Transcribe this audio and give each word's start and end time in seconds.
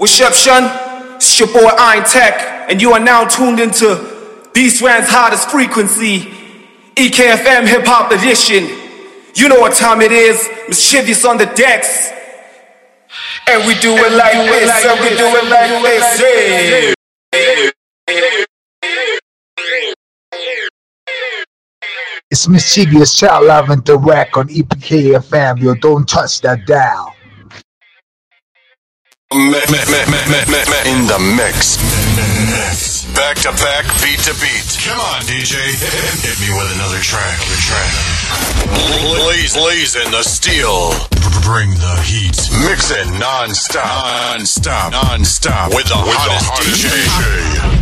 What's 0.00 0.18
up, 0.22 0.32
Shun? 0.32 0.64
It's 1.16 1.38
your 1.38 1.48
boy 1.48 1.68
Iron 1.78 2.04
Tech, 2.06 2.70
and 2.70 2.80
you 2.80 2.92
are 2.94 2.98
now 2.98 3.26
tuned 3.26 3.60
into 3.60 4.48
Beast 4.54 4.80
Rand's 4.80 5.10
hottest 5.10 5.50
frequency, 5.50 6.20
EKFM 6.96 7.68
Hip 7.68 7.84
Hop 7.84 8.10
Edition. 8.10 8.64
You 9.34 9.50
know 9.50 9.60
what 9.60 9.74
time 9.74 10.00
it 10.00 10.10
is, 10.10 10.48
mischievous 10.68 11.26
on 11.26 11.36
the 11.36 11.44
decks. 11.44 12.10
And 13.46 13.66
we 13.66 13.74
do 13.80 13.92
it 13.92 14.12
like 14.16 14.32
this, 14.32 14.86
and 14.86 15.00
we 15.00 15.10
do 15.18 15.26
it 15.36 15.44
like 15.50 15.82
this. 15.84 16.94
It's 22.30 22.48
mischievous 22.48 23.14
child 23.14 23.44
love 23.44 23.68
and 23.68 23.84
direct 23.84 24.34
on 24.38 24.48
EPKFM. 24.48 25.60
Yo, 25.60 25.74
don't 25.74 26.08
touch 26.08 26.40
that 26.40 26.66
dial. 26.66 27.14
In 29.32 31.06
the 31.06 31.18
mix. 31.36 31.76
Back 33.14 33.36
to 33.36 33.52
back, 33.62 33.86
beat 34.02 34.18
to 34.26 34.34
beat. 34.42 34.66
Come 34.82 34.98
on, 34.98 35.22
DJ. 35.22 35.54
Hit 36.18 36.40
me 36.40 36.50
with 36.58 36.74
another 36.74 36.98
track. 36.98 37.38
Another 37.38 37.62
track. 37.62 37.92
Blaze, 39.22 39.54
blaze 39.56 39.94
in 39.94 40.10
the 40.10 40.24
steel. 40.24 40.90
Bring 41.44 41.70
the 41.70 42.02
heat. 42.02 42.50
Mixing 42.66 43.20
non-stop. 43.20 44.34
Non-stop. 44.34 44.90
Non-stop. 44.90 45.74
With 45.76 45.86
the 45.86 45.94
with 45.94 46.16
hottest, 46.16 46.82
the 46.82 46.90
hottest 46.90 47.79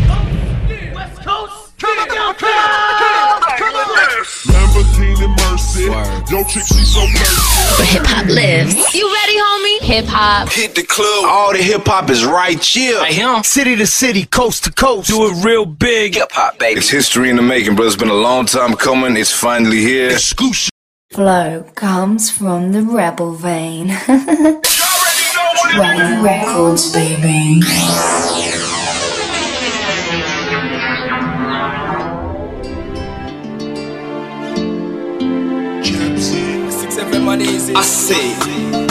Lamborghini 4.46 5.28
Mercy. 5.38 5.84
Yo, 6.32 6.42
chick, 6.44 6.64
she 6.64 6.84
so 6.84 7.00
thirsty. 7.06 7.78
Where 7.78 7.86
hip 7.86 8.06
hop 8.06 8.26
lives. 8.26 8.74
You 8.94 9.12
ready, 9.12 9.38
homie? 9.38 9.80
Hip 9.86 10.06
hop. 10.06 10.48
Hit 10.50 10.74
the 10.74 10.82
club. 10.82 11.24
All 11.24 11.52
the 11.52 11.62
hip 11.62 11.86
hop 11.86 12.10
is 12.10 12.24
right 12.24 12.62
here. 12.62 12.98
Right 12.98 13.12
here. 13.12 13.42
City 13.44 13.76
to 13.76 13.86
city, 13.86 14.24
coast 14.24 14.64
to 14.64 14.72
coast. 14.72 15.08
Do 15.08 15.26
it 15.26 15.44
real 15.44 15.64
big. 15.66 16.16
Hip 16.16 16.32
hop, 16.32 16.58
baby. 16.58 16.78
It's 16.78 16.90
history 16.90 17.30
in 17.30 17.36
the 17.36 17.42
making, 17.42 17.76
bro. 17.76 17.86
It's 17.86 17.94
been 17.96 18.08
a 18.08 18.14
long 18.14 18.46
time 18.46 18.74
coming. 18.74 19.16
It's 19.16 19.32
finally 19.32 19.78
here. 19.78 20.10
Exclusive. 20.10 20.70
Flow 21.12 21.62
comes 21.74 22.30
from 22.30 22.72
the 22.72 22.82
rebel 22.82 23.32
vein. 23.32 23.88
Running 25.78 26.22
records, 26.22 26.92
baby. 26.92 27.60
I 37.40 37.82
say, 37.82 38.32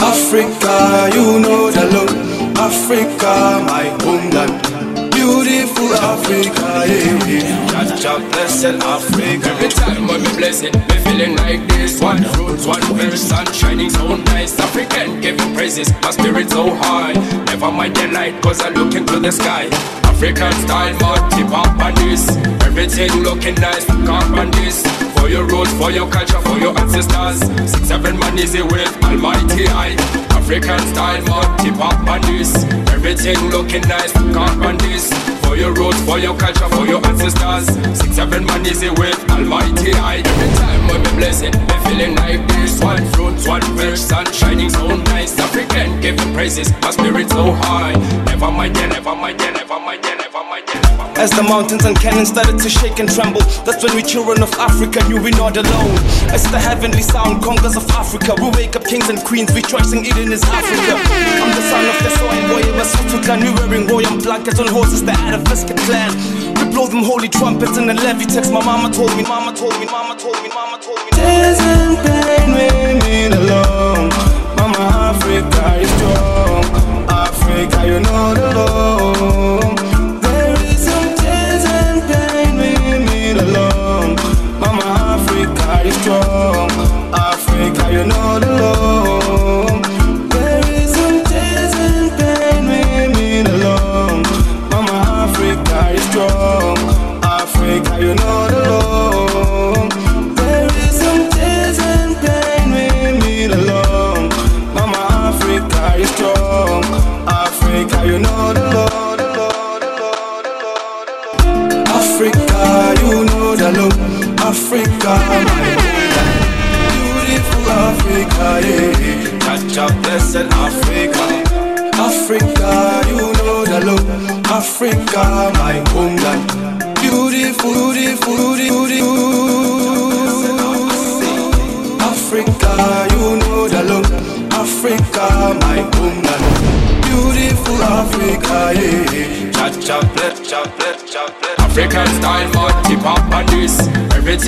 Africa, 0.00 1.10
you 1.14 1.38
know 1.38 1.70
the 1.70 1.84
look. 1.92 2.56
Africa, 2.56 3.62
my 3.68 3.84
homeland. 4.02 4.97
Beautiful 5.28 5.92
Africa, 5.92 6.88
yeah, 6.88 7.26
yeah. 7.28 7.84
Jah 7.84 7.96
Jah 8.00 8.18
blessed 8.32 8.80
Africa. 8.80 9.48
Every 9.52 9.68
time 9.68 10.08
I 10.08 10.16
be 10.16 10.30
blessed, 10.40 10.72
me 10.72 10.96
feeling 11.04 11.36
like 11.36 11.68
this. 11.68 12.00
One 12.00 12.24
fruit, 12.32 12.64
one 12.64 12.80
verse, 12.96 13.28
sun 13.28 13.44
shining 13.52 13.90
so 13.90 14.16
nice. 14.32 14.58
African 14.58 15.20
giving 15.20 15.52
praises, 15.54 15.92
my 16.00 16.12
spirit 16.12 16.48
so 16.48 16.74
high. 16.76 17.12
Never 17.44 17.70
mind 17.70 17.94
the 17.96 18.08
light, 18.08 18.40
cause 18.42 18.62
I 18.62 18.70
look 18.70 18.94
into 18.94 19.20
the 19.20 19.30
sky. 19.30 19.68
African 20.08 20.52
style, 20.64 20.96
mud, 20.96 21.30
tip 21.32 21.52
on 21.52 21.94
this. 21.96 22.34
Everything 22.64 23.12
looking 23.20 23.56
nice, 23.56 23.84
carp 23.84 24.32
on 24.32 24.50
this. 24.52 24.80
For 25.20 25.28
your 25.28 25.44
roots, 25.44 25.74
for 25.74 25.90
your 25.90 26.08
culture, 26.10 26.40
for 26.40 26.56
your 26.56 26.72
ancestors. 26.80 27.40
Six, 27.70 27.86
seven 27.86 28.18
man 28.18 28.38
is 28.38 28.54
with 28.54 29.04
Almighty 29.04 29.68
I. 29.68 30.27
African 30.48 30.80
style, 30.94 31.22
mud, 31.24 31.58
tip 31.58 31.76
up 31.76 32.08
on 32.08 32.22
this. 32.22 32.64
Everything 32.88 33.36
looking 33.50 33.82
nice, 33.82 34.12
carp 34.32 34.56
on 34.64 34.78
this. 34.78 35.12
For 35.44 35.56
your 35.56 35.74
roots, 35.74 36.00
for 36.06 36.18
your 36.18 36.34
culture, 36.38 36.66
for 36.70 36.86
your 36.86 37.06
ancestors. 37.06 37.66
Six, 37.98 38.16
seven 38.16 38.46
man 38.46 38.64
is 38.64 38.80
with 38.80 39.30
Almighty 39.30 39.92
I. 39.92 40.22
Every 40.24 40.48
time 40.56 40.90
I 40.90 41.04
be 41.04 41.16
blessed, 41.18 41.52
me 41.52 41.76
feeling 41.84 42.16
like 42.16 42.48
this. 42.48 42.80
One 42.82 43.04
fruit, 43.12 43.46
one 43.46 43.60
verse, 43.76 44.00
sun 44.00 44.24
shining 44.32 44.70
so 44.70 44.96
nice. 44.96 45.38
African 45.38 46.00
giving 46.00 46.32
praises, 46.32 46.72
my 46.80 46.92
spirit 46.92 47.28
so 47.28 47.52
high. 47.52 47.92
Never 48.24 48.50
mind, 48.50 48.74
yeah, 48.74 48.86
never 48.86 49.14
mind, 49.14 49.38
yeah, 49.42 49.50
never 49.50 49.78
mind, 49.78 50.00
yeah, 50.02 50.14
never. 50.14 50.27
As 51.18 51.30
the 51.30 51.42
mountains 51.42 51.84
and 51.84 51.98
canyons 51.98 52.28
started 52.28 52.58
to 52.62 52.70
shake 52.70 53.00
and 53.00 53.10
tremble, 53.10 53.42
that's 53.66 53.82
when 53.82 53.90
we 53.96 54.02
children 54.06 54.40
of 54.40 54.52
Africa 54.54 55.02
knew 55.08 55.20
we're 55.20 55.34
not 55.34 55.56
alone. 55.56 55.98
As 56.30 56.46
the 56.46 56.58
heavenly 56.62 57.02
sound 57.02 57.42
conquers 57.42 57.74
of 57.74 57.90
Africa, 57.90 58.38
we 58.38 58.50
wake 58.54 58.76
up 58.76 58.84
kings 58.84 59.08
and 59.10 59.18
queens, 59.26 59.50
rejoicing 59.50 60.06
Eden 60.06 60.30
is 60.30 60.44
Africa. 60.46 60.94
I'm 61.42 61.50
the 61.50 61.64
son 61.66 61.84
of 61.90 61.98
the 62.06 62.10
soil 62.22 62.42
boy, 62.46 62.62
Lesotho 62.78 63.18
clan, 63.26 63.42
we 63.42 63.50
wearing 63.50 63.88
royal 63.88 64.14
blankets 64.22 64.60
on 64.60 64.68
horses, 64.68 65.02
the 65.02 65.10
Atavisca 65.10 65.74
clan. 65.90 66.14
We 66.54 66.70
blow 66.70 66.86
them 66.86 67.02
holy 67.02 67.28
trumpets 67.28 67.76
in 67.76 67.88
the 67.88 67.94
levy 67.94 68.24
text. 68.24 68.52
My 68.52 68.64
mama 68.64 68.88
told 68.94 69.10
me, 69.16 69.24
mama 69.24 69.50
told 69.56 69.74
me, 69.80 69.86
mama 69.86 70.14
told 70.14 70.38
me, 70.42 70.48
mama 70.54 70.78
told 70.78 71.02
me. 71.02 71.10
And 71.18 71.98
pain 71.98 72.48
we 72.54 72.94
mean 73.02 73.32
alone. 73.34 74.08
Mama, 74.54 74.86
Africa 75.10 75.82
is 75.82 75.90
strong. 75.98 76.62
Africa, 77.10 77.86
you 77.90 77.98
know 78.06 78.34
the 78.34 78.54
law. 78.54 78.97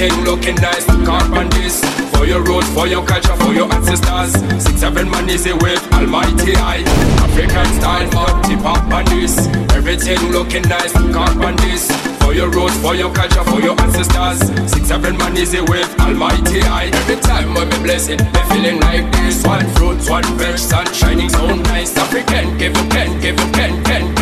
Everything 0.00 0.24
looking 0.24 0.54
nice, 0.54 0.86
carp 1.04 1.28
on 1.36 1.50
this. 1.50 1.84
For 2.16 2.24
your 2.24 2.42
roots, 2.42 2.66
for 2.72 2.86
your 2.86 3.04
culture, 3.04 3.36
for 3.36 3.52
your 3.52 3.70
ancestors. 3.70 4.32
Six, 4.64 4.80
seven 4.80 5.10
man 5.10 5.28
is 5.28 5.44
with 5.44 5.92
Almighty 5.92 6.56
I. 6.56 6.80
African 7.20 7.66
style, 7.76 8.08
mud, 8.14 8.44
tip 8.44 8.64
up 8.64 8.80
on 8.90 9.04
this. 9.12 9.36
Everything 9.76 10.18
looking 10.32 10.62
nice, 10.62 10.92
carp 11.12 11.36
on 11.44 11.54
this. 11.56 11.92
For 12.24 12.32
your 12.32 12.48
roots, 12.48 12.80
for 12.80 12.94
your 12.94 13.12
culture, 13.12 13.44
for 13.44 13.60
your 13.60 13.78
ancestors. 13.78 14.40
Six, 14.72 14.88
seven 14.88 15.18
man 15.18 15.36
is 15.36 15.52
with 15.52 16.00
Almighty 16.00 16.62
I. 16.62 16.88
Every 17.04 17.16
time 17.16 17.54
I 17.58 17.66
be 17.66 17.76
blessed, 17.84 18.24
me 18.24 18.40
feeling 18.48 18.80
like 18.80 19.04
this. 19.12 19.44
One 19.44 19.68
fruit, 19.76 20.00
one 20.08 20.24
verse, 20.40 20.62
sun 20.62 20.90
shining 20.94 21.28
so 21.28 21.44
nice. 21.54 21.94
African, 21.98 22.56
give 22.56 22.74
you 22.74 22.88
pen, 22.88 23.20
give 23.20 23.38
you 23.38 23.52
pen, 23.52 23.84
pen, 23.84 24.14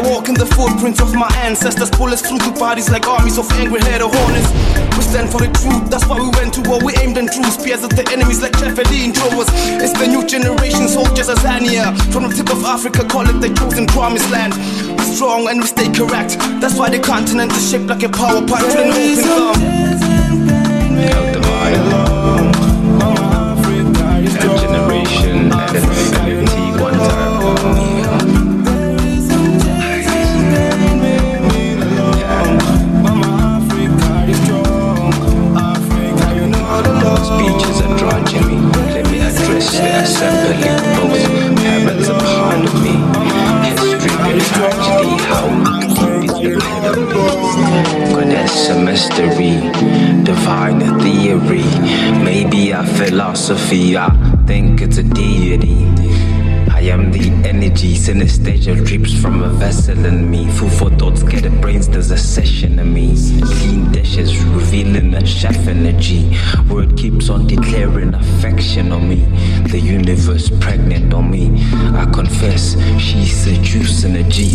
I 0.00 0.02
walk 0.08 0.30
in 0.30 0.34
the 0.34 0.46
footprints 0.46 1.02
of 1.02 1.14
my 1.14 1.28
ancestors, 1.44 1.90
pull 1.90 2.08
us 2.08 2.22
through 2.22 2.38
the 2.38 2.52
bodies 2.58 2.88
like 2.88 3.06
armies 3.06 3.36
of 3.36 3.52
angry 3.52 3.82
head 3.82 4.00
of 4.00 4.10
hornets. 4.14 4.48
We 4.96 5.02
stand 5.04 5.28
for 5.28 5.44
the 5.44 5.52
truth, 5.52 5.90
that's 5.90 6.06
why 6.08 6.16
we 6.16 6.30
went 6.40 6.54
to 6.54 6.62
war. 6.64 6.80
We 6.82 6.96
aimed 7.04 7.18
and 7.18 7.28
drew 7.28 7.44
spears 7.44 7.84
at 7.84 7.90
the 7.90 8.08
enemies 8.08 8.40
like 8.40 8.56
Javelin 8.56 9.12
throwers. 9.12 9.52
It's 9.76 9.92
the 9.92 10.06
new 10.08 10.24
generation 10.26 10.88
soldiers, 10.88 11.28
Azania. 11.28 11.92
From 12.12 12.22
the 12.24 12.30
tip 12.32 12.48
of 12.48 12.64
Africa, 12.64 13.04
call 13.04 13.28
it 13.28 13.44
the 13.44 13.52
chosen 13.52 13.86
promised 13.86 14.30
land. 14.30 14.54
We're 14.96 15.04
strong 15.04 15.46
and 15.48 15.60
we 15.60 15.66
stay 15.66 15.92
correct. 15.92 16.38
That's 16.64 16.78
why 16.78 16.88
the 16.88 16.98
continent 16.98 17.52
is 17.52 17.70
shaped 17.70 17.88
like 17.92 18.02
a 18.02 18.08
power 18.08 18.40
plant 18.40 18.72
with 18.72 18.80
an 18.80 18.96
open 18.96 19.16
thumb. 19.20 19.60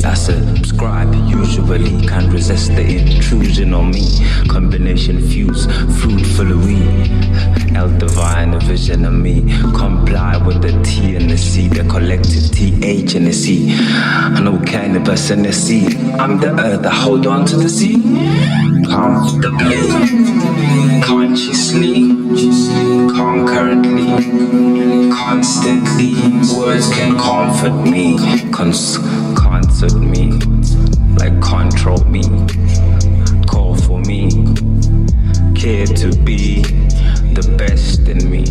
I 0.05 0.13
subscribe, 0.13 1.13
usually 1.27 2.05
can't 2.07 2.31
resist 2.31 2.75
the 2.75 2.83
intrusion 2.83 3.73
on 3.73 3.91
me. 3.91 4.05
Combination 4.47 5.19
fuse, 5.19 5.65
fruitful 5.99 6.57
weed. 6.59 7.09
El 7.75 7.89
divine, 7.97 8.53
a 8.53 8.59
vision 8.59 9.03
of 9.05 9.13
me. 9.13 9.41
Comply 9.73 10.37
with 10.37 10.61
the 10.61 10.79
T 10.83 11.15
and 11.15 11.29
the 11.29 11.37
C, 11.37 11.67
the 11.67 11.83
collective 11.89 12.51
TH 12.51 13.15
and 13.15 13.27
the 13.27 13.33
C. 13.33 13.75
I 13.75 14.39
know 14.41 14.57
us 15.15 15.29
in 15.31 15.43
the 15.43 15.53
sea. 15.53 15.85
I'm 16.19 16.39
the 16.39 16.51
earth, 16.59 16.85
I 16.85 16.93
hold 16.93 17.25
on 17.25 17.45
to 17.47 17.55
the 17.55 17.69
sea. 17.69 17.95
Comfortably, 18.85 19.81
consciously, 21.01 22.09
concurrently, 23.17 24.07
constantly. 25.11 26.13
Words 26.57 26.89
can 26.93 27.17
comfort 27.17 27.89
me, 27.89 28.17
cons- 28.51 28.97
me, 29.93 30.31
like 31.19 31.39
control 31.41 32.03
me, 32.05 32.23
call 33.45 33.75
for 33.75 33.99
me, 34.01 34.29
care 35.53 35.85
to 35.85 36.15
be 36.23 36.63
the 37.33 37.55
best 37.57 38.07
in 38.07 38.29
me. 38.29 38.43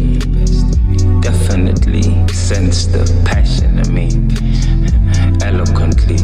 Definitely 1.20 2.28
sense 2.28 2.86
the 2.86 3.04
passion 3.24 3.78
in 3.78 3.92
me, 3.92 4.08
eloquently, 5.42 6.18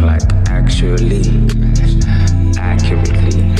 like 0.00 0.22
actually, 0.48 1.24
accurately, 2.58 3.54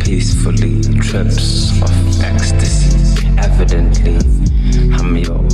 peacefully, 0.00 0.82
trips 1.00 1.72
of 1.82 2.22
ecstasy, 2.22 3.28
evidently. 3.38 4.16
I'm 4.94 5.16
your 5.16 5.44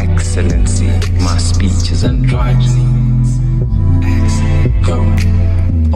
excellency, 0.00 0.88
my 1.20 1.38
speech 1.38 1.92
is 1.92 2.04
androgyny. 2.04 3.25
Go. 4.84 5.16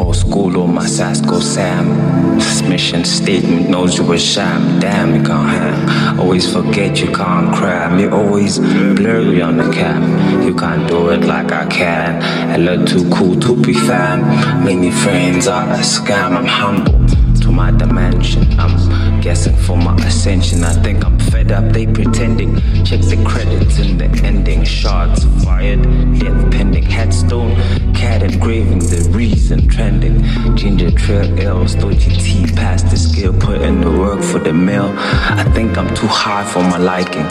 Old 0.00 0.16
school 0.16 0.62
on 0.62 0.74
my 0.74 0.86
Sasco 0.86 1.40
Sam. 1.40 2.38
This 2.38 2.62
mission 2.62 3.04
statement 3.04 3.68
knows 3.68 3.98
you 3.98 4.12
a 4.12 4.18
sham. 4.18 4.80
Damn, 4.80 5.14
you 5.14 5.22
can't 5.22 5.50
have. 5.50 6.20
Always 6.20 6.52
forget 6.52 7.00
you 7.00 7.12
can't 7.12 7.54
cram. 7.54 7.98
You're 7.98 8.14
always 8.14 8.58
blurry 8.58 9.42
on 9.42 9.56
the 9.56 9.70
cam. 9.72 10.42
You 10.42 10.54
can't 10.54 10.88
do 10.88 11.10
it 11.10 11.24
like 11.24 11.52
I 11.52 11.66
can. 11.66 12.22
I 12.50 12.56
look 12.56 12.86
too 12.88 13.08
cool 13.10 13.38
to 13.40 13.56
be 13.56 13.74
fam. 13.74 14.64
Many 14.64 14.90
friends 14.90 15.46
are 15.46 15.68
a 15.68 15.78
scam. 15.78 16.36
I'm 16.36 16.46
humble 16.46 17.00
to 17.42 17.50
my 17.50 17.70
dimension. 17.70 18.58
I'm 18.58 18.78
guessing 19.20 19.56
for 19.56 19.76
my 19.76 19.94
ascension. 20.06 20.64
I 20.64 20.72
think 20.82 21.04
I'm 21.04 21.18
fed 21.18 21.52
up. 21.52 21.72
They 21.72 21.86
pretending. 21.86 22.56
Check 22.84 23.00
the 23.00 23.22
credits 23.26 23.78
in 23.78 23.98
the 23.98 24.06
ending. 24.24 24.64
Shots 24.64 25.24
fired. 25.44 25.82
Death 26.18 26.50
pending. 26.50 26.84
Headstone. 26.84 27.54
Cat 27.94 28.22
engraving. 28.22 28.78
The 28.78 29.08
reason 29.12 29.68
trending. 29.68 30.22
Ginger 30.56 30.90
trail 30.90 31.38
L's. 31.38 31.74
Dodgy 31.74 32.16
T 32.16 32.46
past 32.54 32.90
the 32.90 32.96
scale. 32.96 33.32
Put 33.32 33.62
in 33.62 33.80
the 33.80 33.90
work 33.90 34.22
for 34.22 34.38
the 34.38 34.52
mail. 34.52 34.94
I 34.96 35.44
think 35.54 35.76
I'm 35.76 35.94
too 35.94 36.08
high 36.08 36.44
for 36.44 36.62
my 36.62 36.78
liking. 36.78 37.26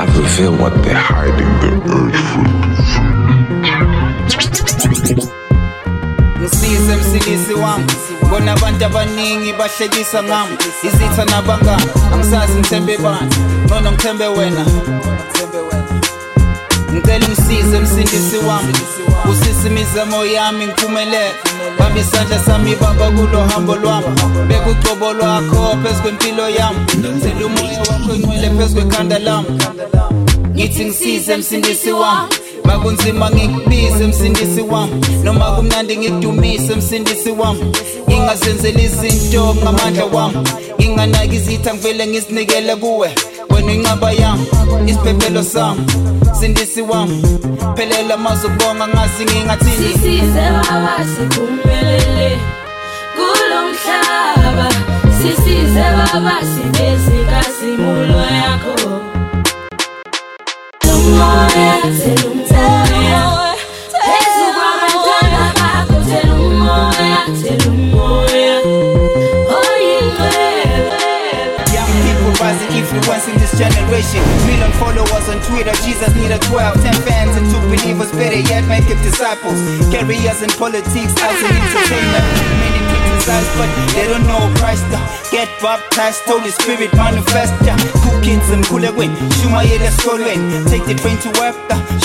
I 0.00 0.04
reveal 0.16 0.56
what 0.56 0.72
they're 0.82 0.94
hiding. 0.94 1.50
The 1.62 1.70
urge 1.92 2.16
for 2.16 2.54
ngisize 6.64 6.96
msilisi 6.96 7.54
wami 7.54 7.84
bona 8.30 8.52
abantu 8.52 8.84
abaningi 8.84 9.52
bahlekisa 9.52 10.22
ngami. 10.22 10.56
Izitha 10.82 11.24
nabangani 11.24 11.86
angisazi 12.12 12.58
ngithembe 12.58 12.96
bani. 12.98 13.30
Ngcono 13.64 13.92
ngithembe 13.92 14.26
wena. 14.26 14.64
Ngicela 16.92 17.26
ungisize 17.26 17.78
msindisi 17.78 18.36
wami. 18.48 18.72
Usise 19.30 19.68
imizamo 19.68 20.24
yami 20.24 20.66
ngiphumelele. 20.66 21.30
Bamba 21.78 22.00
isandla 22.00 22.38
sami 22.38 22.76
baba 22.76 23.10
kulo 23.10 23.40
hambo 23.54 23.76
lwami. 23.76 24.06
Beka 24.48 24.70
ucobo 24.70 25.12
lwakho 25.12 25.76
phezu 25.82 26.02
kwempilo 26.02 26.48
yami. 26.48 26.78
Zela 27.22 27.46
umoya 27.46 27.78
wakho 27.78 28.14
engcwele 28.14 28.50
phezu 28.50 28.74
kwekhanda 28.74 29.18
lami. 29.18 29.60
Ngithi 30.54 30.84
ngisize 30.84 31.36
msindisi 31.36 31.92
wami. 31.92 32.28
Makunzima 32.64 33.30
ngikubize 33.30 34.06
msindisi 34.06 34.60
wami. 34.60 34.92
Noma 35.24 35.44
kumnandi 35.44 35.96
ngikudumise 35.96 36.74
msindisi 36.76 37.30
wami. 37.30 37.72
Ngingazenzeli 38.08 38.84
izinto 38.84 39.54
ngamandla 39.54 40.04
wami. 40.04 40.36
Nginganaki 40.80 41.36
izitha 41.36 41.74
ngivele 41.74 42.06
ngizinikele 42.06 42.76
kuwe. 42.76 43.14
Wena 43.50 43.72
inqaba 43.72 44.12
yami 44.12 44.46
isiphephelo 44.86 45.42
sami. 45.42 45.80
Sindisi 46.40 46.82
wami 46.82 47.22
phelela 47.76 48.16
mazobonga 48.16 48.88
ngazi 48.88 49.24
ngingathini 49.24 49.76
sisize 49.76 50.40
baba 50.52 50.96
siphumelele 51.04 52.38
kulo 53.16 53.58
mhlaba. 53.68 54.68
Sisize 55.18 55.82
baba 55.96 56.36
sibese 56.40 57.24
kasimulo 57.30 58.20
yakho. 58.20 59.13
Umoya 61.24 61.90
thela 61.98 62.24
umoya 62.30 63.22
phezu 64.04 64.46
kwabantwana 64.56 65.42
bakho 65.58 65.96
thela 66.08 66.34
umoya 66.34 67.18
thela 67.40 67.66
umoya 67.72 67.93
this 73.54 73.68
generation. 73.68 74.22
Million 74.46 74.72
followers 74.72 75.28
on 75.28 75.38
Twitter 75.42 75.72
Jesus 75.82 76.14
need 76.14 76.30
a 76.30 76.38
12 76.38 76.74
10 76.82 76.94
fans 77.06 77.36
and 77.36 77.46
two 77.50 77.60
believers 77.70 78.10
Better 78.12 78.40
yet 78.50 78.66
make 78.68 78.88
it 78.90 78.98
disciples. 79.02 79.58
Careers 79.90 80.42
in 80.42 80.50
politics 80.58 81.14
as 81.22 81.38
an 81.42 81.54
entertainment 81.54 82.26
Many 82.60 82.80
criticize 82.90 83.48
but 83.56 83.70
they 83.94 84.06
don't 84.06 84.26
know 84.26 84.42
Christ. 84.58 84.86
Get 85.30 85.48
baptized 85.60 86.22
Holy 86.26 86.50
Spirit 86.50 86.92
manifest 86.94 87.54
Cookings 88.02 88.50
and 88.50 88.64
kulekweni 88.66 89.16
Shumayele 89.42 89.86
esikolweni 89.86 90.68
Take 90.70 90.84
the 90.86 90.94
train 90.94 91.18
to 91.18 91.30
work 91.40 91.54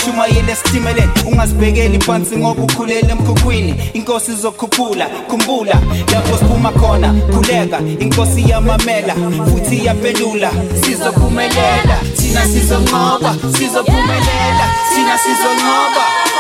Shumayele 0.04 0.52
esitimeleni 0.52 1.12
Ungazibhekeli 1.32 2.00
phansi 2.00 2.38
ngoba 2.38 2.64
ukhulele 2.64 3.10
emkhukhwini. 3.12 3.76
Inkosi 3.94 4.32
izokhuphula 4.32 5.06
Khumbula. 5.30 5.74
Lapho 6.14 6.38
siphuma 6.38 6.72
khona 6.72 7.14
Khuleka. 7.34 7.80
Inkosi 8.00 8.42
iyamamela 8.42 9.16
Futhi 9.50 9.76
iyaphendula 9.76 10.52
Sizophumelela 11.40 11.98
Thina 12.18 12.42
sizonqoba 12.42 13.32
Sizophumelela 13.58 14.66
Thina 14.94 15.18
sizonqoba. 15.18 16.39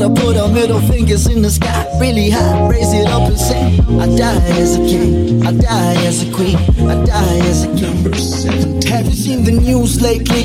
To 0.00 0.08
put 0.08 0.36
our 0.36 0.48
middle 0.48 0.80
fingers 0.80 1.26
in 1.26 1.42
the 1.42 1.50
sky 1.50 1.86
really 2.00 2.30
high, 2.30 2.68
raise 2.68 2.92
it 2.92 3.06
up 3.08 3.28
and 3.28 3.38
say, 3.38 3.78
I 4.00 4.06
die 4.16 4.58
as 4.60 4.76
a 4.76 4.78
king, 4.78 5.44
I 5.44 5.52
die 5.52 6.06
as 6.06 6.22
a 6.26 6.32
queen, 6.32 6.56
I 6.88 7.04
die 7.04 7.38
as 7.50 7.64
a 7.64 7.68
king. 7.76 8.82
Have 8.90 9.06
you 9.06 9.12
seen 9.12 9.44
the 9.44 9.52
news 9.52 10.00
lately? 10.00 10.44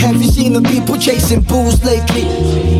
Have 0.00 0.16
you 0.16 0.28
seen 0.28 0.54
the 0.54 0.62
people 0.62 0.96
chasing 0.98 1.42
bulls 1.42 1.84
lately? 1.84 2.22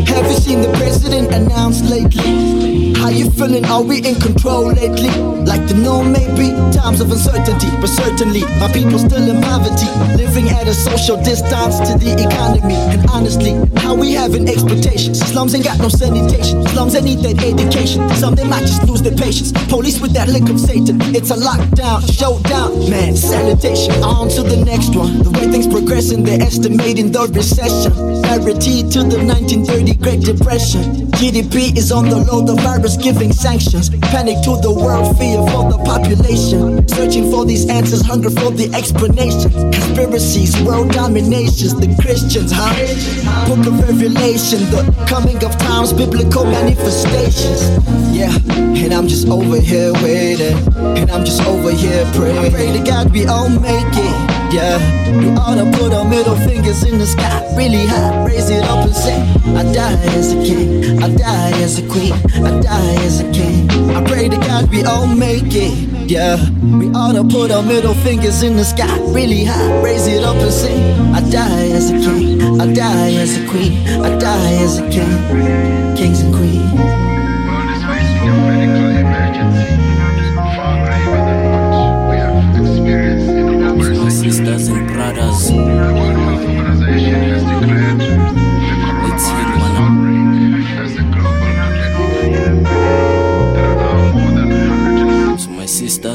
Have 0.07 0.27
you 0.27 0.39
seen 0.39 0.63
the 0.63 0.73
president 0.79 1.33
announced 1.33 1.85
lately? 1.85 2.82
How 3.03 3.09
you 3.09 3.29
feeling? 3.33 3.65
Are 3.65 3.83
we 3.83 3.99
in 3.99 4.15
control 4.15 4.71
lately? 4.71 5.11
Like 5.43 5.67
the 5.67 5.75
no 5.75 6.05
maybe 6.05 6.55
times 6.71 7.01
of 7.01 7.11
uncertainty, 7.11 7.67
but 7.81 7.89
certainly 7.89 8.43
my 8.63 8.71
people 8.73 8.97
still 8.97 9.27
in 9.29 9.43
poverty, 9.43 9.91
living 10.15 10.49
at 10.51 10.69
a 10.69 10.73
social 10.73 11.17
distance 11.17 11.83
to 11.83 11.99
the 11.99 12.15
economy. 12.15 12.79
And 12.95 13.05
honestly, 13.11 13.59
how 13.83 13.97
we 13.97 14.13
having 14.13 14.49
expectations? 14.49 15.19
Slums 15.19 15.53
ain't 15.57 15.65
got 15.65 15.81
no 15.81 15.89
sanitation. 15.89 16.63
Slums 16.69 16.93
they 16.93 17.03
need 17.03 17.19
that 17.27 17.43
education. 17.43 18.09
Some 18.15 18.37
they 18.37 18.47
might 18.47 18.71
just 18.71 18.87
lose 18.87 19.03
their 19.03 19.17
patience. 19.19 19.51
Police 19.67 20.01
with 20.01 20.13
that 20.13 20.29
lick 20.29 20.49
of 20.49 20.61
Satan. 20.61 21.03
It's 21.13 21.33
a 21.33 21.37
lockdown, 21.37 22.07
showdown, 22.07 22.89
man. 22.89 23.17
Sanitation. 23.17 23.95
On 24.05 24.29
to 24.29 24.43
the 24.45 24.63
next 24.65 24.95
one. 24.95 25.25
The 25.25 25.31
way 25.31 25.51
things 25.51 25.67
progressing, 25.67 26.23
they're 26.23 26.41
estimating 26.41 27.11
the 27.11 27.27
recession. 27.35 27.93
Parity 28.23 28.87
to 28.95 29.03
the 29.03 29.19
1930 29.27 29.95
Great 29.99 30.21
Depression. 30.21 31.12
GDP 31.23 31.79
is 31.79 31.93
on 31.93 32.09
the 32.09 32.17
low, 32.17 32.43
the 32.43 32.57
virus 32.67 32.97
giving 32.97 33.31
sanctions. 33.31 33.91
Panic 34.11 34.43
to 34.43 34.59
the 34.59 34.75
world, 34.75 35.17
fear 35.17 35.39
for 35.55 35.71
the 35.71 35.79
population. 35.87 36.83
Searching 36.89 37.31
for 37.31 37.47
these 37.47 37.71
answers, 37.71 38.03
hunger 38.05 38.29
for 38.29 38.51
the 38.51 38.67
explanation. 38.75 39.55
Conspiracies, 39.71 40.61
world 40.67 40.91
dominations, 40.91 41.79
the 41.79 41.95
Christians, 42.03 42.51
huh? 42.51 42.75
Book 43.47 43.63
of 43.71 43.79
Revelation, 43.87 44.67
the 44.75 44.83
coming 45.07 45.39
of 45.45 45.57
times, 45.59 45.93
biblical 45.93 46.43
manifestations. 46.43 47.71
Yeah, 48.11 48.35
and 48.83 48.93
I'm 48.93 49.07
just 49.07 49.29
over 49.29 49.61
here 49.61 49.93
waiting, 50.03 50.59
and 50.99 51.09
I'm 51.09 51.25
just 51.25 51.41
over 51.47 51.71
here 51.71 52.03
praying. 52.19 52.39
I 52.39 52.51
pray 52.51 52.73
to 52.73 52.83
God 52.83 53.13
we 53.13 53.27
all 53.27 53.49
make 53.49 53.95
it. 53.95 54.19
Yeah, 54.51 54.75
we 55.23 55.31
ought 55.39 55.55
to 55.55 55.71
put 55.79 55.95
our 55.95 56.05
middle 56.05 56.35
fingers 56.35 56.83
in 56.83 56.99
the 56.99 57.07
sky 57.07 57.43
really 57.57 57.87
high, 57.87 58.25
raise 58.25 58.51
it 58.51 58.63
up 58.65 58.85
and 58.85 58.95
say, 58.95 59.21
I 59.55 59.63
die 59.73 59.93
as 60.17 60.33
a 60.33 60.37
king, 60.43 61.03
I 61.03 61.12
die 61.17 61.53
as 61.63 61.79
a 61.79 61.87
queen, 61.89 62.13
I 62.13 62.61
die 62.61 63.05
as 63.05 63.21
a 63.21 63.31
king. 63.33 63.71
I 63.91 64.05
pray 64.05 64.29
to 64.29 64.37
God 64.37 64.71
we 64.71 64.85
all 64.85 65.07
make 65.07 65.55
it. 65.55 65.73
Yeah, 66.11 66.37
we 66.61 66.89
ought 66.91 67.13
to 67.13 67.25
put 67.25 67.51
our 67.51 67.63
middle 67.63 67.95
fingers 67.95 68.43
in 68.43 68.57
the 68.57 68.65
sky 68.65 68.99
really 69.13 69.45
high, 69.45 69.83
raise 69.83 70.07
it 70.07 70.25
up 70.25 70.37
and 70.37 70.53
say, 70.53 70.77
I 71.13 71.21
die 71.31 71.69
as 71.71 71.91
a 71.91 71.99
king, 71.99 72.61
I 72.61 72.73
die 72.73 73.13
as 73.15 73.39
a 73.39 73.47
queen, 73.49 73.87
I 74.03 74.19
die 74.19 74.55
as 74.65 74.79
a 74.79 74.89
king, 74.91 75.97
kings 75.97 76.21
and 76.21 76.35
queens. 76.35 77.03
sisters 84.23 84.69
and 84.69 84.87
brothers. 84.89 85.51
Let's 88.01 88.22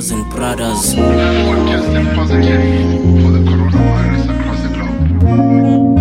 sisters 0.02 0.12
and 0.12 0.32
brothers. 0.32 0.94
Forecasting 0.96 2.08
positive 2.16 3.02
for 3.22 3.32
the 3.32 3.42
coronavirus 3.50 4.24
across 4.40 4.62
the 4.62 4.70
globe. 4.70 5.98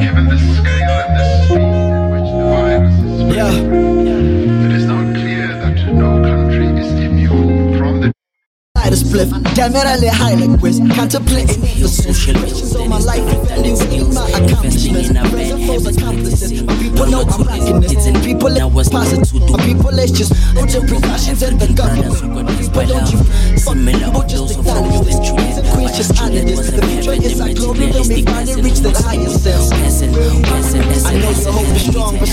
Given 0.00 0.26
the 0.28 0.38
scale 0.38 0.96
and 1.04 1.12
the 1.16 1.24
speed 1.44 1.88
at 1.90 2.06
which 2.12 2.30
the 2.36 2.44
virus 2.52 2.96
is 3.04 3.12
spreading, 3.20 4.06
yeah. 4.06 4.66
it 4.66 4.72
is 4.72 4.84
now 4.86 5.02
clear 5.12 5.48
that 5.48 5.76
no 5.94 6.10
country 6.22 6.66
is 6.80 6.90
immune 7.00 7.78
from 7.78 8.00
the. 8.00 8.12
Spliff, 8.90 9.30
camera 9.54 9.96
le 10.02 10.10
high 10.10 10.34
like 10.34 10.96
Contemplating 10.96 11.60
the 11.60 11.88
social 11.88 12.36
issues 12.44 12.74
of 12.74 12.88
my 12.88 12.98
life, 12.98 13.24
defending 13.30 14.12
my 14.12 14.28
accomplishments. 14.30 14.89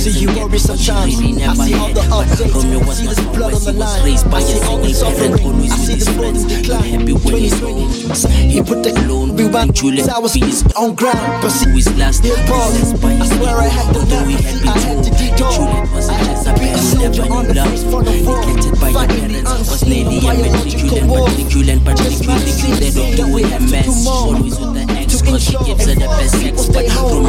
Do 0.08 0.14
you 0.14 0.32
worry 0.40 0.58
sometimes? 0.58 1.20
I 1.20 1.20
see 1.20 1.76
all 1.76 1.92
the 1.92 2.00
updates, 2.00 2.96
see 2.96 3.08
this 3.08 3.20
blood 3.36 3.54
on 3.54 3.60
the 3.60 3.74
line. 3.74 4.08
I 4.08 4.40
see 4.40 4.64
all 4.64 4.78
the 4.80 4.94
suffering, 4.94 5.34
I 5.36 5.68
see 5.68 5.96
the 6.00 6.06
friends 6.16 6.46
decline. 6.48 7.06
2020, 7.06 8.48
he 8.48 8.64
put 8.64 8.84
the 8.88 8.96
clone, 9.04 9.36
rewind, 9.36 9.76
Julius, 9.76 10.08
I 10.08 10.20
was 10.20 10.38
on 10.78 10.96
ground, 10.96 11.42
but 11.44 11.50
see 11.50 11.72
his 11.72 11.92
last 12.00 12.24
pause. 12.48 12.96
I 13.04 13.28
swear 13.28 13.58
I 13.60 13.68
had 13.68 13.92
to 13.92 14.00
laugh, 14.08 14.32
I 14.64 14.80
had 14.80 15.04
to 15.04 15.12
detour. 15.12 15.52
I 15.68 16.16
had 16.24 16.40
to 16.46 16.54
be 16.56 16.68
a 16.72 16.78
soldier 16.78 17.28
on 17.28 17.44
the 17.52 17.56
face 17.68 17.84
for 17.84 18.02
the 18.02 18.24
world. 18.24 18.64
Fighting 18.80 19.28
the 19.28 19.44
unseen, 19.44 20.08
biological 20.24 21.04
war. 21.04 21.28
Just 21.28 22.24
my 22.26 22.40
disease, 22.40 22.96
that 22.96 23.28
we 23.28 23.44
have 23.44 23.60
to 23.60 23.84
do 23.84 23.92
more. 24.08 24.40
To 25.08 25.18
ensure 25.34 25.76
that 25.76 26.32
people 26.40 26.64
stay 26.64 26.88
home. 26.88 27.28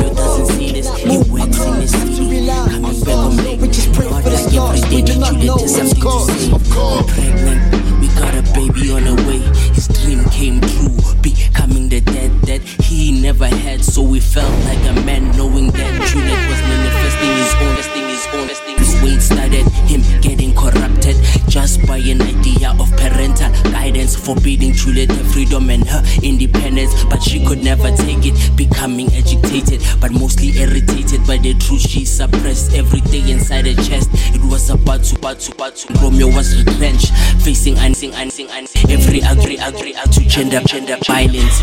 Move 1.09 1.27
across 1.43 1.91
to 1.91 2.23
reality 2.23 2.38
rely 2.49 2.69
Coming 2.69 2.85
on 2.85 3.01
back 3.01 3.17
on 3.17 3.33
songs. 3.33 3.45
me. 3.45 3.57
We 3.57 3.69
just 3.69 3.93
pray 3.93 4.09
for 4.09 4.23
the 4.31 4.37
stars. 4.37 4.89
We 4.89 5.03
do 5.03 5.19
not 5.19 5.35
know 5.35 5.57
is 5.57 5.63
what's 5.63 5.77
something 5.77 5.95
to 5.95 6.01
cause. 6.01 6.27
say. 6.27 6.53
Of 6.53 6.71
course. 6.71 7.13
Pregnant, 7.13 8.01
we 8.01 8.09
got 8.21 8.35
a 8.35 8.43
baby 8.55 8.91
on 8.93 9.05
the 9.05 9.15
way. 9.27 9.41
His 9.75 9.89
dream 9.89 10.25
came 10.31 10.61
true, 10.61 10.97
becoming 11.23 11.89
the 11.89 12.01
dead 12.01 12.33
that 12.43 12.63
he 12.63 13.21
never 13.21 13.47
had. 13.47 13.85
So 13.85 14.03
we 14.03 14.21
felt 14.21 14.53
like 14.65 14.83
a 14.89 14.95
man, 15.05 15.31
knowing 15.37 15.69
that 15.73 15.93
Juliet 16.09 16.43
was 16.49 16.61
manifesting 16.73 17.35
his 17.37 17.53
own, 17.65 17.77
his 17.77 17.89
own. 18.35 18.49
His 18.79 19.03
weight 19.03 19.21
started 19.21 19.67
him 19.91 20.03
getting 20.21 20.55
corrupted 20.55 21.17
just 21.49 21.85
by 21.87 21.99
an 21.99 22.21
idea 22.23 22.75
of 22.79 22.91
parental 22.97 23.51
guidance, 24.09 24.17
forbidding 24.17 24.73
Juliet 24.73 25.11
her 25.11 25.25
freedom 25.25 25.71
and 25.71 25.87
her 25.89 26.03
independence. 26.23 27.05
But 27.05 27.23
she 27.23 27.45
could 27.45 27.63
never 27.63 27.91
take 27.97 28.25
it, 28.25 28.57
becoming 28.57 29.09
agitated, 29.15 29.83
but 30.01 30.13
mostly 30.13 30.59
irritated 30.59 31.27
by 31.27 31.39
the 31.39 31.55
truth 31.55 31.83
she 31.83 32.05
suppressed 32.05 32.75
every 32.75 33.01
day 33.01 33.31
inside 33.31 33.67
her 33.67 33.83
chest. 33.83 34.11
It 34.35 34.43
was 34.51 34.71
about 34.71 35.05
to, 35.05 35.17
about 35.17 35.41
to, 35.41 35.53
about 35.53 35.77
to. 35.77 35.95
Romeo 35.95 36.27
was 36.27 36.65
retrenched, 36.65 37.13
facing 37.43 37.77
unsing, 37.79 38.13
unsing, 38.13 38.49
unsing. 38.51 38.91
Every 38.91 39.23
ugly, 39.23 39.59
ugly, 39.59 39.95
act 39.95 40.13
to 40.15 40.25
gender, 40.29 40.61
gender 40.67 40.97
violence. 41.07 41.63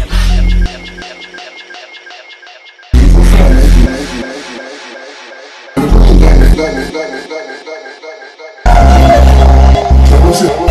He 10.35 10.64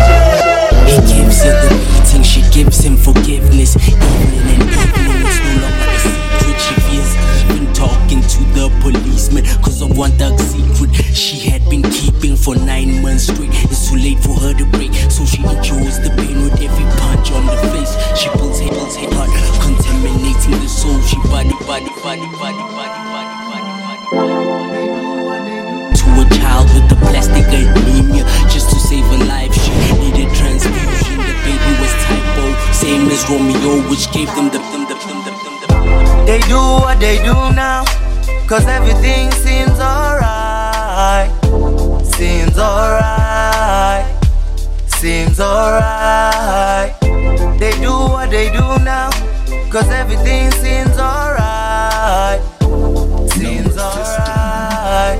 cause 49.75 49.89
everything 49.89 50.49
seems 50.51 50.97
alright. 50.97 52.39
Seems 53.31 53.77
alright. 53.77 55.19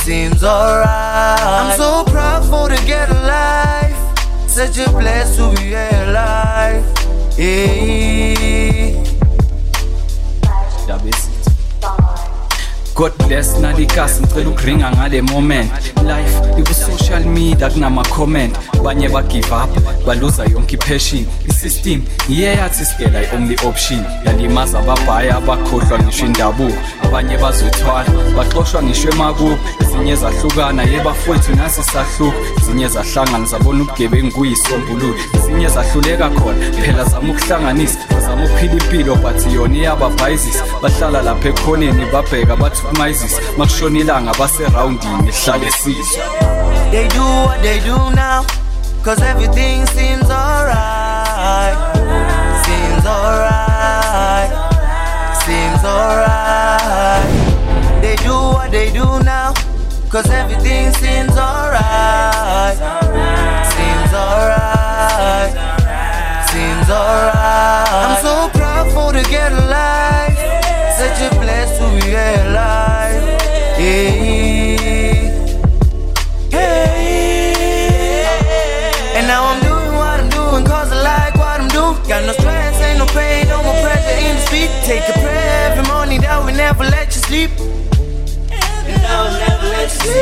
seems 0.00 0.42
alright. 0.42 1.40
I'm 1.40 1.76
so 1.76 2.02
proud 2.10 2.44
for 2.50 2.68
to 2.74 2.86
get 2.86 3.08
alive. 3.08 3.94
Such 4.50 4.78
a 4.78 4.90
blessed 4.90 5.36
to 5.36 5.54
be 5.54 5.74
alive. 5.74 6.84
Yeah. 7.38 9.11
God 13.32 13.38
bless 13.38 13.58
nalikasi 13.60 14.22
ngicela 14.22 14.50
ukuringa 14.50 14.90
ngale 14.90 15.22
moment. 15.22 15.72
Life 16.04 16.60
iku-social 16.60 17.24
media 17.24 17.70
kunama-comment 17.70 18.58
banye 18.84 19.08
bagive 19.08 19.52
up 19.52 19.70
baluza 20.06 20.44
yonke 20.44 20.74
ipassion. 20.74 21.26
Isystem 21.48 22.02
iye 22.28 22.56
yathi 22.56 22.84
sigela 22.84 23.22
i-only 23.22 23.56
option. 23.66 24.04
Yalimaza 24.26 24.78
ababhaya 24.78 25.36
abakhohlwa 25.36 25.98
ngisho 25.98 26.26
indabuko. 26.26 26.74
Abanye 27.04 27.38
bazothwala 27.38 28.10
baxoshwa 28.36 28.82
ngisho 28.82 29.08
emakubo. 29.08 29.58
Ezinye 29.80 30.16
zahlukana 30.16 30.82
yebafowethu 30.82 31.56
nasi 31.56 31.82
sahluka. 31.82 32.36
Ezinye 32.60 32.88
zahlangana 32.88 33.46
zabona 33.46 33.82
ubugebengu 33.82 34.32
kuyisombululo 34.32 35.14
ezinye 35.34 35.68
zahluleka 35.68 36.30
khona 36.30 36.72
phela 36.82 37.04
zama 37.52 37.70
ukuhlanganisa 37.70 37.98
bazama 38.14 38.44
ukuphila 38.44 38.72
impilo 38.72 39.14
but 39.16 39.52
yona 39.54 39.76
iyababhayizisa 39.76 40.64
bahlala 40.82 41.22
lapha 41.22 41.48
ekhoneni 41.48 42.06
babheka 42.12 42.56
bathukumayizisa 42.56 43.40
makushona 43.58 43.98
ilanga 43.98 44.32
baserawundini 44.38 45.28
ehlale 45.28 45.70
sizwa 45.70 46.24
They 46.90 47.08
do 47.08 47.24
what 47.46 47.62
they 47.62 47.80
do 47.80 47.96
now, 48.14 48.44
cause 49.02 49.22
everything 49.22 49.86
seems 49.86 50.28
alright. 50.30 51.76
Seems 52.64 53.06
alright. 53.06 54.50
Seems 55.44 55.84
alright. 55.84 57.24
They 58.02 58.16
do 58.16 58.34
what 58.54 58.70
they 58.70 58.90
do 58.92 59.06
now, 59.24 59.54
cause 60.10 60.28
everything 60.30 60.92
seems 60.92 61.36
alright. 61.38 62.76
Seems 63.72 64.12
alright. 64.12 65.61
Seems 66.92 67.00
alright. 67.00 67.88
I'm 68.04 68.16
so 68.22 68.50
proud 68.58 68.86
for 68.92 69.12
to 69.12 69.22
get 69.30 69.52
alive. 69.52 70.36
Such 71.00 71.20
a 71.24 71.30
blessed 71.40 71.80
to 71.80 71.86
be 71.96 72.12
alive. 72.12 73.22
Yeah. 73.80 74.12
Hey. 76.50 77.56
And 79.16 79.26
now 79.26 79.42
I'm 79.46 79.60
doing 79.62 79.94
what 79.96 80.20
I'm 80.20 80.28
doing 80.28 80.64
cause 80.66 80.92
I 80.92 81.02
like 81.02 81.34
what 81.36 81.60
I'm 81.60 81.68
doing. 81.68 81.96
Got 82.08 82.24
no 82.26 82.32
stress, 82.32 82.80
ain't 82.82 82.98
no 82.98 83.06
pain, 83.06 83.48
no 83.48 83.62
more 83.62 83.80
pressure 83.80 84.18
in 84.26 84.36
the 84.36 84.42
street. 84.42 84.70
Take 84.84 85.08
a 85.08 85.12
prayer 85.20 85.70
every 85.70 85.86
morning 85.90 86.20
that 86.20 86.44
will 86.44 86.54
never 86.54 86.84
let 86.84 87.06
you 87.06 87.22
sleep. 87.22 87.50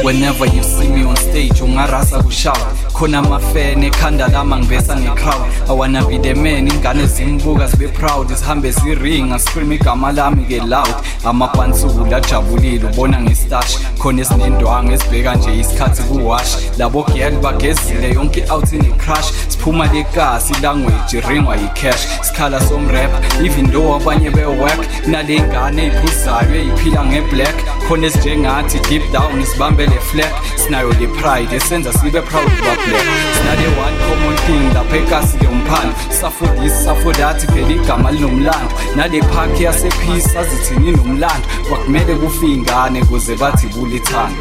whenever 0.03 0.47
you 0.47 0.63
see 0.63 0.89
me 0.89 1.05
on 1.05 1.17
stage 1.17 1.61
ungarasa 1.63 2.23
kushawa 2.23 2.73
khona 3.01 3.19
amafene 3.19 3.87
ekhanda 3.87 4.29
lama 4.29 4.59
ngivesa 4.59 4.97
nge-crowd 4.97 5.43
i 5.69 5.73
wanna 5.79 6.05
be 6.05 6.19
the 6.19 6.35
man 6.35 6.69
ingane 6.69 7.07
zimbuka 7.07 7.67
zibe 7.67 7.89
proud 7.89 8.35
zihambe 8.35 8.71
ziringa 8.71 9.39
scream 9.39 9.73
igama 9.73 10.13
lami-ke 10.13 10.59
loud. 10.61 10.95
Amabhansula 11.25 12.17
ajabulile 12.17 12.85
ubona 12.87 13.23
ngestash. 13.23 13.79
Khona 14.01 14.23
esinendwanga 14.23 14.93
ezibheka 14.93 15.35
nje 15.35 15.59
isikhathi 15.59 16.03
kuwash. 16.03 16.57
Labo 16.79 17.05
gel 17.15 17.33
bagezile 17.33 18.15
yonke 18.15 18.45
out 18.51 18.73
ine-crush 18.73 19.33
siphuma 19.49 19.87
lekasi 19.87 20.53
ilanguage 20.59 21.19
iringwa 21.19 21.57
yi-cash 21.57 22.07
sikhala 22.23 22.61
somrap 22.61 23.11
even 23.45 23.71
though 23.71 23.97
abanye 23.97 24.31
be-work. 24.31 24.81
Nale 25.07 25.41
ngane 25.41 25.83
eyiphuzayo 25.83 26.55
eyiphila 26.55 27.05
nge-black. 27.05 27.55
Khona 27.89 28.07
ezinjengathi 28.07 28.79
deep 28.89 29.13
down 29.13 29.45
sibambele 29.45 30.01
flag. 30.01 30.33
Sinayo 30.57 30.93
le 31.01 31.07
pride 31.07 31.57
esenza 31.57 31.93
sibe 31.93 32.21
proud 32.21 32.45
kuba 32.45 32.75
black. 32.87 33.07
Sinale 33.37 33.69
one 33.85 33.97
common 34.07 34.37
thing 34.47 34.75
lapha 34.75 34.97
ekasi 34.97 35.37
yomphando 35.45 35.95
suffer 36.21 36.49
this 36.61 36.85
suffer 36.85 37.13
that 37.13 37.41
phela 37.53 37.75
igama 37.75 38.11
linomlando. 38.11 38.75
Nale 38.97 39.21
park 39.21 39.61
yasepeace 39.61 40.39
azithini 40.39 40.89
inomlando 40.89 41.47
kwakumele 41.69 42.15
kufe 42.15 42.47
ingane 42.47 43.05
kuze 43.05 43.37
bathi 43.37 43.67
bulithando 43.91 44.39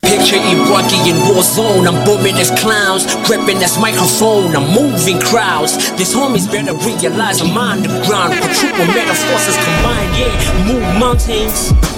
Picture 0.00 0.36
Iraqi 0.36 1.10
in 1.10 1.16
war 1.28 1.42
zone. 1.42 1.86
I'm 1.86 2.04
booming 2.06 2.36
as 2.36 2.50
clowns, 2.60 3.04
repping 3.28 3.60
as 3.62 3.78
microphone. 3.78 4.56
I'm 4.56 4.72
moving 4.72 5.20
crowds. 5.20 5.76
These 5.98 6.14
homies 6.14 6.50
better 6.50 6.72
realize 6.72 7.42
I'm 7.42 7.56
on 7.58 7.82
the 7.82 7.88
ground. 8.06 8.32
Quadruple 8.40 8.86
metaphors 8.86 9.56
combined, 9.64 10.16
yeah. 10.16 10.72
Move 10.72 10.98
mountains. 10.98 11.93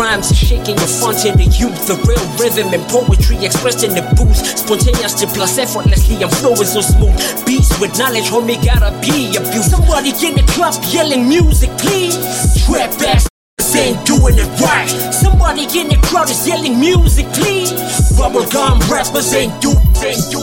Rhymes 0.00 0.32
shaking 0.32 0.80
your 0.80 0.88
fountain, 0.88 1.36
the 1.36 1.44
youth, 1.60 1.76
the 1.84 1.92
real 2.08 2.24
rhythm 2.40 2.72
and 2.72 2.80
poetry 2.88 3.36
expressed 3.44 3.84
in 3.84 3.92
the 3.92 4.00
booth. 4.16 4.40
Spontaneous 4.56 5.12
to 5.20 5.26
plus 5.28 5.58
effortlessly, 5.58 6.16
I'm 6.24 6.32
flowing 6.40 6.64
so 6.64 6.80
smooth. 6.80 7.12
Beats 7.44 7.68
with 7.76 7.92
knowledge, 8.00 8.32
homie, 8.32 8.56
gotta 8.64 8.96
be 9.04 9.28
abused. 9.36 9.68
Somebody 9.68 10.16
in 10.24 10.40
the 10.40 10.44
club 10.56 10.72
yelling 10.88 11.28
music, 11.28 11.68
please. 11.76 12.16
Trap 12.64 12.96
ass 13.12 13.28
ain't 13.76 14.00
doing 14.08 14.40
it 14.40 14.48
right. 14.64 14.88
Somebody 15.12 15.68
in 15.76 15.92
the 15.92 16.00
crowd 16.00 16.32
is 16.32 16.48
yelling 16.48 16.80
music, 16.80 17.28
please. 17.36 17.68
Bubblegum 18.16 18.80
rappers 18.88 19.36
ain't 19.36 19.52
do, 19.60 19.76
ain't 20.00 20.24
do. 20.32 20.40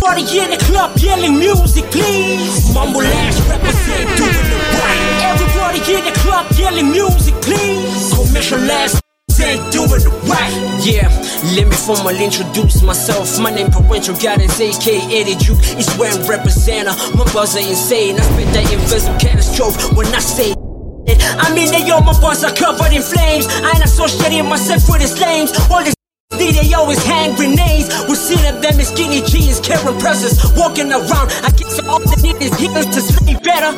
Somebody 0.00 0.24
in 0.32 0.48
the 0.48 0.60
club 0.64 0.96
yelling 0.96 1.36
music, 1.36 1.84
please. 1.92 2.72
Mumble 2.72 3.04
ass 3.04 3.36
rappers 3.52 3.84
ain't 3.84 4.16
doing 4.16 4.32
it 4.32 4.80
right. 4.80 5.03
Everybody 5.34 5.78
in 5.92 6.04
the 6.04 6.14
club 6.20 6.46
yelling 6.56 6.90
music, 6.90 7.34
please. 7.42 8.14
Commercial 8.14 8.70
ass 8.70 9.00
ain't 9.42 9.72
doing 9.72 9.90
it 9.90 10.06
right. 10.30 10.54
Yeah, 10.80 11.08
let 11.56 11.66
me 11.68 11.76
formally 11.76 12.24
introduce 12.24 12.82
myself. 12.82 13.38
My 13.40 13.50
name 13.50 13.70
Parental 13.70 14.16
Guidance, 14.16 14.60
aka 14.60 14.96
Eddie 15.10 15.36
Duke. 15.36 15.58
It's 15.76 15.90
where 15.98 16.12
I'm 16.12 16.22
representing. 16.26 16.94
My 17.16 17.24
buzzer 17.32 17.60
insane. 17.60 18.18
I 18.18 18.22
spit 18.22 18.48
that 18.54 18.72
invisible 18.72 19.18
catastrophe 19.18 19.94
when 19.96 20.06
I 20.14 20.20
say. 20.20 20.52
It. 21.06 21.18
I 21.36 21.52
mean, 21.54 21.70
they 21.70 21.90
all 21.90 22.00
my 22.00 22.18
bars 22.20 22.44
are 22.44 22.54
covered 22.54 22.92
in 22.92 23.02
flames. 23.02 23.46
I 23.48 23.76
ain't 23.76 23.84
associating 23.84 24.48
myself 24.48 24.88
with 24.88 25.02
the 25.02 25.08
slaves. 25.08 25.52
All 25.70 25.84
this 25.84 25.94
they 26.38 26.72
always 26.74 27.02
hang 27.04 27.34
grenades. 27.36 27.88
We 28.08 28.14
see 28.14 28.36
them, 28.36 28.62
in 28.64 28.84
skinny 28.84 29.22
jeans, 29.22 29.60
carrying 29.60 29.98
presses, 30.00 30.40
walking 30.56 30.90
around. 30.90 31.30
I 31.42 31.50
guess 31.56 31.80
all 31.86 32.00
they 32.00 32.20
need 32.22 32.42
is 32.42 32.54
healers 32.58 32.86
to 32.86 33.00
sleep 33.00 33.42
better. 33.42 33.72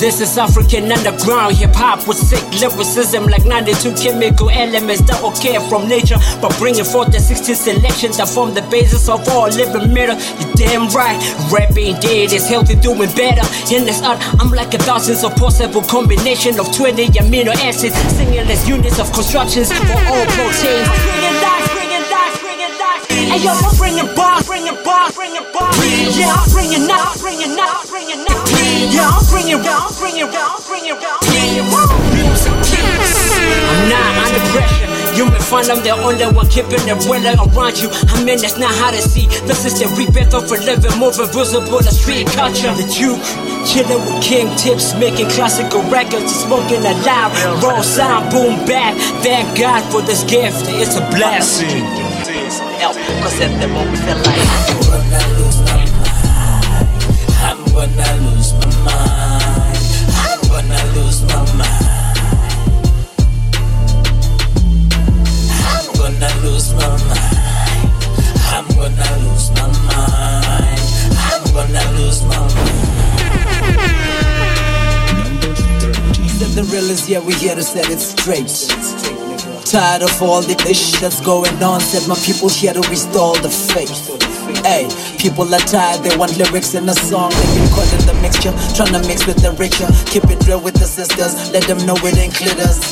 This 0.00 0.20
is 0.20 0.38
African 0.38 0.90
underground 0.90 1.56
hip 1.56 1.74
hop 1.74 2.08
with 2.08 2.16
sick 2.16 2.42
lyricism, 2.60 3.26
like 3.26 3.44
92 3.44 3.94
chemical 3.94 4.48
elements 4.48 5.02
that 5.02 5.22
all 5.22 5.32
came 5.32 5.60
from 5.68 5.88
nature. 5.88 6.16
But 6.40 6.56
bringing 6.58 6.84
forth 6.84 7.12
the 7.12 7.20
16 7.20 7.54
selections 7.54 8.16
that 8.16 8.28
form 8.28 8.54
the 8.54 8.62
basis 8.70 9.08
of 9.08 9.28
all 9.28 9.48
living 9.48 9.92
matter. 9.92 10.16
You're 10.40 10.54
damn 10.54 10.88
right, 10.88 11.20
rapping 11.52 12.00
dead 12.00 12.32
is 12.32 12.48
healthy, 12.48 12.76
doing 12.76 13.12
better. 13.12 13.44
In 13.68 13.84
this 13.84 14.02
art, 14.02 14.18
I'm 14.40 14.50
like 14.50 14.72
a 14.72 14.78
thousands 14.78 15.22
of 15.22 15.36
possible 15.36 15.82
combination 15.82 16.58
of 16.58 16.74
20 16.74 17.08
amino 17.20 17.52
acids, 17.60 17.96
singing 18.16 18.48
as 18.48 18.68
units 18.68 18.98
of 18.98 19.12
constructions 19.12 19.70
for 19.72 20.00
all 20.08 20.24
proteins. 20.32 21.19
Hey 23.30 23.46
yo, 23.46 23.54
I'm 23.54 23.76
bringing 23.78 24.10
bars, 24.18 24.42
bringing 24.44 24.74
bars, 24.82 25.14
bringing 25.14 25.46
bars. 25.54 25.78
Yeah, 26.18 26.34
I'm 26.34 26.50
bringing 26.50 26.90
out, 26.90 27.14
bringing 27.22 27.54
out, 27.54 27.86
bringing 27.86 28.26
out. 28.26 28.42
Yeah, 28.90 29.06
I'm 29.06 29.22
bringing, 29.30 29.62
I'm 29.62 29.86
bringing, 30.02 30.26
I'm 30.26 30.58
bringing, 30.66 30.98
I'm. 30.98 31.90
I'm 33.70 33.86
not 33.86 34.10
under 34.26 34.42
pressure. 34.50 34.90
You 35.14 35.30
may 35.30 35.38
find 35.38 35.70
I'm 35.70 35.78
the 35.86 35.94
only 35.94 36.26
one 36.26 36.50
keeping 36.50 36.82
the 36.90 36.98
weather 37.06 37.38
around 37.38 37.78
you. 37.78 37.86
I 38.10 38.18
mean, 38.26 38.42
that's 38.42 38.58
not 38.58 38.74
how 38.74 38.90
to 38.90 38.98
see. 38.98 39.30
This 39.46 39.64
is 39.64 39.78
the 39.78 39.86
rebirth 39.94 40.34
of 40.34 40.50
a 40.50 40.58
living, 40.66 40.98
more 40.98 41.14
visible 41.14 41.78
as 41.78 42.00
street 42.02 42.26
culture. 42.34 42.74
The 42.74 42.82
Duke, 42.90 43.22
chilling 43.62 44.02
with 44.10 44.18
King 44.26 44.50
Tips, 44.58 44.98
making 44.98 45.30
classical 45.30 45.86
records, 45.86 46.34
smoking 46.34 46.82
a 46.82 46.98
loud, 47.06 47.30
raw 47.62 47.80
sound, 47.80 48.32
boom 48.32 48.58
bap. 48.66 48.98
Thank 49.22 49.56
God 49.56 49.86
for 49.92 50.02
this 50.02 50.24
gift, 50.24 50.66
it's 50.66 50.96
a 50.96 51.06
blessing. 51.14 52.09
Help, 52.50 52.96
cause 53.22 53.40
at 53.40 53.60
the 53.60 53.68
moment 53.68 53.98
feel 53.98 54.16
like 54.16 54.26
I'm 54.26 54.80
gonna 54.90 55.22
lose 55.38 55.60
my 55.62 55.86
mind. 55.86 56.88
I'm 57.46 57.60
gonna 57.70 58.10
lose 58.26 58.52
my 58.58 58.66
mind. 58.84 59.78
I'm 60.18 60.40
gonna 60.50 60.80
lose 60.96 61.22
my 61.22 61.38
mind. 61.54 62.18
I'm 65.70 65.86
gonna 65.94 66.30
lose 66.42 66.72
my 66.74 66.88
mind. 69.86 70.80
I'm 71.18 71.44
gonna 71.54 71.84
lose 71.98 72.20
my 72.24 72.38
mind. 72.40 72.80
Said 76.30 76.50
the 76.56 76.62
real 76.72 76.90
is 76.90 77.08
yeah, 77.08 77.20
we 77.20 77.34
here 77.34 77.54
to 77.54 77.62
set 77.62 77.88
it 77.90 78.00
straight. 78.00 78.50
Tired 79.70 80.02
of 80.02 80.20
all 80.20 80.42
the 80.42 80.58
ish 80.68 80.98
that's 80.98 81.20
going 81.20 81.62
on. 81.62 81.78
Said 81.78 82.02
my 82.08 82.18
people 82.26 82.48
here 82.48 82.74
to 82.74 82.82
restore 82.90 83.38
the 83.38 83.46
faith. 83.46 83.94
Hey, 84.66 84.90
people 85.14 85.46
are 85.46 85.62
tired, 85.62 86.02
they 86.02 86.10
want 86.18 86.34
lyrics 86.36 86.74
in 86.74 86.88
a 86.88 86.92
song. 86.92 87.30
They've 87.30 87.70
been 87.70 87.90
in 87.94 88.02
the 88.02 88.18
mixture, 88.18 88.50
trying 88.74 88.90
to 88.98 89.02
mix 89.06 89.30
with 89.30 89.38
the 89.38 89.54
richer. 89.54 89.86
Keep 90.10 90.26
it 90.26 90.42
real 90.50 90.58
with 90.58 90.74
the 90.74 90.90
sisters, 90.90 91.54
let 91.54 91.70
them 91.70 91.78
know 91.86 91.94
it 92.02 92.18
ain't 92.18 92.34
glitters. 92.34 92.82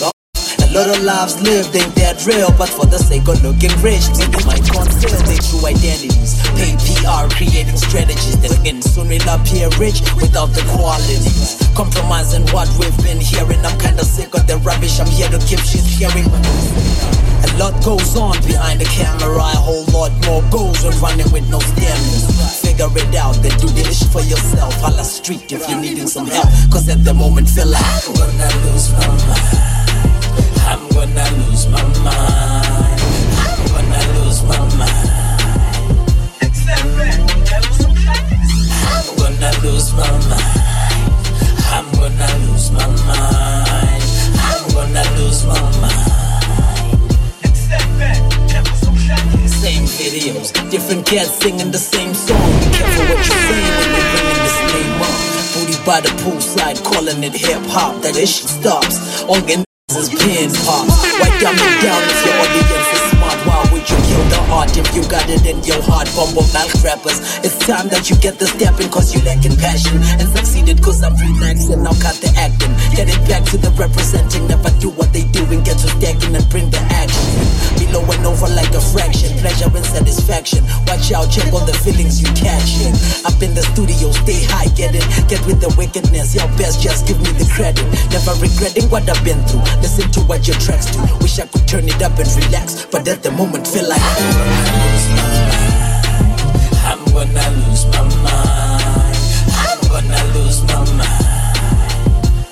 A 0.68 0.70
lot 0.76 0.84
of 0.86 1.00
lives 1.00 1.40
lived 1.40 1.74
ain't 1.74 1.96
that 1.96 2.20
real, 2.28 2.52
but 2.60 2.68
for 2.68 2.84
the 2.84 3.00
sake 3.00 3.24
of 3.24 3.40
looking 3.40 3.72
rich, 3.80 4.04
people 4.12 4.44
might 4.44 4.60
conceal 4.60 5.16
their 5.24 5.40
true 5.40 5.64
identities. 5.64 6.36
Pay 6.60 6.76
PR, 6.76 7.24
creating 7.32 7.80
strategies 7.80 8.36
that 8.44 8.52
win. 8.60 8.84
Soon 8.84 9.08
we'll 9.08 9.24
appear 9.32 9.72
rich 9.80 10.04
without 10.20 10.52
the 10.52 10.60
qualities. 10.76 11.56
Compromising 11.72 12.44
what 12.52 12.68
we've 12.76 12.92
been 13.00 13.07
goes 20.50 20.82
when 20.84 20.96
running 21.00 21.30
with 21.32 21.48
no 21.50 21.58
stamina. 21.58 22.28
Figure 22.62 22.88
it 22.96 23.14
out, 23.14 23.34
then 23.42 23.52
do 23.58 23.68
the 23.68 23.82
ish 23.88 24.04
for 24.04 24.22
yourself. 24.22 24.74
Holla 24.80 25.04
street 25.04 25.52
if 25.52 25.68
you're 25.68 25.80
needing 25.80 26.06
some 26.06 26.26
help. 26.26 26.48
Cause 26.70 26.88
at 26.88 27.04
the 27.04 27.14
moment, 27.14 27.48
feel 27.48 27.66
like 27.66 27.84
I'm 27.84 28.14
gonna 28.14 28.48
lose 28.66 28.92
my 28.92 29.06
mind. 29.28 29.68
I'm 30.68 30.88
gonna 30.90 31.26
lose 31.38 31.66
my 31.68 31.82
mind. 32.04 33.00
I'm 33.38 33.60
gonna 33.72 34.00
lose 34.20 34.42
my 34.44 34.58
mind. 34.76 34.98
I'm 38.88 39.06
gonna 39.16 39.50
lose 39.62 39.92
my 39.92 40.08
mind. 40.28 40.58
I'm 41.70 41.86
gonna 41.92 42.28
lose 42.48 42.70
my 42.72 42.86
mind. 42.86 44.02
I'm 44.40 44.68
gonna 44.72 45.04
lose 45.18 45.44
my 45.44 45.60
mind. 45.80 46.08
Same 49.58 49.84
videos, 49.84 50.52
different 50.70 51.04
cats 51.04 51.30
singing 51.42 51.72
the 51.72 51.78
same 51.78 52.14
song. 52.14 52.38
Be 52.60 52.78
careful 52.78 53.04
what 53.10 53.26
you're 53.26 53.42
saying 53.50 53.74
when 53.78 53.90
you're 53.90 54.10
bringing 54.14 54.40
this 54.46 54.58
name 54.70 55.02
up. 55.02 55.16
Booty 55.54 55.78
by 55.84 56.00
the 56.00 56.12
poolside, 56.22 56.78
calling 56.84 57.24
it 57.24 57.34
hip 57.34 57.62
hop. 57.66 58.00
That 58.02 58.16
issue 58.16 58.46
stops. 58.46 59.24
All 59.24 59.34
is 59.98 60.08
pin. 60.10 60.50
Why 61.18 61.28
dumb 61.40 61.56
it 61.58 61.82
down 61.82 62.02
if 62.06 62.24
your 62.24 62.34
audience 62.38 63.02
is 63.02 63.07
you 63.90 63.96
kill 64.04 64.24
the 64.28 64.40
art 64.52 64.76
if 64.76 64.88
you 64.94 65.02
got 65.08 65.28
it 65.28 65.44
in 65.46 65.64
your 65.64 65.80
heart? 65.82 66.08
Bumble 66.12 66.44
mouth 66.52 66.72
rappers. 66.84 67.18
It's 67.44 67.56
time 67.64 67.88
that 67.88 68.10
you 68.10 68.16
get 68.20 68.38
the 68.38 68.46
stepping 68.46 68.90
cause 68.90 69.14
you 69.14 69.20
lacking 69.24 69.56
passion. 69.56 69.96
And 70.20 70.28
succeeded 70.36 70.82
cause 70.82 71.02
I'm 71.02 71.16
relaxing. 71.16 71.82
Now 71.82 71.96
cut 71.96 72.16
the 72.20 72.28
acting. 72.36 72.72
Get 72.92 73.08
it 73.08 73.20
back 73.28 73.44
to 73.52 73.56
the 73.56 73.70
representing. 73.78 74.48
Never 74.48 74.70
do 74.80 74.90
what 74.90 75.12
they 75.12 75.24
do 75.32 75.44
and 75.48 75.64
get 75.64 75.78
to 75.80 75.88
stacking 75.96 76.36
and 76.36 76.44
bring 76.52 76.68
the 76.68 76.80
action. 76.92 77.28
Below 77.80 78.04
and 78.12 78.24
over 78.26 78.50
like 78.52 78.72
a 78.74 78.82
fraction. 78.92 79.32
Pleasure 79.40 79.70
and 79.72 79.86
satisfaction. 79.86 80.64
Watch 80.84 81.12
out, 81.14 81.30
check 81.30 81.48
all 81.52 81.64
the 81.64 81.76
feelings 81.80 82.20
you 82.20 82.28
catching. 82.34 82.92
Up 83.24 83.38
in 83.40 83.54
the 83.54 83.64
studio, 83.72 84.12
stay 84.24 84.44
high, 84.50 84.68
get 84.76 84.92
it. 84.92 85.04
Get 85.30 85.40
with 85.46 85.60
the 85.62 85.72
wickedness. 85.78 86.34
Your 86.34 86.48
best, 86.60 86.82
just 86.82 87.06
give 87.06 87.18
me 87.22 87.30
the 87.38 87.46
credit. 87.48 87.86
Never 88.10 88.34
regretting 88.42 88.90
what 88.90 89.08
I've 89.08 89.22
been 89.24 89.40
through. 89.46 89.64
Listen 89.80 90.10
to 90.18 90.20
what 90.26 90.44
your 90.44 90.58
tracks 90.60 90.90
do. 90.92 91.00
Wish 91.22 91.38
I 91.38 91.46
could 91.46 91.66
turn 91.68 91.86
it 91.86 92.02
up 92.02 92.18
and 92.18 92.28
relax, 92.44 92.84
but 92.90 93.06
at 93.06 93.22
the 93.22 93.30
moment 93.32 93.66
feel 93.78 93.88
like 93.88 94.02
I'm 94.02 94.14
gonna 94.34 94.74
lose 94.82 95.06
my 95.14 95.22
mind. 95.48 96.02
I'm 96.88 97.00
gonna 97.14 97.46
lose 97.62 97.84
my 97.86 98.00
mind. 98.26 99.16
I'm 99.54 99.80
gonna 99.88 100.22
lose 100.34 100.60
my 100.64 100.78
mind. 100.98 101.22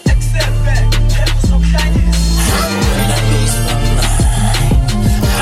I'm 0.07 0.21
gonna 2.87 3.19
lose 3.33 3.57
my 3.67 3.75
mind. 3.97 4.15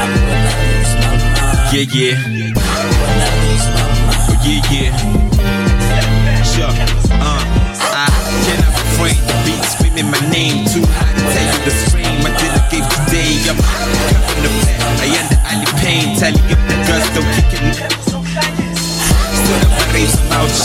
I'm 0.01 0.13
gonna 0.25 0.55
lose 0.65 0.93
my 1.01 1.13
mind. 1.21 1.69
Yeah, 1.73 1.87
yeah. 1.93 2.17
I'm 2.17 2.91
gonna 3.01 3.31
lose 3.45 3.67
my 3.75 3.85
mind. 4.07 4.23
Oh, 4.31 4.37
yeah, 4.45 4.73
yeah. 4.73 4.91
Sure. 6.53 6.73
Uh, 7.21 7.43
I 7.93 8.09
cannot 8.45 8.73
refrain. 8.81 9.19
The 9.27 9.35
beat 9.45 9.65
screaming 9.65 10.09
my 10.11 10.23
name. 10.31 10.65
Too 10.67 10.84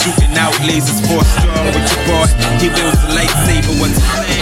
shooting 0.10 0.38
out 0.38 0.54
lasers 0.66 1.00
for 1.06 1.22
a 1.22 1.26
straw 1.26 1.66
with 1.66 1.86
your 1.86 2.02
boy. 2.10 2.26
He 2.58 2.68
wields 2.70 2.98
a 3.06 3.10
lightsaber 3.14 3.74
once 3.80 3.98
again. 3.98 4.42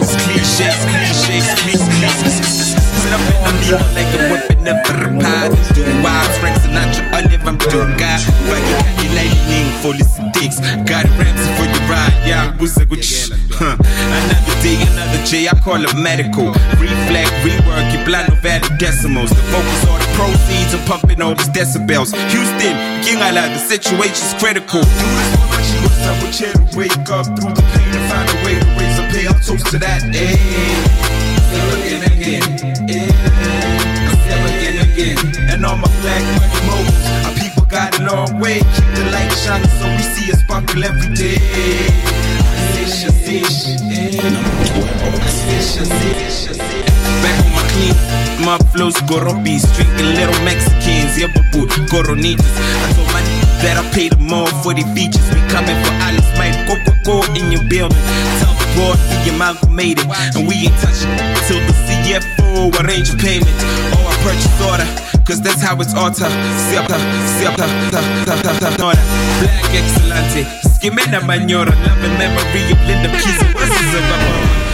It's 0.00 0.14
cliche, 0.26 0.66
it's 0.66 0.84
cliche, 0.86 1.38
it's 1.38 1.54
cliche. 1.62 2.08
Sit 2.98 3.12
up 3.12 3.20
in 3.20 3.54
the 3.62 3.78
like 3.94 4.10
a 4.10 4.32
weapon 4.32 4.66
of 4.66 4.74
a 4.74 5.22
pie. 5.22 5.48
Wild, 6.02 6.30
Frank 6.40 6.56
Sinatra, 6.58 7.02
Lightning, 9.16 9.72
fully 9.80 10.04
sticks. 10.04 10.60
Got 10.84 11.08
Ramsey 11.16 11.48
for 11.56 11.64
your 11.64 11.88
ride, 11.88 12.12
yeah. 12.28 12.52
Another 13.58 14.56
day, 14.62 14.76
another 14.92 15.24
J, 15.24 15.48
I 15.48 15.58
call 15.64 15.82
it 15.82 15.94
medical. 15.96 16.52
Reflect, 16.76 17.32
rework, 17.40 17.92
you 17.92 18.04
blind 18.04 18.28
no 18.28 18.34
valid 18.42 18.78
decimals. 18.78 19.30
The 19.30 19.42
focus 19.48 19.86
on 19.88 19.98
the 19.98 20.06
proceeds 20.12 20.74
and 20.74 20.84
pumping 20.86 21.22
all 21.22 21.34
these 21.34 21.48
decibels. 21.48 22.12
Houston, 22.30 22.76
King 23.02 23.22
Allah, 23.22 23.48
the 23.48 23.58
situation's 23.58 24.34
critical. 24.34 24.82
Do 24.82 25.08
this 25.16 25.32
for 25.32 25.46
my 25.48 25.56
with 26.20 26.40
you 26.40 26.52
to 26.52 26.76
wake 26.76 27.08
up 27.10 27.26
through 27.26 27.54
the 27.56 27.64
pain 27.72 27.88
and 27.96 28.04
find 28.12 28.28
a 28.28 28.36
way 28.44 28.60
to 28.60 28.66
raise 28.76 28.98
a 28.98 29.08
pay. 29.08 29.26
I'm 29.26 29.40
toast 29.40 29.66
to 29.72 29.78
that, 29.78 30.04
eh. 30.04 30.36
Still 31.48 31.70
again, 32.12 32.44
eh. 32.90 33.97
And 34.98 35.64
all 35.64 35.76
my 35.76 35.86
black 36.02 36.22
money 36.38 36.58
moguls, 36.66 37.06
our 37.24 37.34
people 37.38 37.64
got 37.66 37.98
a 38.00 38.02
long 38.02 38.40
way. 38.40 38.58
Keep 38.58 38.88
the 38.96 39.04
light 39.12 39.30
shining 39.30 39.70
so 39.78 39.86
we 39.94 40.02
see 40.02 40.32
it 40.32 40.38
sparkle 40.38 40.82
every 40.82 41.14
day. 41.14 41.38
Zish, 42.74 43.06
zish. 43.22 43.78
Back 47.22 47.44
on 47.44 47.52
my 47.54 47.62
clean, 47.70 47.94
my 48.44 48.58
flows 48.70 48.94
gorobis, 49.10 49.66
drinking 49.74 50.14
little 50.14 50.34
Mexicans, 50.44 51.18
yeah, 51.18 51.30
babu, 51.32 51.66
coronitas. 51.90 52.46
I 52.46 52.92
told 52.94 53.10
my 53.12 53.22
that 53.62 53.74
I 53.74 53.84
pay 53.90 54.08
them 54.08 54.26
more 54.26 54.46
for 54.62 54.74
the 54.74 54.86
features. 54.94 55.24
We 55.34 55.42
coming 55.50 55.74
for 55.82 55.94
Alice, 56.06 56.30
Mike, 56.38 56.54
go, 56.70 56.78
go, 57.02 57.16
in 57.34 57.50
your 57.50 57.64
building. 57.66 57.98
Tell 58.38 58.54
the 58.54 58.66
board 58.78 58.98
we 59.10 59.34
amalgamated, 59.34 60.06
and 60.38 60.46
we 60.46 60.70
ain't 60.70 60.78
touching 60.78 61.10
till 61.50 61.58
the 61.66 61.74
CFO 61.88 62.70
arrange 62.78 63.10
a 63.10 63.16
payment. 63.18 63.58
Oh, 63.98 64.06
I 64.06 64.14
purchase 64.22 64.58
order. 64.62 64.88
Cause 65.26 65.42
that's 65.42 65.60
how 65.60 65.76
it's 65.80 65.92
alter. 65.94 66.30
Siapa, 66.70 66.96
siapa, 67.36 67.66
ta, 67.92 68.00
ta, 68.24 68.34
ta, 68.40 68.52
ta, 68.58 68.70
ta, 68.76 68.92
Black 69.40 69.74
excellente. 69.74 70.46
Skimena 70.64 71.20
manora. 71.20 71.74
Love 71.84 72.04
and 72.04 72.16
memory 72.16 72.72
of 72.72 72.80
Linda 72.86 73.10
Keys. 73.12 73.42
What's 73.52 73.68
this 73.68 73.94
about? 73.94 74.67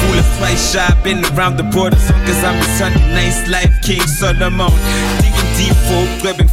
Fool 0.00 0.18
is 0.18 0.38
twice 0.38 0.72
shy, 0.72 0.88
been 1.02 1.24
around 1.36 1.56
the 1.56 1.64
borders, 1.64 2.10
cause 2.26 2.42
I'm 2.44 2.58
a 2.58 2.64
Sunday 2.78 3.00
nice 3.12 3.48
life 3.48 3.72
King 3.82 4.00
Solomon 4.02 4.70
Digging 5.22 5.50
deep 5.58 5.76
for 5.86 6.02
grabbing 6.22 6.48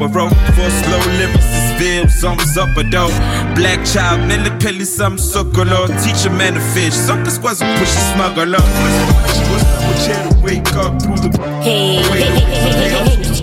a 0.00 0.08
rope 0.08 0.32
For 0.56 0.68
slow 0.82 1.02
lyricists 1.18 1.78
feel 1.78 2.08
sums 2.08 2.56
up 2.56 2.76
a 2.76 2.84
dope 2.84 3.12
Black 3.54 3.84
child, 3.84 4.26
Nelly 4.28 4.50
Pelly 4.58 4.84
some 4.84 5.16
sokolo 5.16 5.86
Teach 6.02 6.26
a 6.26 6.30
man 6.30 6.54
to 6.54 6.60
fish, 6.72 6.94
some 6.94 7.24
the 7.24 7.30
squads 7.30 7.60
will 7.60 7.72
push 7.78 7.90
a 7.90 8.02
smuggler 8.14 8.46
What's 8.46 10.08
up 10.08 10.74
up 10.76 10.98
the 10.98 11.60
hey. 11.62 13.37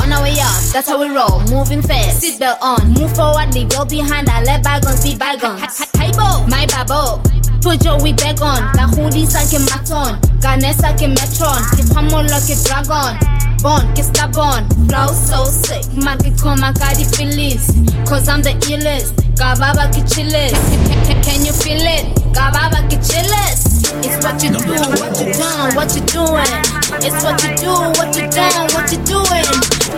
On 0.00 0.12
our 0.12 0.22
way 0.22 0.38
up, 0.38 0.62
that's 0.72 0.88
how 0.88 1.00
we 1.00 1.08
roll. 1.08 1.40
Moving 1.50 1.82
fast, 1.82 2.22
seatbelt 2.22 2.58
on. 2.62 2.92
Move 2.92 3.14
forward, 3.16 3.52
leave 3.54 3.72
your 3.72 3.84
behind. 3.84 4.28
I 4.28 4.42
let 4.44 4.62
bygones 4.62 5.02
be 5.02 5.16
bygones. 5.16 5.84
Hey, 5.98 6.12
bo, 6.12 6.46
my 6.46 6.66
babo. 6.66 7.41
Put 7.62 7.84
your 7.84 8.02
wig 8.02 8.16
back 8.16 8.40
on. 8.42 8.60
La 8.76 8.86
hoodie 8.90 9.26
sa 9.26 9.40
ke 9.46 9.58
maton. 9.70 10.18
Ganesa 10.40 10.92
ke 10.98 11.06
metron. 11.06 11.62
Ke 11.78 11.82
pamolo 11.94 12.38
ke 12.46 12.58
dragon. 12.66 13.42
born, 13.62 13.86
get 13.94 14.04
stubborn. 14.04 14.66
Flow 14.90 15.06
so 15.14 15.44
sick, 15.46 15.86
market 15.94 16.34
coma 16.36 16.74
kadi 16.74 17.06
feelings. 17.14 17.70
Cause 18.04 18.28
I'm 18.28 18.42
the 18.42 18.52
illest. 18.68 19.14
Gababa 19.38 19.88
ki 19.94 20.02
chillest. 20.10 20.58
Can 21.22 21.46
you 21.46 21.54
feel 21.54 21.80
it? 21.80 22.04
Gababa 22.34 22.82
ki 22.90 22.98
chillest. 22.98 23.86
It's 24.02 24.18
what 24.24 24.42
you 24.42 24.50
do, 24.50 24.74
what 24.98 25.14
you 25.22 25.32
done, 25.32 25.74
what 25.78 25.94
you 25.94 26.02
doing. 26.10 26.62
It's 27.00 27.22
what 27.22 27.38
you 27.46 27.54
do, 27.56 27.72
what 27.96 28.10
you 28.18 28.26
done, 28.28 28.66
what 28.74 28.90
you 28.90 28.98
doing. 29.06 29.46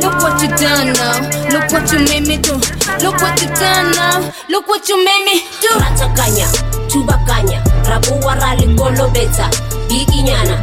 Look 0.04 0.20
what 0.20 0.36
you 0.42 0.48
done 0.60 0.92
now. 0.92 1.24
Look 1.48 1.72
what 1.72 1.90
you 1.90 1.98
made 2.04 2.28
me 2.28 2.36
do. 2.36 2.54
Look 3.00 3.16
what 3.22 3.40
you 3.40 3.48
done 3.56 3.90
now. 3.96 4.32
Look 4.48 4.68
what 4.68 4.88
you 4.88 5.02
made 5.02 5.24
me 5.24 5.40
do. 5.60 5.72
Ratakanya, 5.80 6.73
thubakanya, 6.94 7.58
rabuwa 7.90 8.34
rali 8.34 8.66
kolobeta, 8.78 9.50
biginyana. 9.88 10.62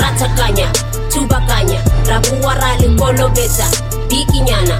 Ratakanya, 0.00 0.70
thubakanya, 1.10 1.80
rabuwa 2.06 2.54
rali 2.54 2.88
kolobeta, 2.94 3.66
biginyana. 4.08 4.78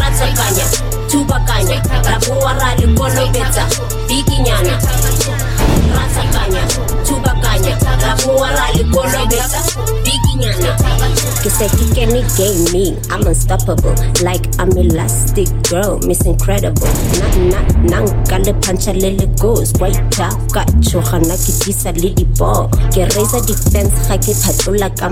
Ratakanya, 0.00 0.64
thubakanya, 1.10 1.82
rabuwa 2.08 2.52
rali 2.54 2.86
kolobeta, 2.96 3.64
biginyana. 4.08 4.80
Ratakanya, 5.96 6.62
thubakanya, 7.04 7.74
gave 12.36 12.72
me, 12.72 12.96
I'm 13.10 13.26
unstoppable. 13.26 13.94
Like 14.22 14.44
I'm 14.58 14.70
elastic 14.76 15.48
girl, 15.68 15.98
Miss 16.06 16.26
Incredible. 16.26 16.86
Na 17.16 17.60
na 17.88 18.04
nankale 18.04 18.52
pancha 18.62 18.92
lele 18.92 19.26
goes. 19.40 19.72
White 19.80 20.00
ka 20.52 20.64
chogana 20.84 21.36
ke 21.40 21.52
tisa 21.64 21.92
le 21.96 22.12
dipo. 22.14 22.68
Ke 22.92 23.08
raise 23.16 23.40
defense 23.48 23.94
ga 24.08 24.16
ke 24.20 24.36
phatlola 24.36 24.88
ka 24.96 25.08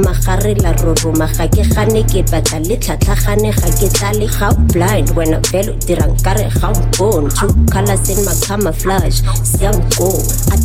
la 0.63 0.73
roroma 0.85 1.29
ga 1.37 1.49
ke 1.49 1.65
gane 1.75 2.03
ke 2.05 2.21
batla 2.29 2.61
le 2.69 2.77
tlhatlhagane 2.77 3.51
ga 3.53 3.69
ke 3.79 3.89
tlale 3.97 4.29
blind 4.73 5.11
when 5.17 5.33
a 5.33 5.41
velo 5.51 5.73
dirang 5.89 6.13
kare 6.23 6.49
ga 6.61 6.73
mpone. 6.73 7.29
True 7.35 7.57
colors 7.73 8.09
in 8.11 8.25
my 8.25 8.35
camouflage. 8.45 9.23
Young 9.63 9.81
go. 9.97 10.13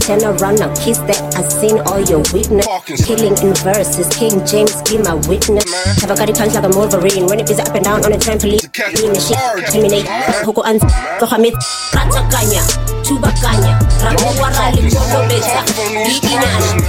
I 0.03 0.19
turn 0.19 0.35
around 0.35 0.59
now, 0.59 0.67
kiss 0.75 0.99
that. 1.07 1.15
I 1.31 1.47
seen 1.47 1.79
all 1.87 2.03
your 2.03 2.19
weakness. 2.35 2.67
Killing 3.07 3.39
in 3.39 3.55
verses, 3.63 4.11
King 4.11 4.43
James 4.43 4.75
be 4.83 4.99
my 4.99 5.15
witness. 5.31 5.63
Have 6.03 6.11
a 6.11 6.15
got 6.19 6.27
punch 6.35 6.51
like 6.51 6.67
a 6.67 6.71
Wolverine. 6.75 7.23
When 7.31 7.39
it 7.39 7.47
is 7.49 7.55
up 7.55 7.71
and 7.71 7.87
down 7.87 8.03
on 8.03 8.11
a 8.11 8.19
trampoline. 8.19 8.67
Lean 8.99 9.15
shit, 9.15 9.39
terminate. 9.71 10.03
Hoko 10.43 10.59
ans, 10.67 10.83
Kohamit. 11.23 11.55
Ratakanya, 11.95 12.59
Thubakanya, 13.07 13.79
Rabuwarali 14.03 14.91
Kokobeta, 14.91 15.63
Biginyana. 16.03 16.83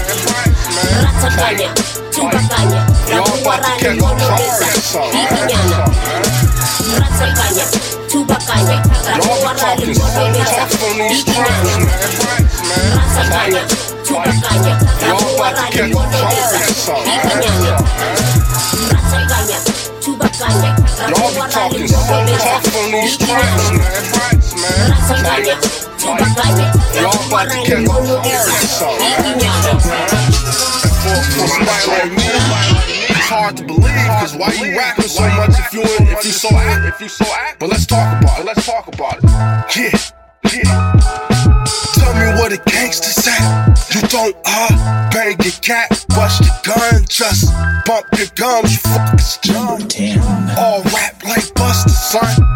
Ratakanya, 0.98 1.70
Thubakanya, 2.11 2.83
Ratakanya, 6.98 7.64
Thubakanya, 8.11 8.76
Rabuwarali 9.07 9.94
Kokobeta, 9.98 10.64
Biginyana. 11.09 11.74
Ratakanya, 12.94 13.62
Thubakanya, 14.07 14.72
Rabuwarali 15.02 15.92
Kokobeta, 15.94 16.61
Biginyana. 17.04 17.72
Ratakanya, 18.90 19.59
Thubakanya, 20.02 20.70
Rabuwarali 21.11 21.83
Kokobeta, 21.88 22.54
Biginyana. 23.11 24.35
For 31.04 31.48
somebody 31.48 31.86
like 31.88 32.10
me. 32.16 32.24
It's 33.12 33.28
hard 33.28 33.56
to 33.58 33.64
believe, 33.64 34.08
cause 34.20 34.36
why 34.36 34.52
you 34.52 34.76
rapping 34.76 35.08
so 35.08 35.28
much 35.36 35.58
if 35.58 35.72
you 35.72 35.82
if 35.84 36.24
you 36.24 36.32
so 36.32 36.48
act 36.56 36.94
if 36.94 37.00
you 37.00 37.08
so 37.08 37.24
act? 37.24 37.60
But 37.60 37.70
let's 37.70 37.86
talk 37.86 38.20
about 38.22 38.40
it. 38.40 38.46
Let's 38.46 38.66
talk 38.66 38.88
about 38.88 39.18
it. 39.18 39.24
Yeah, 39.76 39.98
yeah. 40.52 41.24
Tell 41.94 42.14
me 42.14 42.40
what 42.40 42.52
a 42.52 42.60
gangster's 42.70 43.26
at. 43.26 43.74
You 43.94 44.00
don't 44.08 44.36
uh 44.44 45.10
bang 45.10 45.36
your 45.42 45.52
cat, 45.62 46.04
bust 46.08 46.42
your 46.42 46.74
gun, 46.74 47.04
just 47.08 47.52
bump 47.86 48.06
your 48.16 48.28
gums, 48.34 48.72
you 48.72 48.78
fuckers 48.78 49.40
done. 49.42 50.56
All 50.58 50.82
rap 50.84 51.22
like 51.24 51.54
Buster, 51.54 51.90
son. 51.90 52.53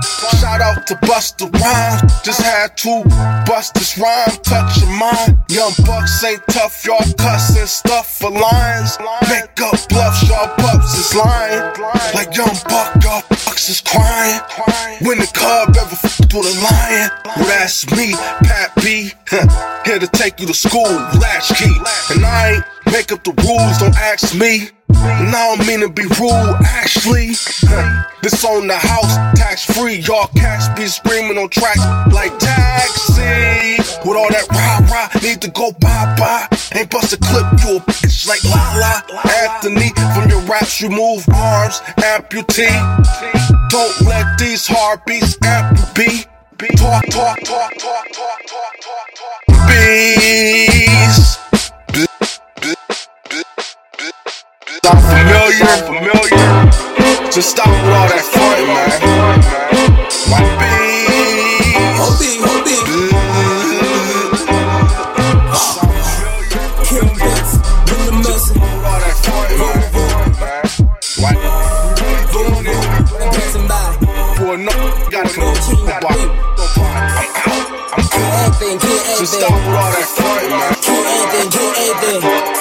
To 0.86 0.94
Busta 0.94 1.52
Rhymes. 1.52 2.22
Just 2.22 2.40
had 2.40 2.76
to 2.78 3.02
bust 3.46 3.74
this 3.74 3.98
rhyme, 3.98 4.30
touch 4.42 4.80
your 4.80 4.90
mind. 4.90 5.38
Young 5.50 5.72
bucks 5.84 6.22
ain't 6.24 6.40
tough, 6.48 6.84
y'all 6.86 7.04
cussing 7.18 7.66
stuff 7.66 8.18
for 8.18 8.30
lines. 8.30 8.96
Make 9.28 9.60
up 9.60 9.76
bluffs, 9.88 10.28
y'all 10.28 10.48
pups 10.56 10.94
is 10.94 11.14
lying. 11.14 11.60
Like 12.14 12.34
young 12.36 12.56
buck, 12.68 13.02
y'all 13.02 13.22
bucks 13.28 13.68
is 13.68 13.80
crying. 13.80 14.40
When 15.02 15.18
the 15.18 15.30
cub 15.34 15.76
ever 15.76 15.96
fucked 15.96 16.32
with 16.32 16.46
a 16.46 16.56
lion, 16.62 17.10
well 17.36 17.46
that's 17.46 17.90
me, 17.90 18.12
Pat 18.44 18.72
B. 18.76 19.12
Here 19.84 19.98
to 19.98 20.08
take 20.12 20.40
you 20.40 20.46
to 20.46 20.54
school, 20.54 20.82
latchkey. 21.20 21.72
And 22.14 22.24
I 22.24 22.54
ain't 22.54 22.64
make 22.92 23.12
up 23.12 23.24
the 23.24 23.32
rules, 23.46 23.78
don't 23.78 23.96
ask 23.96 24.34
me. 24.34 24.70
And 24.90 25.34
I 25.34 25.56
don't 25.56 25.66
mean 25.66 25.80
to 25.80 25.88
be 25.88 26.02
rude, 26.20 26.56
actually. 26.64 27.28
This 28.22 28.44
on 28.44 28.66
the 28.66 28.76
house, 28.76 29.14
tax 29.38 29.64
free. 29.64 29.96
Y'all 29.96 30.26
cats 30.36 30.68
be 30.78 30.86
screaming 30.86 31.38
on 31.38 31.48
tracks 31.48 31.84
like 32.12 32.36
taxi. 32.38 33.78
With 34.04 34.16
all 34.16 34.28
that 34.30 34.46
rah 34.50 34.80
rah, 34.90 35.08
need 35.22 35.40
to 35.42 35.50
go 35.50 35.72
bye 35.72 36.14
bye. 36.18 36.48
Ain't 36.74 36.90
bust 36.90 37.12
a 37.12 37.16
clip, 37.18 37.46
you 37.62 37.76
a 37.76 37.80
bitch 37.80 38.26
like 38.26 38.42
la 38.44 38.74
la. 38.76 39.02
Anthony, 39.44 39.90
from 40.14 40.28
your 40.28 40.40
raps, 40.42 40.80
you 40.80 40.88
move 40.90 41.24
arms, 41.32 41.80
amputee. 41.98 42.68
Don't 43.70 44.00
let 44.02 44.38
these 44.38 44.66
heartbeats 44.66 45.38
amp 45.44 45.78
be. 45.94 46.24
Talk, 46.76 47.04
talk, 47.06 47.38
talk, 47.44 47.72
talk, 47.78 48.08
talk, 48.12 48.42
talk, 48.46 48.74
talk, 48.74 49.46
talk. 49.46 49.68
Bees. 49.68 51.38
Sound 54.84 55.00
familiar, 55.04 55.66
familiar. 55.86 57.30
Just 57.32 57.50
stop 57.50 57.66
with 57.68 57.94
all 57.94 58.08
that 58.08 58.22
front, 58.32 58.66
man. 58.68 58.90
My 60.30 60.40
bees. 60.58 61.98
Hold 61.98 62.20
it, 62.22 62.38
hold 62.44 62.68
it. 62.68 62.84
Kill 66.86 67.08
bits, 67.18 67.52
bring 67.86 68.04
the 68.06 68.12
mercy. 68.22 68.54
All 68.60 69.00
that 69.02 69.16
front, 69.24 69.50
man. 69.58 69.82
Like, 71.22 71.40
Passing 73.32 73.66
by. 73.68 73.76
for 74.36 74.56
no, 74.56 74.74
gotta 75.10 75.32
know, 75.38 75.52
I'm 75.78 75.88
out. 75.88 76.20
I'm 77.92 78.06
out. 78.14 78.52
Just 79.18 79.32
stop 79.34 79.52
with 79.52 79.74
all 79.74 79.90
that 79.90 80.06
front, 80.16 80.50
man. 80.50 80.74
Kill 80.82 81.02
anything, 81.04 81.50
kill 81.50 81.72
anything. 81.74 82.57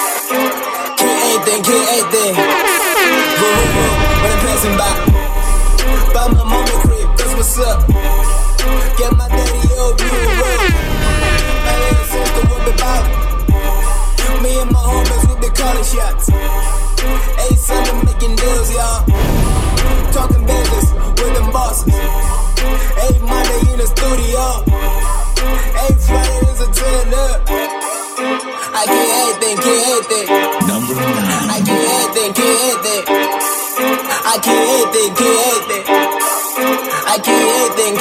Anything. 35.20 35.84
I 37.10 37.16
get 37.18 37.42
anything, 37.42 37.94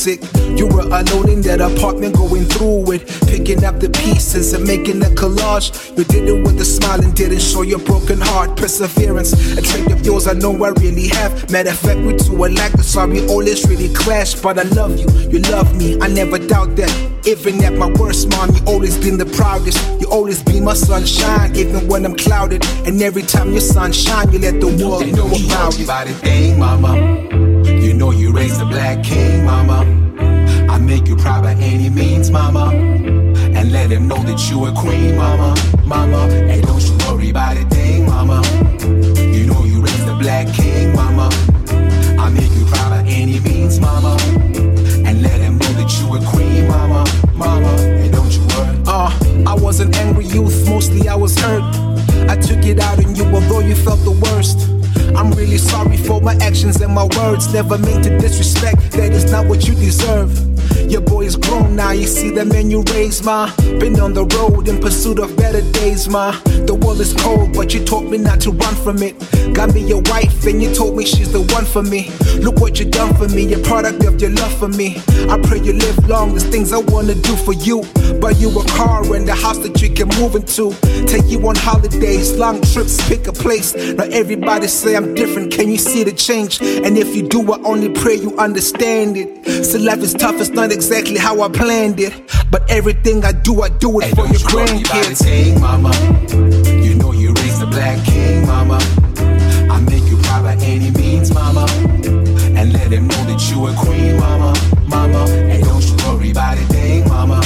music. 0.00 0.20
You 0.58 0.66
were 0.66 0.88
alone 0.88 1.28
in 1.28 1.42
that 1.42 1.60
apartment, 1.60 2.16
going 2.16 2.44
through 2.44 2.92
it, 2.92 3.06
picking 3.26 3.64
up 3.64 3.80
the 3.80 3.90
pieces 3.90 4.52
and 4.52 4.66
making 4.66 5.02
a 5.02 5.10
collage. 5.20 5.96
You 5.96 6.04
did 6.04 6.28
it 6.28 6.42
with 6.42 6.60
a 6.60 6.64
smile 6.64 7.02
and 7.02 7.14
didn't 7.14 7.40
show 7.40 7.62
your 7.62 7.78
broken 7.80 8.20
heart. 8.20 8.56
Perseverance, 8.56 9.32
a 9.58 9.62
trait 9.62 9.90
of 9.92 10.04
yours 10.04 10.26
I 10.26 10.32
know 10.32 10.52
I 10.64 10.70
really 10.80 11.08
have. 11.08 11.50
Matter 11.50 11.70
of 11.70 11.78
fact, 11.78 12.00
we 12.00 12.16
two 12.16 12.42
are 12.42 12.48
like 12.48 12.72
the 12.72 12.82
sorry 12.82 13.26
always 13.28 13.68
really 13.68 13.92
clash. 13.92 14.34
But 14.34 14.58
I 14.58 14.62
love 14.62 14.98
you, 14.98 15.08
you 15.28 15.40
love 15.52 15.76
me, 15.76 15.98
I 16.00 16.08
never 16.08 16.38
doubt 16.38 16.76
that. 16.76 16.92
Even 17.26 17.62
at 17.62 17.74
my 17.74 17.90
worst, 18.00 18.30
mom, 18.30 18.54
you 18.54 18.62
always 18.66 18.96
been 18.96 19.18
the 19.18 19.26
proudest. 19.26 19.78
You 20.00 20.08
always 20.10 20.42
be 20.42 20.60
my 20.60 20.74
sunshine, 20.74 21.54
even 21.56 21.86
when 21.88 22.06
I'm 22.06 22.16
clouded. 22.16 22.64
And 22.86 23.00
every 23.02 23.22
time 23.22 23.52
your 23.52 23.60
sun 23.60 23.92
shine, 23.92 24.32
you 24.32 24.38
let 24.38 24.60
the 24.60 24.68
world 24.82 25.06
know 25.12 25.26
about 25.26 26.08
it. 26.08 26.22
Day, 26.22 26.56
mama. 26.56 27.39
You 28.00 28.06
know 28.06 28.12
you 28.12 28.32
raised 28.32 28.58
a 28.62 28.64
black 28.64 29.04
king, 29.04 29.44
mama. 29.44 29.80
I 30.70 30.78
make 30.78 31.06
you 31.06 31.16
proud 31.16 31.42
by 31.42 31.52
any 31.52 31.90
means, 31.90 32.30
mama. 32.30 32.70
And 32.72 33.72
let 33.72 33.90
him 33.90 34.08
know 34.08 34.16
that 34.22 34.40
you 34.48 34.64
a 34.64 34.72
queen, 34.72 35.18
mama. 35.18 35.54
Mama, 35.84 36.26
and 36.32 36.62
don't 36.62 36.82
you 36.82 36.96
worry 37.06 37.28
about 37.28 37.58
a 37.58 37.64
thing, 37.66 38.06
mama. 38.06 38.40
You 39.18 39.44
know 39.44 39.66
you 39.66 39.82
raised 39.82 40.08
a 40.08 40.14
black 40.14 40.46
king, 40.54 40.94
mama. 40.94 41.28
I 42.18 42.30
make 42.30 42.50
you 42.52 42.64
proud 42.72 42.88
by 42.88 43.04
any 43.06 43.38
means, 43.40 43.78
mama. 43.78 44.16
And 45.04 45.20
let 45.20 45.38
him 45.38 45.58
know 45.58 45.72
that 45.74 45.92
you 46.00 46.16
a 46.16 46.24
queen, 46.24 46.68
mama. 46.68 47.04
Mama, 47.34 47.68
and 47.82 48.10
don't 48.10 48.32
you 48.32 48.40
worry. 48.56 48.82
Uh, 48.86 49.12
I 49.46 49.52
was 49.52 49.80
an 49.80 49.94
angry 49.96 50.24
youth, 50.24 50.66
mostly 50.66 51.06
I 51.06 51.16
was 51.16 51.38
hurt. 51.38 51.62
I 52.30 52.36
took 52.36 52.64
it 52.64 52.80
out 52.80 53.04
on 53.04 53.14
you, 53.14 53.24
although 53.24 53.60
you 53.60 53.74
felt 53.74 54.02
the. 54.04 54.09
I'm 55.20 55.32
really 55.32 55.58
sorry 55.58 55.98
for 55.98 56.18
my 56.22 56.32
actions 56.40 56.80
and 56.80 56.94
my 56.94 57.04
words. 57.04 57.52
Never 57.52 57.76
meant 57.76 58.04
to 58.04 58.18
disrespect, 58.18 58.92
that 58.92 59.12
is 59.12 59.30
not 59.30 59.44
what 59.44 59.68
you 59.68 59.74
deserve. 59.74 60.49
Your 60.88 61.00
boy 61.00 61.22
is 61.22 61.36
grown 61.36 61.76
now, 61.76 61.92
you 61.92 62.06
see 62.06 62.30
the 62.30 62.44
man 62.44 62.70
you 62.70 62.82
raised, 62.92 63.24
ma. 63.24 63.50
Been 63.78 63.98
on 64.00 64.12
the 64.12 64.24
road 64.24 64.68
in 64.68 64.80
pursuit 64.80 65.18
of 65.18 65.36
better 65.36 65.62
days, 65.72 66.08
ma. 66.08 66.32
The 66.66 66.74
world 66.74 67.00
is 67.00 67.12
cold, 67.14 67.54
but 67.54 67.72
you 67.72 67.84
taught 67.84 68.04
me 68.04 68.18
not 68.18 68.40
to 68.42 68.50
run 68.50 68.74
from 68.76 69.02
it. 69.02 69.14
Got 69.54 69.74
me 69.74 69.86
your 69.86 70.02
wife, 70.06 70.44
and 70.46 70.62
you 70.62 70.74
told 70.74 70.96
me 70.96 71.04
she's 71.04 71.32
the 71.32 71.42
one 71.54 71.64
for 71.64 71.82
me. 71.82 72.10
Look 72.40 72.60
what 72.60 72.78
you 72.78 72.90
done 72.90 73.14
for 73.14 73.28
me, 73.28 73.52
a 73.54 73.58
product 73.58 74.04
of 74.04 74.20
your 74.20 74.30
love 74.30 74.52
for 74.58 74.68
me. 74.68 75.00
I 75.28 75.38
pray 75.42 75.60
you 75.60 75.72
live 75.72 76.08
long, 76.08 76.30
there's 76.30 76.44
things 76.44 76.72
I 76.72 76.78
wanna 76.78 77.14
do 77.14 77.36
for 77.36 77.52
you. 77.52 77.82
Buy 78.20 78.32
you 78.32 78.50
a 78.58 78.64
car 78.66 79.02
and 79.14 79.28
a 79.28 79.34
house 79.34 79.58
that 79.58 79.80
you 79.80 79.90
can 79.90 80.08
move 80.20 80.34
into. 80.34 80.72
Take 81.06 81.26
you 81.26 81.46
on 81.48 81.56
holidays, 81.56 82.36
long 82.36 82.60
trips, 82.62 83.00
pick 83.08 83.26
a 83.26 83.32
place. 83.32 83.74
Now 83.74 84.04
everybody 84.10 84.66
say 84.66 84.96
I'm 84.96 85.14
different, 85.14 85.52
can 85.52 85.70
you 85.70 85.78
see 85.78 86.04
the 86.04 86.12
change? 86.12 86.60
And 86.60 86.98
if 86.98 87.14
you 87.16 87.22
do, 87.26 87.40
I 87.52 87.58
only 87.62 87.88
pray 87.88 88.16
you 88.16 88.36
understand 88.36 89.16
it. 89.16 89.64
So 89.64 89.78
life 89.78 90.00
is 90.00 90.12
tough, 90.12 90.40
it's 90.40 90.50
not 90.50 90.59
exactly 90.68 91.16
how 91.16 91.40
I 91.42 91.48
planned 91.48 91.98
it. 92.00 92.12
But 92.50 92.68
everything 92.70 93.24
I 93.24 93.32
do, 93.32 93.62
I 93.62 93.68
do 93.68 94.00
it 94.00 94.04
Hey, 94.06 94.10
for 94.14 94.26
your 94.26 94.36
you 94.40 94.46
worry 94.54 94.82
about 94.82 95.06
a 95.06 95.10
grandkids. 95.10 95.22
thing, 95.24 95.60
mama. 95.60 95.92
You 96.84 96.94
know 96.94 97.12
you 97.12 97.32
raised 97.34 97.62
a 97.62 97.66
black 97.66 98.04
king, 98.04 98.46
mama. 98.46 98.78
I 99.70 99.80
make 99.88 100.04
you 100.10 100.16
proud 100.18 100.42
by 100.44 100.54
any 100.64 100.90
means, 100.90 101.32
mama. 101.32 101.66
And 102.58 102.72
let 102.72 102.92
him 102.92 103.06
know 103.08 103.22
that 103.30 103.40
you 103.50 103.66
a 103.68 103.74
queen, 103.74 104.16
mama. 104.18 104.52
Mama, 104.88 105.24
and 105.30 105.62
don't 105.64 105.82
you 105.82 105.96
worry 106.06 106.30
about 106.32 106.58
a 106.58 106.64
thing, 106.66 107.08
mama. 107.08 107.40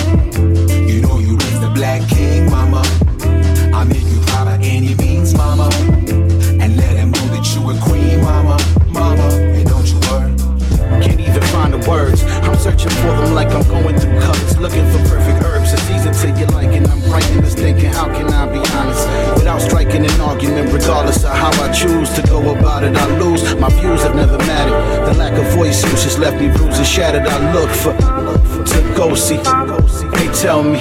Searching 12.65 12.89
for 12.89 13.13
them 13.21 13.35
like 13.35 13.49
I'm 13.49 13.63
going 13.69 13.95
through 13.99 14.19
colors, 14.21 14.57
looking 14.57 14.91
for 14.91 14.99
perfect 15.07 15.45
herbs. 15.45 15.75
A 15.75 15.77
season 15.85 16.15
to 16.15 16.41
your 16.41 16.49
liking. 16.49 16.89
I'm 16.89 17.03
writing 17.13 17.43
this 17.43 17.55
thinking, 17.55 17.93
how 17.93 18.07
can 18.07 18.33
I 18.33 18.47
be 18.51 18.59
honest? 18.73 19.07
Without 19.37 19.61
striking 19.61 20.03
an 20.03 20.19
argument, 20.19 20.73
regardless 20.73 21.25
of 21.25 21.33
how 21.33 21.53
I 21.63 21.71
choose 21.71 22.09
to 22.15 22.23
go 22.23 22.57
about 22.57 22.83
it, 22.83 22.97
I 22.97 23.19
lose. 23.19 23.55
My 23.57 23.69
views 23.69 24.03
have 24.05 24.17
never 24.17 24.39
mattered. 24.39 25.13
The 25.13 25.19
lack 25.19 25.35
of 25.35 25.47
voice 25.53 25.85
use 25.85 26.19
left 26.19 26.41
me 26.41 26.49
bruised 26.57 26.79
and 26.79 26.87
shattered. 26.87 27.27
I 27.27 27.53
look 27.53 27.69
for 27.69 27.93
to 28.73 28.95
go 28.97 29.15
see. 29.15 29.37
They 30.17 30.29
tell 30.33 30.63
me. 30.63 30.81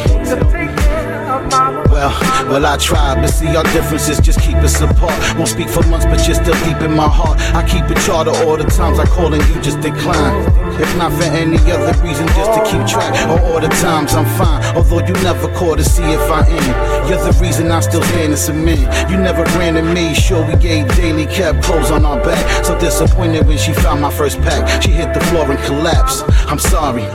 Well, 2.03 2.49
well, 2.51 2.65
I 2.65 2.75
try, 2.75 3.15
but 3.15 3.27
see, 3.27 3.47
our 3.55 3.63
differences 3.71 4.19
just 4.19 4.41
keep 4.41 4.57
us 4.57 4.81
apart. 4.81 5.15
Won't 5.37 5.47
speak 5.47 5.69
for 5.69 5.87
months, 5.87 6.05
but 6.05 6.19
you're 6.27 6.35
still 6.35 6.59
deep 6.67 6.81
in 6.81 6.91
my 6.91 7.07
heart. 7.07 7.39
I 7.55 7.63
keep 7.65 7.89
it 7.89 7.95
charter 8.03 8.31
all 8.43 8.57
the 8.57 8.65
times 8.65 8.99
I 8.99 9.05
call 9.05 9.33
and 9.33 9.41
you 9.47 9.61
just 9.61 9.79
decline. 9.79 10.43
If 10.81 10.97
not 10.97 11.13
for 11.13 11.23
any 11.23 11.55
other 11.71 11.95
reason, 12.03 12.27
just 12.35 12.51
to 12.51 12.61
keep 12.67 12.85
track. 12.85 13.15
of 13.29 13.39
all 13.45 13.61
the 13.61 13.69
times 13.79 14.15
I'm 14.15 14.25
fine, 14.37 14.75
although 14.75 14.99
you 14.99 15.13
never 15.23 15.47
call 15.55 15.77
to 15.77 15.83
see 15.83 16.03
if 16.03 16.19
I 16.29 16.45
am. 16.45 17.07
You're 17.07 17.23
the 17.23 17.39
reason 17.39 17.71
I 17.71 17.79
still 17.79 18.03
stand 18.03 18.33
as 18.33 18.49
a 18.49 18.53
man. 18.53 18.83
You 19.09 19.15
never 19.15 19.43
ran 19.57 19.75
to 19.75 19.81
me, 19.81 20.13
sure 20.13 20.45
we 20.45 20.57
gave 20.57 20.93
daily, 20.97 21.25
kept 21.25 21.63
clothes 21.63 21.89
on 21.89 22.03
our 22.03 22.21
back. 22.21 22.65
So 22.65 22.77
disappointed 22.79 23.47
when 23.47 23.57
she 23.57 23.71
found 23.71 24.01
my 24.01 24.11
first 24.11 24.41
pack. 24.41 24.83
She 24.83 24.91
hit 24.91 25.13
the 25.13 25.21
floor 25.27 25.49
and 25.49 25.59
collapsed. 25.63 26.25
I'm 26.51 26.59
sorry, 26.59 27.05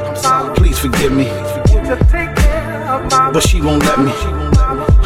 please 0.56 0.78
forgive 0.78 1.12
me. 1.12 1.28
But 3.34 3.42
she 3.42 3.60
won't 3.60 3.84
let 3.84 3.98
me. 3.98 4.57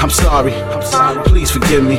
I'm 0.02 0.10
sorry, 0.10 0.52
I'm 0.52 0.82
sorry, 0.82 1.22
please 1.22 1.52
forgive 1.52 1.84
me. 1.84 1.98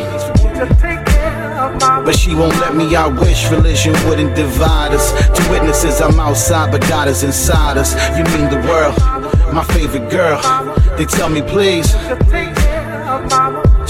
But 2.03 2.17
she 2.17 2.35
won't 2.35 2.53
let 2.59 2.75
me. 2.75 2.93
I 2.97 3.07
wish 3.07 3.49
religion 3.49 3.93
wouldn't 4.09 4.35
divide 4.35 4.91
us. 4.91 5.13
Two 5.29 5.49
witnesses, 5.49 6.01
I'm 6.01 6.19
outside, 6.19 6.69
but 6.69 6.81
God 6.81 7.07
is 7.07 7.23
inside 7.23 7.77
us. 7.77 7.93
You 8.17 8.25
mean 8.35 8.49
the 8.49 8.59
world, 8.67 8.97
my 9.53 9.63
favorite 9.63 10.09
girl. 10.11 10.41
They 10.97 11.05
tell 11.05 11.29
me, 11.29 11.41
please. 11.43 11.95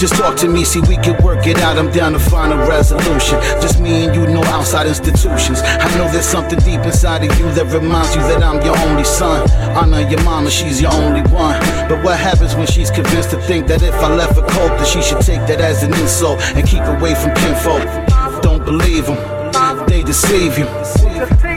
Just 0.04 0.16
talk 0.16 0.36
to 0.36 0.48
me, 0.48 0.64
see 0.64 0.80
we 0.80 0.98
can 0.98 1.16
work 1.24 1.46
it 1.46 1.56
out. 1.60 1.78
I'm 1.78 1.90
down 1.90 2.12
to 2.12 2.18
find 2.18 2.52
a 2.52 2.58
resolution. 2.68 3.40
Just 3.62 3.80
me 3.80 4.04
and 4.04 4.14
you, 4.14 4.26
no 4.26 4.44
outside 4.52 4.86
institutions. 4.86 5.62
I 5.62 5.88
know 5.96 6.12
there's 6.12 6.26
something 6.26 6.58
deep 6.58 6.80
inside 6.80 7.24
of 7.24 7.38
you 7.38 7.50
that 7.52 7.72
reminds 7.72 8.14
you 8.14 8.20
that 8.20 8.42
I'm 8.42 8.60
your 8.60 8.76
only 8.80 9.04
son. 9.04 9.50
Honor 9.74 10.06
your 10.06 10.22
mama, 10.22 10.50
she's 10.50 10.78
your 10.78 10.92
only 10.92 11.22
one. 11.32 11.58
But 11.88 12.04
what 12.04 12.20
happens 12.20 12.54
when 12.54 12.66
she's 12.66 12.90
convinced 12.90 13.30
to 13.30 13.40
think 13.40 13.66
that 13.68 13.82
if 13.82 13.94
I 13.94 14.14
left 14.14 14.34
her 14.34 14.46
cold, 14.46 14.72
that 14.72 14.86
she 14.86 15.00
should 15.00 15.22
take 15.22 15.40
that 15.46 15.62
as 15.62 15.82
an 15.82 15.94
insult 15.94 16.38
and 16.54 16.68
keep 16.68 16.82
away 16.82 17.14
from 17.14 17.32
kinfolk? 17.36 18.42
Don't 18.42 18.62
believe 18.62 19.06
them, 19.06 19.16
they 19.88 20.02
deceive 20.02 20.58
you. 20.58 21.53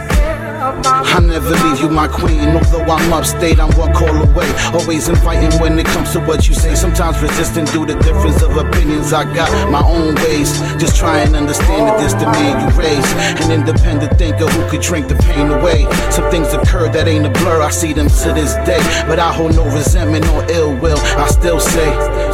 I 0.85 1.19
never 1.19 1.49
leave 1.49 1.79
you, 1.81 1.89
my 1.89 2.07
queen. 2.07 2.49
Although 2.49 2.83
I'm 2.83 3.13
upstate, 3.13 3.59
I'm 3.59 3.71
one 3.77 3.93
call 3.93 4.09
away. 4.09 4.49
Always 4.73 5.07
inviting 5.07 5.59
when 5.59 5.77
it 5.79 5.85
comes 5.87 6.11
to 6.13 6.19
what 6.19 6.47
you 6.47 6.53
say. 6.53 6.75
Sometimes 6.75 7.21
resisting 7.21 7.65
due 7.65 7.85
to 7.85 7.93
the 7.93 7.99
difference 8.03 8.41
of 8.41 8.57
opinions. 8.57 9.13
I 9.13 9.23
got 9.33 9.49
my 9.71 9.83
own 9.83 10.15
ways. 10.15 10.59
Just 10.77 10.95
try 10.95 11.19
and 11.19 11.35
understand 11.35 11.87
that 11.87 11.99
this 11.99 12.13
the 12.13 12.25
man 12.25 12.61
you 12.61 12.77
raised. 12.77 13.11
An 13.43 13.51
independent 13.51 14.17
thinker 14.17 14.47
who 14.47 14.69
could 14.69 14.81
drink 14.81 15.07
the 15.07 15.15
pain 15.15 15.49
away. 15.49 15.87
Some 16.11 16.29
things 16.29 16.53
occur 16.53 16.89
that 16.89 17.07
ain't 17.07 17.25
a 17.25 17.29
blur. 17.29 17.61
I 17.61 17.69
see 17.69 17.93
them 17.93 18.07
to 18.07 18.33
this 18.33 18.53
day. 18.65 18.81
But 19.07 19.19
I 19.19 19.31
hold 19.33 19.55
no 19.55 19.65
resentment 19.65 20.27
or 20.29 20.45
ill 20.51 20.75
will. 20.75 20.99
I 21.17 21.27
still 21.27 21.59
say 21.59 21.87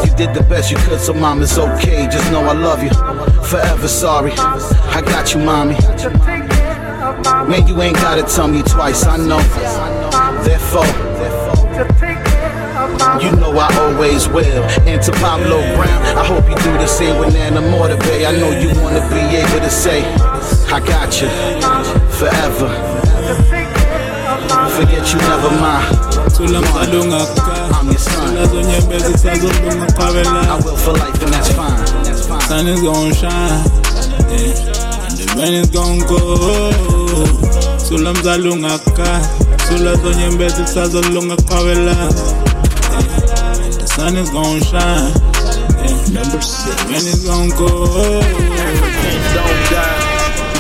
you 0.04 0.16
did 0.16 0.34
the 0.34 0.44
best 0.44 0.72
you 0.72 0.78
could, 0.78 1.00
so 1.00 1.14
mom, 1.14 1.41
it's 1.41 1.58
okay. 1.58 2.08
Just 2.12 2.32
know 2.32 2.44
I 2.44 2.54
love 2.54 2.84
you. 2.84 2.89
Forever 3.44 3.88
sorry. 3.88 4.32
I 4.34 5.02
got 5.02 5.34
you, 5.34 5.39
mommy. 5.39 5.76
Man, 7.24 7.65
you 7.67 7.82
ain't 7.82 7.95
gotta 7.95 8.24
tell 8.24 8.47
me 8.49 8.61
twice, 8.63 9.05
I 9.05 9.15
know. 9.17 9.39
Therefore, 10.43 10.86
You 13.24 13.32
know 13.38 13.51
I 13.55 13.69
always 13.80 14.28
will. 14.28 14.63
And 14.88 15.01
to 15.03 15.11
Pablo 15.13 15.61
Brown, 15.76 16.01
I 16.17 16.26
hope 16.26 16.49
you 16.49 16.55
do 16.57 16.74
the 16.74 16.88
same 16.88 17.17
with 17.19 17.34
Nana 17.34 17.61
Mortabay. 17.61 18.26
I 18.28 18.32
know 18.38 18.51
you 18.51 18.69
wanna 18.82 19.07
be 19.09 19.38
able 19.38 19.59
to 19.59 19.69
say, 19.69 20.03
I 20.67 20.80
got 20.80 21.21
you 21.21 21.30
forever. 22.19 22.69
Forget 24.76 25.13
you 25.13 25.19
never 25.19 25.51
mind. 25.61 26.13
I'm 26.39 27.88
your 27.88 27.97
son. 27.97 28.38
I 28.38 28.39
will 30.63 30.76
for 30.76 30.93
life 30.93 31.21
and 31.24 31.34
that's 31.34 31.51
fine. 31.53 31.86
That's 32.03 32.28
fine. 32.28 32.41
Sun 32.41 32.67
is 32.67 32.82
gonna 32.82 33.13
shine, 33.13 33.65
yeah. 34.30 35.05
and 35.05 35.17
the 35.17 35.26
rain 35.38 35.53
is 35.53 35.69
gonna 35.69 36.05
go. 36.07 37.03
Sula 37.88 38.14
mzala 38.14 38.51
ungaka, 38.51 39.22
sula 39.68 39.95
zonyembezi 39.95 40.61
kusazolunga 40.61 41.36
qhawela. 41.36 41.91
Yeah. 41.91 43.64
And 43.64 43.74
the 43.74 43.88
sun 43.88 44.16
is 44.18 44.30
gonna 44.30 44.64
shine, 44.64 45.14
yeah. 45.82 46.14
Number 46.14 46.41
six. 46.41 46.76
The 46.76 46.86
rain 46.89 47.05
is 47.07 47.24
gonna 47.26 47.55
go. 47.57 47.86
Don't 49.34 49.70
die. 49.70 49.99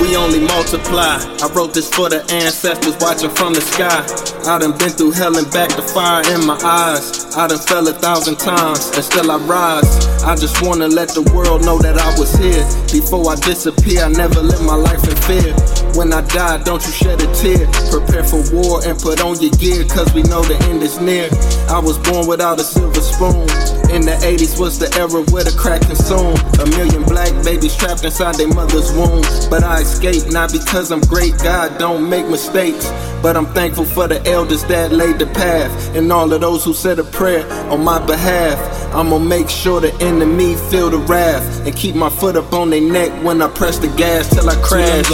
We 0.01 0.17
only 0.17 0.39
multiply. 0.39 1.17
I 1.41 1.47
wrote 1.55 1.73
this 1.73 1.87
for 1.89 2.09
the 2.09 2.19
ancestors 2.33 2.97
watching 2.99 3.29
from 3.29 3.53
the 3.53 3.61
sky. 3.61 4.03
I 4.49 4.59
done 4.59 4.77
been 4.77 4.89
through 4.89 5.11
hell 5.11 5.37
and 5.37 5.49
back 5.53 5.69
to 5.69 5.81
fire 5.81 6.23
in 6.33 6.45
my 6.45 6.57
eyes. 6.61 7.33
I 7.37 7.47
done 7.47 7.59
fell 7.59 7.87
a 7.87 7.93
thousand 7.93 8.37
times 8.37 8.91
and 8.95 9.03
still 9.03 9.31
I 9.31 9.37
rise. 9.37 10.07
I 10.25 10.35
just 10.35 10.61
wanna 10.61 10.87
let 10.87 11.09
the 11.09 11.21
world 11.33 11.63
know 11.63 11.77
that 11.79 11.97
I 11.97 12.19
was 12.19 12.35
here. 12.35 12.65
Before 12.91 13.31
I 13.31 13.35
disappear, 13.35 14.03
I 14.03 14.09
never 14.09 14.41
live 14.41 14.61
my 14.65 14.75
life 14.75 15.03
in 15.07 15.15
fear. 15.23 15.55
When 15.95 16.11
I 16.11 16.21
die, 16.21 16.57
don't 16.63 16.83
you 16.83 16.91
shed 16.91 17.21
a 17.21 17.33
tear. 17.35 17.67
Prepare 17.91 18.23
for 18.23 18.41
war 18.51 18.81
and 18.85 18.97
put 18.97 19.21
on 19.21 19.39
your 19.39 19.51
gear, 19.51 19.85
cause 19.85 20.11
we 20.13 20.23
know 20.23 20.41
the 20.41 20.57
end 20.69 20.81
is 20.81 20.99
near. 20.99 21.29
I 21.69 21.79
was 21.79 21.97
born 21.99 22.27
without 22.27 22.59
a 22.59 22.63
silver 22.63 23.01
spoon. 23.01 23.45
In 23.93 24.01
the 24.01 24.17
80s 24.25 24.59
was 24.59 24.79
the 24.79 24.89
era 24.97 25.21
where 25.29 25.43
the 25.43 25.55
crack 25.55 25.81
consumed. 25.81 26.41
A 26.59 26.65
million 26.77 27.03
black 27.03 27.31
babies 27.45 27.75
trapped 27.75 28.03
inside 28.03 28.35
their 28.35 28.47
mother's 28.47 28.91
womb. 28.93 29.21
But 29.51 29.63
I 29.63 29.81
escaped, 29.81 30.31
not 30.31 30.51
because 30.51 30.91
I'm 30.91 31.01
great, 31.01 31.37
God 31.37 31.77
don't 31.77 32.09
make 32.09 32.27
mistakes. 32.27 32.91
But 33.21 33.37
I'm 33.37 33.45
thankful 33.53 33.85
for 33.85 34.07
the 34.07 34.25
elders 34.27 34.63
that 34.65 34.91
laid 34.91 35.19
the 35.19 35.27
path. 35.27 35.95
And 35.95 36.11
all 36.11 36.33
of 36.33 36.41
those 36.41 36.65
who 36.65 36.73
said 36.73 36.97
a 36.97 37.03
prayer 37.03 37.45
on 37.69 37.83
my 37.83 38.03
behalf. 38.03 38.57
I'ma 38.95 39.17
make 39.19 39.49
sure 39.49 39.81
the 39.81 39.93
enemy 40.01 40.55
feel 40.69 40.89
the 40.89 40.97
wrath. 40.97 41.65
And 41.65 41.75
keep 41.75 41.95
my 41.95 42.09
foot 42.09 42.35
up 42.35 42.53
on 42.53 42.69
their 42.69 42.81
neck 42.81 43.11
when 43.23 43.41
I 43.41 43.47
press 43.47 43.77
the 43.79 43.87
gas 43.87 44.29
till 44.29 44.49
I 44.49 44.55
crash. 44.61 45.07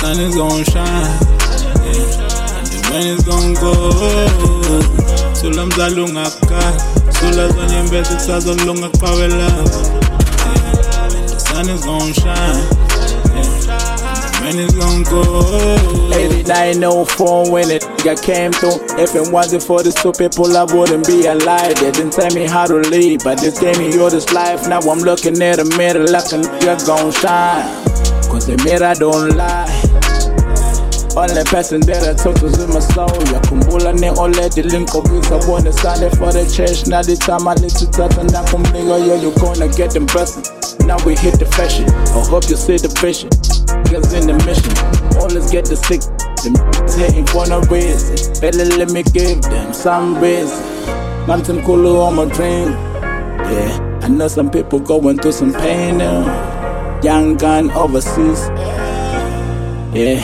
Sun 0.00 0.18
is 0.18 0.34
gonna 0.34 0.64
shine, 0.64 1.06
and 2.56 2.66
the 2.66 2.78
rain 2.90 3.06
is 3.06 3.22
gonna 3.22 3.54
go. 3.60 3.72
Sula 5.34 5.66
mzala 5.66 6.04
ungaka, 6.04 6.60
sula 7.12 7.48
zonyembezi. 7.48 8.16
Yeah. 9.30 9.56
And 11.02 11.28
the 11.28 11.38
sun 11.38 11.68
is 11.68 11.84
gonna 11.84 12.14
shine. 12.14 12.89
And 14.50 14.58
the 14.58 14.64
is 14.64 14.74
gonna 14.74 15.04
go. 15.04 15.22
8904 16.10 17.52
when 17.52 17.70
it 17.70 17.82
nigga 17.82 18.14
came 18.22 18.52
through. 18.52 18.82
If 18.98 19.14
it 19.14 19.32
wasn't 19.32 19.62
for 19.62 19.82
the 19.82 19.92
stupid 19.92 20.32
people, 20.32 20.56
I 20.56 20.64
wouldn't 20.64 21.06
be 21.06 21.26
alive. 21.26 21.76
They 21.76 21.90
didn't 21.90 22.12
tell 22.12 22.30
me 22.34 22.46
how 22.46 22.66
to 22.66 22.76
live, 22.90 23.20
but 23.22 23.38
they 23.40 23.50
gave 23.50 23.78
me 23.78 23.94
all 23.98 24.10
this 24.10 24.32
life. 24.32 24.66
Now 24.68 24.80
I'm 24.80 25.00
looking 25.00 25.40
at 25.42 25.56
the 25.56 25.66
mirror 25.78 26.06
like 26.06 26.32
a 26.34 26.38
nigga 26.42 26.86
gon' 26.86 27.12
shine. 27.12 27.66
Cause 28.30 28.46
the 28.46 28.56
mirror 28.66 28.94
don't 28.98 29.36
lie. 29.36 29.70
Only 31.18 31.42
person 31.50 31.80
that 31.90 32.06
I 32.06 32.14
took 32.14 32.40
was 32.42 32.58
in 32.58 32.70
my 32.70 32.80
soul. 32.80 33.10
Yakhumbula 33.30 33.94
ne-oledi 33.98 34.62
linkobisa 34.62 35.38
bona 35.46 35.72
Sunday 35.72 36.10
for 36.10 36.32
the 36.32 36.46
church. 36.46 36.86
Now 36.86 37.02
the 37.02 37.16
time 37.16 37.46
I 37.46 37.54
and 37.54 38.32
now 38.32 38.46
from 38.46 38.62
nigga, 38.70 38.98
yo, 39.06 39.14
you 39.18 39.34
gonna 39.38 39.68
get 39.74 39.92
them 39.92 40.06
blessings. 40.06 40.78
Now 40.80 40.98
we 41.04 41.14
hit 41.14 41.38
the 41.38 41.46
fashion. 41.46 41.90
I 41.90 42.26
hope 42.26 42.48
you 42.48 42.56
see 42.56 42.78
the 42.78 42.88
vision. 43.00 43.30
Niggas 43.84 44.12
in 44.20 44.26
the 44.26 44.34
mission. 44.46 44.74
Always 45.18 45.50
get 45.50 45.64
the 45.66 45.76
sick. 45.76 46.00
Them 46.42 46.54
hitting 46.98 47.26
for 47.26 47.46
no 47.46 47.60
reason. 47.62 48.16
Better 48.40 48.64
let 48.76 48.90
me 48.90 49.02
give 49.02 49.42
them 49.42 49.72
some 49.74 50.18
reason. 50.20 50.58
Mountain 51.26 51.62
Kulu 51.64 51.96
on 52.00 52.16
my 52.16 52.24
dream. 52.26 52.70
Yeah, 53.50 54.00
I 54.02 54.08
know 54.08 54.28
some 54.28 54.50
people 54.50 54.78
going 54.78 55.18
through 55.18 55.32
some 55.32 55.52
pain 55.52 55.98
now. 55.98 57.00
Young 57.02 57.36
gun 57.36 57.70
overseas. 57.72 58.48
Yeah, 59.92 60.22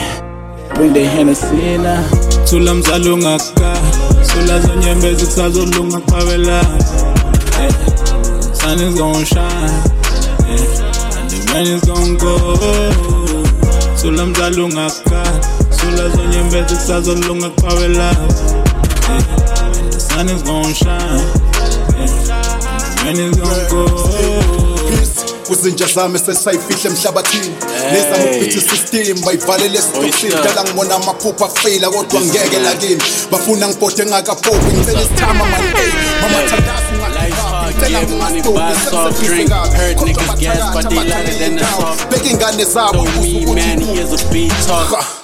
bring 0.75 0.93
the 0.93 1.05
Hennessy 1.05 1.77
now. 1.77 2.01
Sula 2.45 2.73
mzala 2.73 3.13
ungaka, 3.13 3.75
sula 4.23 4.59
zonyembezi 4.59 5.25
kusazolunga 5.25 5.99
qhawela. 5.99 6.61
Yeah. 7.59 8.53
Sun 8.53 8.79
is 8.79 8.95
gonna 8.97 9.25
shine, 9.25 9.71
yeah. 10.47 11.19
and 11.19 11.29
the 11.29 11.51
rain 11.53 11.67
is 11.67 11.81
gonna 11.85 12.17
go. 12.17 13.36
Sula 14.01 14.25
mzala 14.25 14.63
ungaka, 14.63 15.23
sula 15.81 16.09
zonyembezi 16.09 16.75
kusazolunga 16.75 17.49
qhawela. 17.49 18.11
Yeah. 18.11 19.17
And 19.77 19.91
the 19.91 19.99
sun 19.99 20.29
is 20.29 20.43
gonna 20.43 20.73
shine, 20.73 21.21
rain 23.03 23.17
is 23.17 23.37
gonna 23.37 23.69
go. 23.69 24.07
kwizinja 25.47 25.85
zami 25.85 26.19
sesayifihla 26.19 26.89
emhlabathini. 26.89 27.55
Nezama 27.91 28.23
ukuphithi 28.23 28.61
system 28.61 29.25
bayivalele 29.25 29.79
esitokisini 29.79 30.33
dala 30.43 30.63
ngibona 30.63 30.95
amaphupha 30.95 31.45
afeyila 31.45 31.89
kodwa 31.89 32.21
ngeke 32.21 32.59
lakini. 32.59 33.03
Bafuna 33.31 33.67
ngibhode 33.67 34.05
ngakapopi 34.05 34.73
ngicela 34.73 35.01
isithama 35.01 35.45
mani 35.45 35.67
ey 37.99 38.05
mama 38.05 38.41
thandazi 38.41 38.79
ngicela 38.79 39.11
drink. 39.11 39.49
Heard 39.51 39.97
niggas 39.97 40.39
gas, 40.39 40.73
but 40.73 40.89
they 40.89 40.95
lighter 40.95 41.33
than 41.39 41.55
the 41.55 41.65
soft. 41.65 42.09
beka 42.11 42.29
ingane 42.29 42.65
zabo 42.65 43.03
Told 43.05 43.23
me, 43.23 43.45
man, 43.55 43.81
he 43.81 43.99
is 43.99 44.13
a 44.13 44.31
beat 44.31 44.51
talker. 44.67 45.16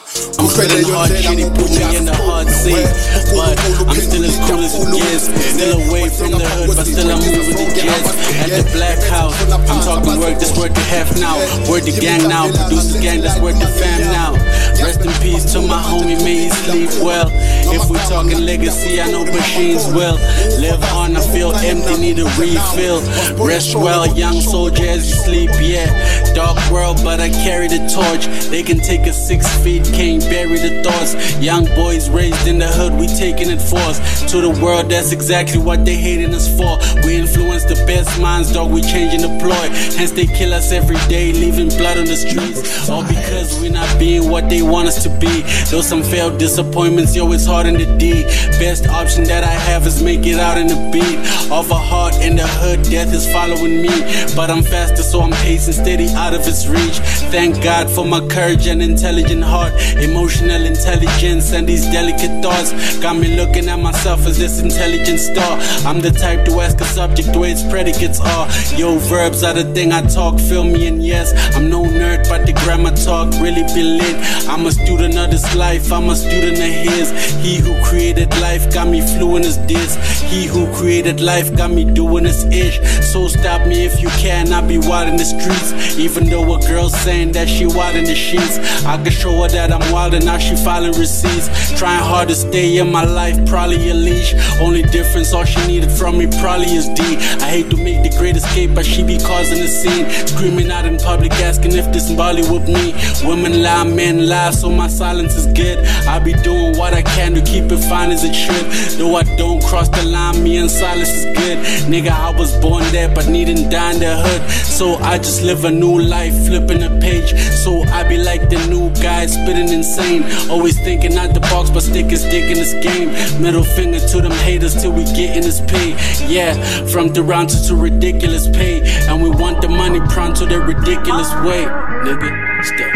I'm 0.54 0.70
feeling 0.70 0.86
hard 0.93 1.10
shit, 1.10 1.39
he 1.41 1.49
put 1.49 1.74
me 1.74 1.97
in 1.97 2.06
the 2.06 2.14
hard 2.14 2.45
seat. 2.45 2.86
But 3.34 3.58
I'm 3.89 3.97
still 3.97 4.22
as 4.22 4.38
cool 4.45 4.62
as 4.62 4.78
it 4.78 4.86
gets. 4.93 5.26
Still 5.49 5.82
away 5.82 6.14
from 6.14 6.30
the 6.30 6.45
hood, 6.45 6.78
but 6.78 6.86
still 6.86 7.10
I'm 7.10 7.18
moving 7.26 7.58
the 7.58 7.74
jets. 7.74 8.14
At 8.38 8.62
the 8.62 8.70
black 8.78 9.01
house, 9.10 9.34
I'm 9.49 9.66
talking 9.82 10.22
work, 10.22 10.38
that's 10.38 10.54
worth 10.54 10.78
the 10.78 10.86
half 10.93 11.10
now. 11.18 11.41
Word 11.66 11.89
the 11.89 11.97
gang 11.97 12.30
now, 12.30 12.54
producers 12.54 13.01
gang, 13.01 13.26
that's 13.26 13.41
worth 13.41 13.58
the 13.58 13.66
fam 13.66 14.06
now. 14.14 14.38
Rest 14.78 15.01
in 15.01 15.10
peace 15.26 15.49
to 15.58 15.62
my 15.66 15.82
homie, 15.82 16.22
may 16.22 16.45
he 16.45 16.49
sleep 16.54 17.01
well. 17.01 17.34
If 17.74 17.89
we 17.89 17.97
talking 18.06 18.45
legacy, 18.45 19.01
I 19.01 19.10
know 19.10 19.26
machines 19.26 19.89
will. 19.89 20.22
Live 20.62 20.86
on, 20.93 21.18
I 21.18 21.22
feel 21.34 21.49
empty, 21.66 21.97
need 21.97 22.22
a 22.22 22.30
refill. 22.38 23.01
Rest 23.41 23.74
well, 23.74 24.06
young 24.14 24.38
soldier 24.38 24.86
as 24.86 25.10
you 25.10 25.18
sleep, 25.18 25.49
yeah. 25.58 25.89
Dark 26.38 26.53
world, 26.74 26.97
but 27.03 27.19
I 27.19 27.30
carry 27.30 27.67
the 27.67 27.82
torch. 27.88 28.26
They 28.49 28.63
can 28.63 28.80
take 28.80 29.07
us 29.07 29.28
six 29.28 29.47
feet, 29.63 29.86
can't 29.93 30.24
bury 30.24 30.57
the 30.57 30.82
thoughts. 30.84 31.13
Young 31.38 31.65
boys 31.76 32.09
raised 32.09 32.47
in 32.47 32.57
the 32.57 32.67
hood, 32.67 32.93
we 32.99 33.05
taking 33.05 33.49
it 33.51 33.61
force. 33.61 33.99
To 34.32 34.41
the 34.41 34.49
world, 34.49 34.89
that's 34.89 35.11
exactly 35.11 35.59
what 35.59 35.86
they 35.86 35.95
hating 35.95 36.34
us 36.34 36.47
for. 36.57 36.74
We 37.05 37.15
influence 37.17 37.65
the 37.65 37.76
best 37.86 38.19
minds, 38.19 38.51
dog, 38.51 38.71
we 38.71 38.82
changing 38.82 39.21
the 39.21 39.34
ploy. 39.39 39.67
Hence 39.97 40.11
they 40.11 40.26
kill 40.26 40.53
us 40.53 40.71
every 40.71 40.97
day, 41.07 41.32
leaving 41.32 41.69
blood 41.69 41.97
on 41.99 42.05
the 42.05 42.17
streets. 42.17 42.89
All 42.89 43.03
because 43.03 43.59
we're 43.61 43.71
not 43.71 43.99
being 43.99 44.30
what 44.30 44.49
they 44.49 44.63
want 44.63 44.88
us 44.88 45.03
to 45.03 45.09
be. 45.19 45.43
Though 45.69 45.82
some 45.82 46.01
failed 46.01 46.39
disappointments, 46.39 47.15
yo, 47.15 47.32
it's 47.32 47.45
hard 47.45 47.67
in 47.67 47.76
the 47.76 47.86
D. 47.97 48.24
Best 48.57 48.88
option 48.88 49.24
that 49.26 49.43
I 49.43 49.55
have 49.69 49.86
is 49.86 50.01
make 50.01 50.26
it 50.26 50.39
out 50.39 50.57
in 50.57 50.67
the 50.67 50.80
beat. 50.91 51.19
Off 51.51 51.69
a 51.69 51.76
heart 51.76 52.15
in 52.15 52.36
the 52.36 52.47
hood, 52.47 52.82
death 52.84 53.13
is 53.13 53.32
following 53.32 53.82
me. 53.84 53.93
But 54.36 54.49
I'm 54.49 54.63
faster, 54.63 55.03
so 55.03 55.21
I'm 55.21 55.32
pacing 55.45 55.74
steady 55.74 56.09
out 56.15 56.34
of 56.34 56.43
reach. 56.68 56.99
Thank 57.32 57.64
God 57.64 57.89
for 57.89 58.05
my 58.05 58.26
courage 58.28 58.68
and 58.68 58.82
intelligent 58.82 59.43
heart. 59.43 59.74
Emotional 59.97 60.66
intelligence 60.66 61.51
and 61.53 61.68
these 61.68 61.86
delicate 61.86 62.43
thoughts 62.43 62.72
got 62.99 63.18
me 63.18 63.36
looking 63.36 63.70
at 63.70 63.80
myself 63.80 64.26
as 64.26 64.38
this 64.38 64.61
intelligent 64.61 65.20
star. 65.20 65.57
I'm 65.86 65.99
the 65.99 66.11
type 66.11 66.45
to 66.45 66.61
ask 66.61 66.80
a 66.82 66.86
subject 66.86 67.36
where 67.36 67.51
its 67.51 67.64
predicates 67.64 68.20
are. 68.20 68.47
Yo, 68.78 68.97
verbs 68.97 69.43
are 69.43 69.53
the 69.53 69.66
thing 69.74 69.91
I 69.91 70.01
talk, 70.01 70.39
feel 70.39 70.64
me, 70.64 70.88
and 70.88 71.03
yes, 71.03 71.34
I'm 71.55 71.70
no 71.70 71.84
nerd, 71.84 72.28
but 72.30 72.45
the 72.45 72.53
grammar 72.53 72.95
talk 72.95 73.32
really 73.41 73.64
be 73.74 73.84
lit. 73.84 74.16
I'm 74.47 74.66
a 74.66 74.72
student 74.72 75.18
of 75.18 75.32
this 75.32 75.55
life, 75.55 75.91
I'm 75.91 76.09
a 76.09 76.16
student 76.16 76.57
of 76.57 76.93
his. 76.93 77.11
He 77.43 77.57
who 77.57 77.74
created 77.84 78.30
life 78.39 78.72
got 78.74 78.88
me 78.88 79.01
fluent 79.01 79.45
as 79.45 79.57
this. 79.68 79.95
He 80.22 80.45
who 80.45 80.72
created 80.74 81.22
life 81.22 81.55
got 81.55 81.72
me 81.72 81.86
doing 81.86 82.24
this 82.26 82.43
ish. 82.45 82.80
So 83.01 83.28
stop 83.28 83.68
me 83.68 83.86
if 83.86 84.01
you 84.01 84.09
can, 84.09 84.51
I'll 84.53 84.68
be 84.68 84.78
wild 84.78 85.09
in 85.09 85.18
the 85.18 85.26
streets. 85.26 85.97
Even 85.97 86.26
though 86.30 86.53
what 86.54 86.68
girls 86.68 86.93
saying 87.01 87.32
that 87.32 87.49
she 87.49 87.66
wild 87.66 87.95
in 87.95 88.04
the 88.06 88.14
sheets. 88.14 88.60
I 88.86 89.01
can 89.01 89.12
show 89.12 89.41
her 89.41 89.47
that 89.49 89.72
I'm 89.72 89.91
wild 89.91 90.14
and 90.14 90.26
now 90.26 90.38
she 90.38 90.56
filing 90.56 90.93
receipts. 90.93 91.47
Trying 91.80 92.04
hard 92.04 92.30
to 92.30 92.36
stay 92.36 92.78
in 92.78 92.91
my 92.91 93.04
life, 93.04 93.38
probably 93.47 93.89
a 93.89 93.93
leash. 93.93 94.34
Only 94.62 94.84
difference, 94.84 95.34
all 95.34 95.45
she 95.45 95.66
needed 95.66 95.91
from 95.91 96.18
me 96.18 96.28
probably 96.39 96.68
is 96.68 96.88
D. 96.89 97.01
I 97.41 97.49
hate 97.56 97.70
to 97.72 97.78
make 97.78 98.04
the 98.04 98.16
great 98.18 98.36
escape, 98.36 98.72
but 98.76 98.86
she 98.86 99.04
be 99.04 99.18
causing 99.18 99.60
a 99.60 99.68
scene. 99.68 100.06
Screaming 100.28 100.70
out 100.70 100.86
in 100.86 100.97
public, 100.97 101.32
asking 101.34 101.74
if 101.74 101.91
this 101.91 102.12
Bali 102.12 102.43
with 102.43 102.68
me. 102.68 102.93
Women 103.28 103.64
lie, 103.64 103.84
men 103.84 104.28
lie, 104.28 104.51
so 104.51 104.70
my 104.70 104.88
silence 104.88 105.36
is 105.36 105.47
good. 105.47 105.80
I 106.08 106.20
be 106.20 106.34
doing 106.34 106.78
what 106.78 106.93
I 106.93 107.01
can 107.01 107.34
to 107.34 107.41
keep 107.41 107.72
it 107.72 107.82
fine 107.89 108.12
as 108.12 108.24
it 108.24 108.34
should. 108.34 108.99
Though 108.99 109.16
I 109.16 109.24
don't 109.38 109.64
cross 109.64 109.89
the 109.89 110.04
line, 110.04 110.43
me 110.43 110.58
and 110.58 110.70
silence 110.70 111.10
is 111.10 111.26
good. 111.38 111.58
Nigga, 111.89 112.12
I 112.12 112.30
was 112.38 112.56
born 112.58 112.84
there, 112.91 113.10
but 113.10 113.28
needn't 113.28 113.72
die 113.72 113.93
in 113.93 113.99
the 113.99 114.16
hood. 114.18 114.41
So 114.51 114.95
I 114.95 115.18
just 115.18 115.41
live 115.41 115.66
a 115.66 115.72
new 115.72 115.99
life, 115.99 116.42
flipping 116.45 116.83
a 116.83 116.89
page. 116.99 117.33
So 117.63 117.83
I 117.83 118.07
be 118.07 118.17
like 118.17 118.49
the 118.49 118.59
new 118.67 118.89
guy, 119.01 119.25
spitting 119.25 119.69
insane. 119.69 120.23
Always 120.49 120.77
thinking 120.79 121.17
out 121.17 121.33
the 121.33 121.39
box, 121.39 121.69
but 121.69 121.81
stick 121.81 122.05
in 122.05 122.09
this 122.09 122.73
game. 122.85 123.09
Middle 123.41 123.63
finger 123.63 123.99
to 123.99 124.21
them 124.21 124.31
haters 124.31 124.75
till 124.81 124.91
we 124.91 125.03
get 125.05 125.35
in 125.37 125.43
this 125.43 125.61
pay. 125.61 125.91
Yeah, 126.27 126.53
from 126.87 127.09
the 127.09 127.23
round 127.23 127.49
to, 127.49 127.75
ridiculous 127.75 128.47
pay. 128.47 128.81
And 129.07 129.21
we 129.21 129.29
want 129.29 129.61
the 129.61 129.69
money 129.69 129.99
pronto 130.09 130.45
the 130.45 130.59
ridiculous 130.59 131.31
way. 131.45 131.65
Nigga, 132.05 132.63
step. 132.63 132.92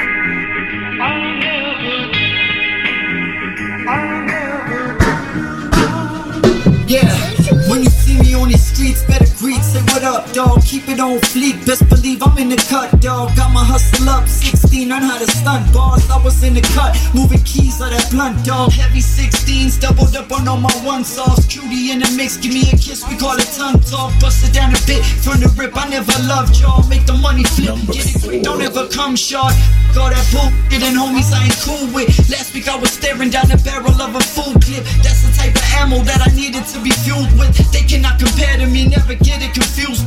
Say 9.77 9.93
what 9.93 10.03
up, 10.03 10.31
dog. 10.33 10.61
Keep 10.63 10.89
it 10.89 10.99
on 10.99 11.19
fleek, 11.19 11.65
best 11.65 11.87
believe 11.89 12.21
I'm 12.23 12.37
in 12.37 12.49
the 12.49 12.57
cut, 12.69 12.99
dog. 13.01 13.35
Got 13.35 13.51
my 13.53 13.63
hustle 13.63 14.09
up, 14.09 14.27
16, 14.27 14.89
learn 14.89 15.03
how 15.03 15.17
to 15.17 15.27
stunt 15.27 15.73
bars. 15.73 16.09
I 16.09 16.21
was 16.23 16.43
in 16.43 16.53
the 16.53 16.61
cut, 16.73 16.97
moving 17.13 17.43
keys 17.43 17.81
of 17.81 17.89
that 17.89 18.09
blunt, 18.11 18.45
dog. 18.45 18.71
Heavy 18.71 18.99
16s, 18.99 19.79
doubled 19.79 20.15
up 20.15 20.31
on 20.31 20.47
all 20.47 20.57
my 20.57 20.73
one 20.83 21.03
sauce. 21.03 21.45
Cutie 21.45 21.91
in 21.91 21.99
the 21.99 22.09
mix, 22.17 22.37
give 22.37 22.53
me 22.53 22.61
a 22.69 22.77
kiss, 22.77 23.07
we 23.07 23.17
call 23.17 23.37
it 23.37 23.49
tongue 23.55 23.79
talk. 23.81 24.13
Bust 24.19 24.47
it 24.47 24.53
down 24.53 24.71
a 24.73 24.81
bit 24.85 25.03
from 25.23 25.39
the 25.39 25.49
rip, 25.57 25.75
I 25.75 25.87
never 25.89 26.17
loved 26.23 26.59
y'all. 26.59 26.85
Make 26.87 27.05
the 27.05 27.17
money 27.17 27.43
flip, 27.43 27.75
get 27.91 28.05
it 28.07 28.21
quick, 28.21 28.43
don't 28.43 28.61
ever 28.61 28.87
come 28.87 29.15
short. 29.15 29.53
All 29.97 30.13
that 30.13 30.29
bullshit 30.29 30.85
and 30.85 30.93
homies 30.93 31.33
I 31.33 31.49
ain't 31.49 31.57
cool 31.65 31.89
with. 31.89 32.13
Last 32.29 32.53
week 32.53 32.69
I 32.69 32.77
was 32.77 32.93
staring 32.93 33.33
down 33.33 33.49
the 33.49 33.57
barrel 33.65 33.97
of 33.97 34.13
a 34.13 34.21
full 34.21 34.53
clip. 34.61 34.85
That's 35.01 35.25
the 35.25 35.33
type 35.33 35.57
of 35.57 35.65
ammo 35.81 36.05
that 36.05 36.21
I 36.21 36.29
needed 36.37 36.69
to 36.69 36.77
be 36.85 36.93
fueled 37.01 37.33
with. 37.33 37.57
They 37.73 37.81
cannot 37.81 38.21
compare 38.21 38.61
to 38.61 38.67
me, 38.69 38.85
never 38.85 39.17
get 39.17 39.41
it 39.41 39.57
confused. 39.67 40.05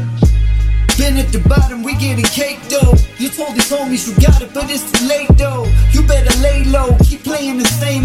Been 0.99 1.17
at 1.17 1.33
the 1.33 1.43
bottom, 1.49 1.83
we 1.83 1.95
getting 1.95 2.25
cake 2.25 2.61
though. 2.69 2.93
You 3.19 3.29
told 3.29 3.55
these 3.55 3.71
homies 3.71 4.09
you 4.09 4.15
got 4.25 4.41
it, 4.43 4.53
but 4.53 4.71
it's 4.71 4.91
too 4.93 5.07
late 5.07 5.29
though. 5.37 5.65
You 5.93 6.03
better 6.07 6.35
lay 6.41 6.65
low, 6.65 6.97
keep 7.05 7.25
playing 7.25 7.59
the 7.59 7.65
same. 7.65 8.05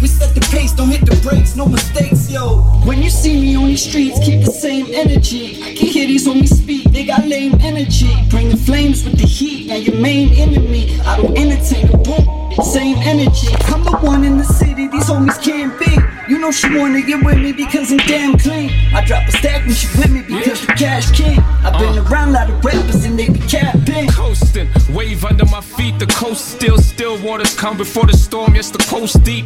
We 0.00 0.08
set 0.08 0.34
the 0.34 0.40
pace, 0.50 0.72
don't 0.72 0.90
hit 0.90 1.06
the 1.06 1.16
brakes, 1.22 1.54
no 1.54 1.66
mistakes, 1.66 2.30
yo. 2.30 2.62
When 2.84 3.02
you 3.02 3.10
see 3.10 3.40
me 3.40 3.56
on 3.56 3.66
these 3.66 3.84
streets, 3.84 4.18
keep 4.18 4.44
the 4.44 4.50
same 4.50 4.86
energy. 4.92 5.62
I 5.62 5.74
can 5.76 5.86
hear 5.86 6.06
these 6.06 6.26
homies 6.26 6.54
speak, 6.54 6.90
they 6.90 7.04
got 7.06 7.26
lame 7.26 7.54
energy. 7.60 8.12
Bring 8.28 8.48
the 8.48 8.56
flames 8.56 9.04
with 9.04 9.18
the 9.18 9.26
heat, 9.26 9.68
now 9.68 9.76
your 9.76 9.96
main 9.96 10.34
enemy. 10.34 11.00
I 11.00 11.16
don't 11.18 11.36
entertain 11.38 11.86
a 11.94 11.98
boom, 11.98 12.26
same 12.64 12.98
energy. 12.98 13.54
I'm 13.70 13.84
the 13.84 13.96
one 14.02 14.24
in 14.24 14.38
the 14.38 14.44
city, 14.44 14.88
these 14.88 15.08
homies 15.08 15.40
can't 15.40 15.78
be. 15.78 16.01
You 16.32 16.38
know 16.38 16.50
she 16.50 16.78
wanna 16.78 17.02
get 17.02 17.22
with 17.22 17.36
me 17.36 17.52
because 17.52 17.92
I'm 17.92 17.98
damn 17.98 18.38
clean. 18.38 18.70
I 18.94 19.04
drop 19.04 19.28
a 19.28 19.32
stack 19.32 19.66
when 19.66 19.74
she 19.74 19.86
with 19.98 20.10
me 20.10 20.22
because 20.22 20.66
the 20.66 20.72
cash 20.72 21.10
king. 21.10 21.38
I've 21.62 21.78
been 21.78 21.98
uh. 21.98 22.08
around 22.08 22.30
a 22.30 22.32
lot 22.32 22.48
of 22.48 22.64
rappers 22.64 23.04
and 23.04 23.18
they 23.18 23.28
be 23.28 23.38
capping. 23.40 24.08
Coasting, 24.08 24.70
wave 24.94 25.26
under 25.26 25.44
my 25.44 25.60
feet, 25.60 25.98
the 25.98 26.06
coast 26.06 26.52
still, 26.52 26.78
still 26.78 27.22
waters 27.22 27.54
come 27.54 27.76
before 27.76 28.06
the 28.06 28.16
storm. 28.16 28.54
Yes, 28.54 28.70
the 28.70 28.78
coast 28.78 29.22
deep. 29.24 29.44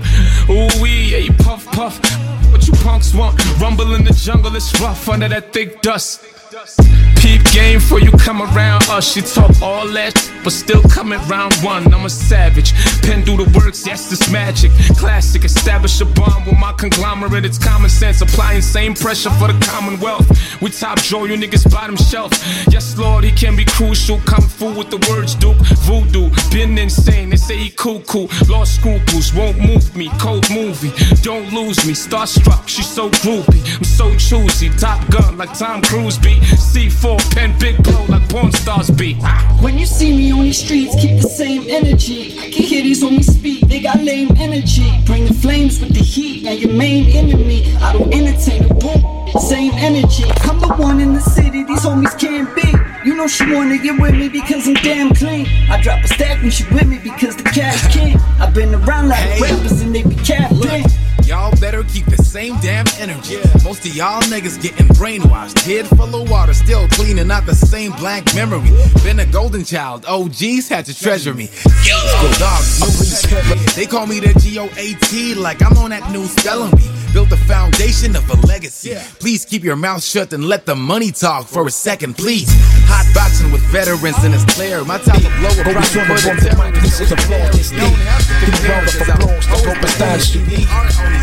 Ooh 0.49 0.69
wee, 0.81 1.11
yeah, 1.11 1.19
you 1.19 1.33
puff 1.33 1.67
puff. 1.73 1.99
What 2.53 2.65
you 2.69 2.75
punks 2.75 3.13
want? 3.13 3.35
Rumble 3.61 3.97
in 3.97 4.05
the 4.05 4.13
jungle, 4.13 4.55
it's 4.55 4.81
rough 4.81 5.09
under 5.09 5.29
that 5.29 5.53
thick 5.53 5.83
dust. 5.83 6.25
Peep 7.17 7.45
game 7.53 7.79
for 7.79 8.01
you 8.01 8.11
come 8.13 8.41
around 8.41 8.83
us. 8.89 9.13
She 9.13 9.21
talk 9.21 9.61
all 9.61 9.87
that, 9.89 10.15
but 10.43 10.55
still 10.55 10.81
coming 10.85 11.21
round 11.29 11.55
one. 11.57 11.93
I'm 11.93 12.07
a 12.07 12.09
savage. 12.09 12.73
Pen 13.03 13.25
do 13.25 13.37
the 13.37 13.45
works, 13.59 13.87
yes, 13.87 14.09
this 14.09 14.33
magic. 14.33 14.71
Classic, 14.97 15.45
establish 15.45 16.01
a 16.01 16.07
bond 16.07 16.47
with 16.47 16.59
my 16.59 16.73
conglomerate. 16.73 17.45
It's 17.45 17.59
common 17.59 17.91
sense, 17.91 18.23
applying 18.23 18.63
same 18.63 18.95
pressure 18.95 19.29
for 19.33 19.53
the 19.53 19.67
commonwealth. 19.67 20.27
We 20.63 20.71
top 20.71 20.99
draw 21.01 21.25
you 21.25 21.37
niggas 21.37 21.71
bottom 21.71 21.97
shelf. 21.97 22.33
Yes, 22.71 22.97
Lord, 22.97 23.25
he 23.25 23.33
can 23.33 23.55
be 23.55 23.67
crucial. 23.67 24.19
Come 24.21 24.49
fool 24.49 24.73
with 24.79 24.89
the 24.89 25.05
words, 25.11 25.35
Duke. 25.35 25.59
Voodoo, 25.85 26.31
been 26.51 26.79
insane. 26.79 27.29
They 27.29 27.37
say 27.37 27.59
he 27.59 27.69
cuckoo. 27.69 28.29
Lost 28.49 28.77
scruples, 28.77 29.35
won't 29.35 29.59
move 29.59 29.95
me. 29.95 30.09
Cold 30.19 30.49
movie, 30.49 30.93
don't 31.21 31.53
lose 31.53 31.85
me. 31.85 31.93
Starstruck, 31.93 32.67
she's 32.67 32.89
so 32.89 33.11
groupie. 33.11 33.61
I'm 33.77 33.85
so 33.85 34.17
choosy. 34.17 34.71
Top 34.71 35.07
gun 35.11 35.37
like 35.37 35.53
Tom 35.53 35.83
Cruise 35.83 36.17
be. 36.17 36.41
C4 36.55 37.35
pen 37.35 37.59
big 37.59 37.83
blow 37.83 38.05
like 38.07 38.29
porn 38.29 38.53
stars 38.53 38.91
be. 38.91 39.15
When 39.61 39.79
you 39.79 39.87
see 39.87 40.17
me 40.17 40.33
on 40.33 40.43
these 40.43 40.63
streets, 40.63 40.95
keep 41.01 41.21
the 41.21 41.29
same 41.29 41.65
energy. 41.69 42.39
I 42.39 42.51
can 42.51 42.63
hear 42.63 42.83
these 42.83 43.03
homies 43.03 43.25
speak, 43.25 43.67
they 43.69 43.81
got 43.81 44.01
lame 44.01 44.31
energy. 44.39 44.91
Bring 45.05 45.27
the 45.27 45.35
flames 45.35 45.81
with 45.81 45.95
the 45.95 46.01
heat, 46.01 46.45
now 46.45 46.53
your 46.53 46.73
main 46.73 47.07
enemy. 47.17 47.75
I 47.77 47.93
don't 47.93 48.13
entertain 48.13 48.65
a 48.71 48.75
boom, 48.75 49.01
same 49.41 49.73
energy. 49.75 50.25
I'm 50.43 50.61
the 50.61 50.75
one 50.79 51.01
in 51.01 51.13
the 51.15 51.21
city, 51.21 51.65
these 51.65 51.81
homies 51.85 52.19
can't 52.19 52.55
be. 52.55 52.73
You 53.05 53.15
know 53.15 53.27
she 53.29 53.53
wanna 53.53 53.79
get 53.79 54.01
with 54.01 54.15
me 54.15 54.29
because 54.29 54.67
I'm 54.67 54.75
damn 54.75 55.15
clean. 55.15 55.47
I 55.71 55.81
drop 55.81 56.03
a 56.05 56.09
stack 56.09 56.43
when 56.43 56.51
she 56.51 56.65
with 56.75 56.87
me 56.87 56.99
because 56.99 57.37
the 57.37 57.45
cash 57.45 57.93
king. 57.93 58.19
I've 58.41 58.53
been 58.55 58.75
around 58.75 59.09
like 59.09 59.19
Hey. 59.19 59.41
rappers 59.43 59.81
and 59.81 59.95
they 59.95 60.03
be 60.03 60.15
capping. 60.17 60.85
Y'all 61.27 61.51
better 61.61 61.83
keep 61.83 62.07
the 62.07 62.17
same 62.19 62.57
damn 62.61 62.87
energy. 63.01 63.37
Most 63.65 63.85
of 63.85 63.97
y'all 63.97 64.23
niggas 64.23 64.63
getting 64.63 64.87
brainwashed. 64.89 65.59
Head 65.59 65.89
full 65.89 66.23
of 66.23 66.31
water, 66.31 66.55
still 66.55 66.87
cleaning 66.91 67.33
out 67.33 67.45
the 67.47 67.55
same 67.55 67.91
blank 67.93 68.33
memory. 68.33 68.71
Been 69.03 69.19
a 69.19 69.27
golden 69.27 69.65
child, 69.65 70.05
OGs 70.07 70.69
had 70.69 70.87
to 70.87 70.95
treasure 70.95 71.35
me. 71.35 71.51
Dogs, 72.39 73.75
They 73.75 73.87
call 73.87 74.07
me 74.07 74.21
the 74.21 74.39
G-O-A-T 74.39 75.35
like 75.35 75.63
I'm 75.63 75.77
on 75.79 75.91
that 75.91 76.13
new 76.13 76.27
spelling 76.27 76.71
bee. 76.77 76.96
Built 77.17 77.31
the 77.31 77.37
foundation 77.49 78.15
of 78.15 78.29
a 78.29 78.37
legacy. 78.47 78.93
Please 79.21 79.47
keep 79.47 79.65
your 79.65 79.75
mouth 79.75 80.05
shut 80.05 80.35
and 80.35 80.45
let 80.45 80.67
the 80.67 80.77
money 80.77 81.11
talk 81.11 81.47
for 81.47 81.67
a 81.67 81.71
second, 81.71 82.13
please. 82.13 82.45
Hot 82.93 83.09
boxing 83.17 83.49
with 83.49 83.65
veterans 83.73 84.21
and 84.21 84.37
it's 84.37 84.45
clear. 84.53 84.85
My 84.85 85.01
top 85.01 85.25
of 85.25 85.33
blow 85.41 85.49
will 85.57 85.65
probably 85.65 85.97
put 85.97 86.45
it 86.45 86.53
down. 86.53 86.77
This 86.85 87.01
is 87.01 87.13
a 87.13 87.17
flawless 87.25 87.73
deep. 87.73 87.97
Give 88.45 88.53
me 88.53 88.69
round 88.69 88.85
of 88.85 89.01
applause, 89.01 89.49
the 89.49 89.57
dope 89.65 89.89
style 89.97 90.21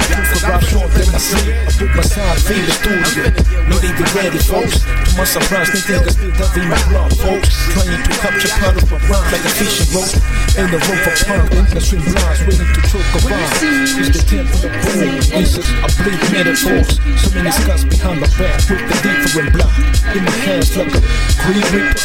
Proof 0.09 0.29
of 0.33 0.49
rap 0.49 0.65
short 0.65 0.89
than 0.97 1.13
I 1.13 1.21
sleep. 1.21 1.53
I 1.61 1.69
put 1.77 1.91
my 1.93 2.01
side 2.01 2.41
feed 2.41 2.65
the 2.65 2.73
studio. 2.73 3.29
Not 3.69 3.85
even 3.85 4.07
ready, 4.17 4.41
folks. 4.41 4.81
To 4.81 5.11
my 5.13 5.29
surprise, 5.29 5.69
they 5.77 5.81
think 5.85 6.09
I 6.09 6.09
still 6.09 6.33
be 6.57 6.65
my 6.65 6.81
blood, 6.89 7.13
folks. 7.21 7.53
Trying 7.69 8.01
to 8.01 8.13
capture 8.17 8.49
part 8.57 8.81
of 8.81 8.89
my 8.89 8.97
rhyme 9.13 9.29
like 9.29 9.45
a 9.45 9.51
fishing 9.61 9.93
boat. 9.93 10.09
In 10.57 10.73
the 10.73 10.81
room 10.89 10.99
for 11.05 11.13
punk, 11.21 11.53
industry 11.53 12.01
blinds, 12.01 12.41
waiting 12.49 12.65
to 12.65 12.81
choke 12.89 13.13
a 13.13 13.19
bomb. 13.29 13.45
It's 14.01 14.09
the 14.09 14.21
temple 14.25 14.57
of 14.57 14.73
boom. 14.81 15.82
I 15.83 15.87
bleed 15.99 16.15
metaphors. 16.31 16.95
So 17.19 17.27
many 17.35 17.51
scars 17.51 17.83
behind 17.83 18.21
my 18.21 18.27
back 18.39 18.55
with 18.71 18.79
the 18.87 18.95
different 19.03 19.51
blood. 19.51 19.67
In 20.15 20.23
my 20.23 20.31
hands 20.47 20.77
like 20.77 20.87
a 20.87 21.01
green 21.43 21.59
reaper. 21.75 21.99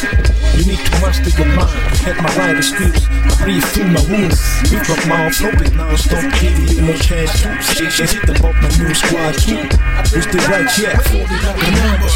You 0.58 0.66
need 0.66 0.82
to 0.82 0.90
master 0.98 1.30
your 1.30 1.46
mind. 1.54 1.78
Had 2.02 2.18
my 2.18 2.26
rider 2.34 2.62
skills. 2.62 3.06
I 3.06 3.30
breathe 3.38 3.62
through 3.70 3.94
my 3.94 4.02
wounds. 4.10 4.42
Up 4.90 5.06
my 5.06 5.30
flow 5.30 5.54
it 5.62 5.74
now. 5.78 5.94
Stop 5.94 6.26
giving 6.40 6.66
you 6.66 6.82
no 6.90 6.94
chance 6.98 7.38
to. 7.42 7.54
Shit, 7.62 7.92
shit, 7.92 8.10
hit 8.10 8.28
about 8.28 8.58
my 8.58 8.68
new 8.82 8.92
squad 8.94 9.38
too. 9.38 9.62
We 10.10 10.26
still 10.26 10.42
right 10.50 10.66
yet. 10.74 10.98
Remember. 11.14 12.10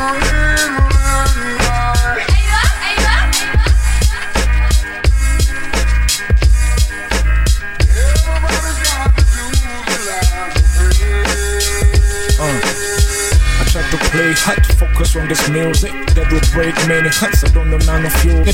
Uh, 0.00 0.87
I 13.88 13.90
try 13.90 14.00
to 14.04 14.10
play 14.10 14.32
hot, 14.34 14.66
focus 14.76 15.16
on 15.16 15.28
this 15.28 15.48
music 15.48 15.92
that 16.12 16.30
will 16.30 16.44
break 16.52 16.76
many 16.86 17.08
hearts. 17.08 17.42
I 17.42 17.48
don't 17.48 17.70
know 17.70 17.78
none 17.78 18.04
of 18.04 18.12
you. 18.22 18.44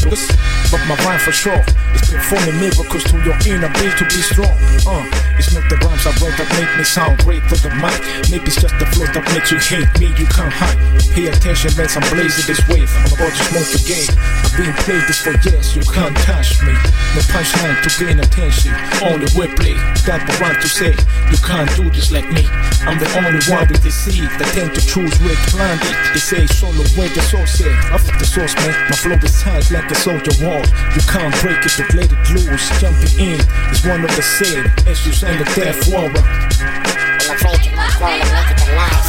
But 0.70 0.82
my 0.86 0.96
rhyme 1.04 1.20
for 1.20 1.32
sure 1.32 1.62
is 1.94 2.04
performing 2.10 2.58
miracles 2.60 3.04
to 3.10 3.16
your 3.24 3.36
inner 3.46 3.70
being 3.78 3.94
to 3.98 4.04
be 4.04 4.20
strong. 4.22 4.54
Uh, 4.86 5.04
it's 5.38 5.52
not 5.52 5.66
the 5.68 5.76
rhymes 5.82 6.06
I 6.06 6.12
wrote 6.22 6.36
that 6.38 6.48
make 6.54 6.70
me 6.78 6.84
sound 6.84 7.18
great 7.24 7.42
for 7.50 7.58
the 7.58 7.70
mic. 7.82 7.96
Maybe 8.30 8.46
it's 8.50 8.60
just 8.60 8.76
the 8.78 8.86
flow 8.94 9.06
that 9.10 9.24
makes 9.34 9.50
you 9.50 9.58
hate 9.58 9.90
me. 9.98 10.14
You 10.14 10.26
can't 10.30 10.52
hide. 10.52 10.78
Pay 11.14 11.30
attention, 11.30 11.74
man. 11.74 11.90
I'm 11.94 12.06
blazing 12.10 12.46
this 12.46 12.62
wave. 12.70 12.90
I'm 13.02 13.10
about 13.14 13.34
to 13.34 13.42
smoke 13.50 13.70
the 13.70 13.82
game. 13.82 14.10
I've 14.14 14.54
been 14.54 14.74
playing 14.86 15.06
this 15.06 15.20
for 15.22 15.34
years. 15.42 15.74
You 15.74 15.82
can't 15.86 16.14
touch 16.22 16.58
me. 16.62 16.74
No 17.14 17.20
punchline 17.30 17.78
to 17.82 17.90
gain 17.98 18.18
attention. 18.18 18.74
Only 19.02 19.26
wordplay. 19.34 19.74
Got 20.06 20.22
the 20.26 20.34
right 20.38 20.58
to 20.58 20.68
say. 20.68 20.94
You 21.30 21.38
can't 21.42 21.70
do 21.74 21.90
this 21.90 22.10
like 22.10 22.26
me. 22.30 22.46
I'm 22.86 22.98
the 22.98 23.10
only 23.18 23.42
one 23.50 23.66
with 23.70 23.82
the 23.82 23.90
seed 23.90 24.30
that 24.38 24.50
tend 24.54 24.74
to 24.74 24.82
choose 24.82 25.14
where 25.22 25.34
to 25.34 25.48
plant 25.54 25.82
it. 25.82 25.96
They 26.14 26.22
say 26.22 26.46
solo 26.46 26.84
where 26.94 27.10
the 27.10 27.22
source 27.22 27.60
is. 27.60 27.74
Off 27.90 28.06
the 28.06 28.26
source, 28.26 28.54
man. 28.62 28.74
My 28.90 28.96
flow 28.96 29.18
is 29.18 29.34
tight 29.42 29.70
like 29.70 29.90
a 29.90 29.94
soldier 29.94 30.34
wall. 30.54 30.66
You 30.94 31.02
can't 31.10 31.34
break 31.42 31.58
it, 31.64 31.72
to 31.76 31.82
let 31.96 32.10
it 32.10 32.30
loose. 32.30 32.68
Jumping 32.80 33.18
in 33.18 33.40
is 33.70 33.84
one 33.84 34.04
of 34.04 34.10
the 34.14 34.22
same 34.22 34.66
as 34.86 35.06
you 35.06 35.12
sang 35.12 35.38
the 35.38 35.44
death 35.54 35.88
warrant. 35.90 36.16
I'm 36.16 37.34
afraid 37.34 37.64
you 37.64 37.76
won't 37.76 37.92
fall 37.98 38.10
and 38.10 38.30
make 38.30 38.50
it 38.50 38.58
to 38.62 38.70
life. 38.78 39.04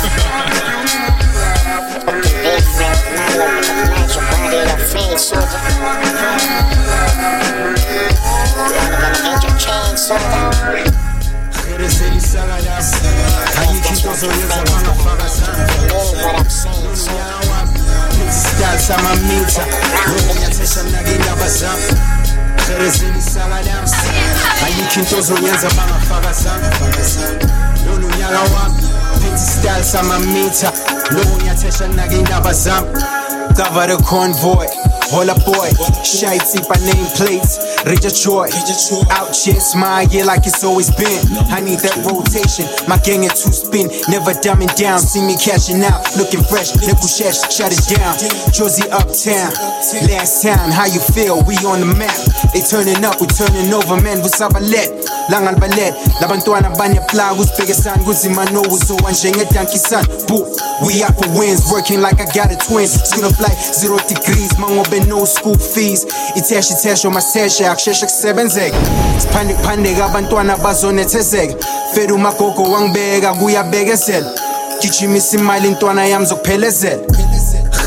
But 2.06 2.16
the 2.24 2.34
big 2.46 2.66
red 2.78 2.98
man 3.14 3.32
will 3.38 3.50
recognize 3.54 4.12
your 4.16 4.26
body 4.30 4.58
and 4.58 4.70
your 4.70 4.88
face, 4.88 5.24
soldier. 5.30 5.60
You're 8.66 9.02
gonna 9.02 9.22
get 9.24 9.44
your 9.44 9.56
chain, 9.58 9.98
soldier. 9.98 11.06
Sama 18.32 19.16
mita 19.16 19.66
Ngiyathesha 20.36 20.84
nakindaba 20.84 21.48
zami 21.50 21.84
Kherezini 22.68 23.22
sakadam 23.22 23.86
Ayikho 24.66 25.00
into 25.00 25.18
ozoyenza 25.18 25.70
bangafaka 25.70 26.34
zami 26.34 26.68
Lolu 27.88 28.08
unyaka 28.08 28.40
wami 28.40 28.82
Phethe 29.22 29.38
style 29.38 29.84
sama 29.84 30.20
mita 30.20 30.72
Lo 31.12 31.22
ngiyathesha 31.38 31.88
nakindaba 31.88 32.54
zami 32.54 32.88
Cover 33.56 33.88
the 33.88 34.04
convoy 34.04 34.68
Hold 35.14 35.30
up 35.30 35.46
boy, 35.46 35.70
shy 36.04 36.38
tip 36.42 36.68
by 36.68 36.76
name 36.82 37.06
plates, 37.14 37.62
Rich 37.86 38.10
Troy. 38.24 38.50
Out 39.12 39.36
here, 39.36 39.60
smile, 39.62 40.08
yeah, 40.10 40.26
like 40.26 40.46
it's 40.46 40.64
always 40.64 40.90
been. 40.98 41.22
I 41.54 41.62
need 41.62 41.80
that 41.86 41.96
rotation, 42.04 42.66
my 42.90 42.98
gang 42.98 43.24
in 43.24 43.30
two 43.30 43.54
spin, 43.54 43.88
never 44.10 44.34
dumbing 44.42 44.74
down. 44.76 45.00
See 45.00 45.22
me 45.22 45.38
cashing 45.38 45.86
out, 45.86 46.02
looking 46.18 46.42
fresh, 46.42 46.74
nickel 46.82 47.08
shash, 47.08 47.38
shut 47.54 47.70
it 47.70 47.86
down. 47.96 48.18
Jozi 48.50 48.90
Uptown, 48.90 49.54
last 50.10 50.42
town, 50.42 50.74
how 50.74 50.90
you 50.90 51.00
feel? 51.14 51.40
We 51.46 51.56
on 51.64 51.86
the 51.86 51.90
map. 51.96 52.18
They 52.52 52.66
turning 52.66 53.06
up, 53.06 53.22
we 53.22 53.28
turning 53.30 53.72
over, 53.72 54.02
man, 54.02 54.20
what's 54.26 54.42
up, 54.42 54.54
ballet? 54.54 54.90
Langal 55.30 55.56
ballet, 55.60 55.94
labantwana 56.22 56.70
banyapla, 56.78 57.34
kusiphekisana 57.36 58.04
kuzimano 58.04 58.62
uzowa 58.62 59.12
njenge-donkey 59.12 59.78
son. 59.78 60.06
Boo, 60.28 60.46
we 60.86 61.04
out 61.04 61.14
for 61.14 61.30
wins, 61.38 61.70
working 61.72 62.02
like 62.02 62.20
I 62.20 62.26
got 62.34 62.52
a 62.52 62.58
twin. 62.58 62.88
Skin 62.88 63.24
up 63.24 63.40
like 63.40 63.58
zero 63.58 63.98
degrees, 64.10 64.54
mangobe 64.58 64.95
sibe 64.96 65.06
no-school 65.08 65.58
fees. 65.58 66.06
Ithesha 66.36 66.74
ithesho 66.74 67.12
maseshe 67.12 67.68
akusheshe 67.68 68.06
kusebenzeke 68.06 68.78
siphande 69.20 69.54
kuphandeke 69.54 70.04
abantwana 70.04 70.58
bazonethezeka. 70.58 71.56
Fed 71.94 72.12
umagogo 72.12 72.64
wangibeka 72.64 73.34
kuyabekezela. 73.34 74.32
Gijimisa 74.82 75.38
imali 75.38 75.68
intwana 75.68 76.06
yami 76.06 76.26
zokuphelezela. 76.26 77.02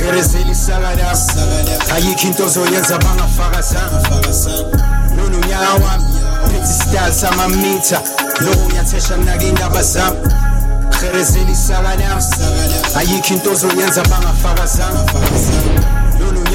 Herezela 0.00 0.50
isakadam 0.50 1.16
ayikho 1.94 2.26
into 2.26 2.44
ozoyenza 2.44 2.98
bangafakazanga 2.98 4.00
nononyaka 5.16 5.72
wami 5.72 6.04
phethe 6.46 6.70
isitali 6.70 7.14
samamitha 7.14 8.00
loku 8.40 8.66
ngiyathesha 8.68 9.16
mnake 9.16 9.46
iy'ndaba 9.46 9.82
zami. 9.82 10.16
Herezela 11.00 11.50
isakadam 11.50 12.22
ayikho 12.96 13.34
into 13.34 13.50
ozoyenza 13.52 14.02
bangafakazanga 14.02 15.04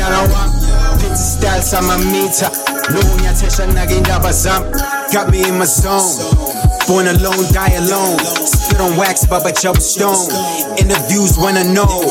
zami 0.10 0.26
Lolu 0.28 0.34
unyaka 0.34 0.34
wami 0.34 1.00
Phethe 1.00 1.18
style 1.18 1.62
sama 1.62 1.98
meter 1.98 2.52
Lo 2.90 3.02
ngiyathesha 3.16 3.66
nakindaba 3.68 4.32
zami 4.32 4.66
Got 5.14 5.30
me 5.30 5.48
in 5.48 5.58
my 5.58 5.66
zone 5.66 6.64
Born 6.88 7.08
alone, 7.08 7.48
die 7.54 7.76
alone. 7.76 8.20
Spit 8.46 8.82
on 8.82 8.98
wax, 8.98 9.26
Baba 9.26 9.54
Joe 9.54 9.74
Stone. 9.76 10.28
Interviews 10.78 11.38
wanna 11.38 11.64
know 11.64 12.04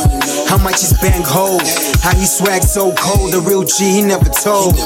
how 0.53 0.59
much 0.61 0.84
his 0.84 0.92
bank 1.00 1.24
hold. 1.24 1.64
How 2.05 2.12
he 2.12 2.28
swag 2.28 2.61
so 2.61 2.92
cold, 3.00 3.32
the 3.32 3.40
real 3.40 3.64
G 3.64 3.88
he 3.88 4.03
never 4.05 4.28
told. 4.28 4.76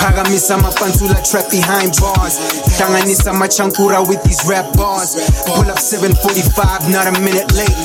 Pagamisa 0.00 0.56
mapantula 0.56 1.20
trap 1.20 1.52
behind 1.52 1.92
bars. 2.00 2.40
Hlanganisa 2.72 3.36
machankura 3.36 4.00
with 4.08 4.24
these 4.24 4.40
rap 4.48 4.64
bars. 4.72 5.12
Pull 5.44 5.68
up 5.68 5.76
745, 5.76 6.88
not 6.88 7.04
a 7.04 7.12
minute 7.20 7.52
late. 7.52 7.76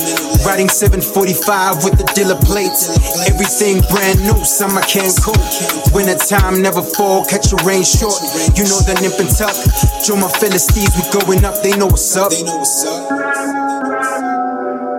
Riding 0.48 0.72
745 0.72 1.84
with 1.84 2.00
the 2.00 2.08
dealer 2.16 2.40
plates. 2.40 2.88
Everything 3.28 3.84
brand 3.92 4.24
new, 4.24 4.40
summer 4.40 4.80
can't 4.88 5.12
cool. 5.20 5.36
Winter 5.92 6.16
time 6.16 6.64
never 6.64 6.80
fall, 6.80 7.28
catch 7.28 7.52
a 7.52 7.60
rain 7.68 7.84
short. 7.84 8.16
You 8.56 8.64
know 8.64 8.80
the 8.88 8.96
nip 9.04 9.20
and 9.20 9.28
tuck. 9.28 9.52
Joe 10.00 10.16
my 10.16 10.32
Philistines, 10.40 10.96
we 10.96 11.04
going 11.12 11.44
up, 11.44 11.60
they 11.60 11.76
know 11.76 11.92
what's 11.92 12.16
up. 12.16 12.32
They 12.32 12.40
know 12.48 12.64
what's 12.64 12.80
up. 12.88 13.12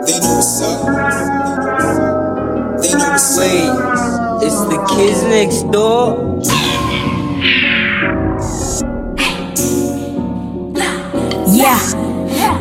They 0.05 0.17
know 0.21 0.37
what's 0.37 0.61
up. 0.61 1.30
Wait, 3.21 3.69
it's 4.41 4.61
the 4.61 4.83
kids 4.89 5.21
next 5.25 5.71
door. 5.71 6.17
Yeah, 11.47 11.77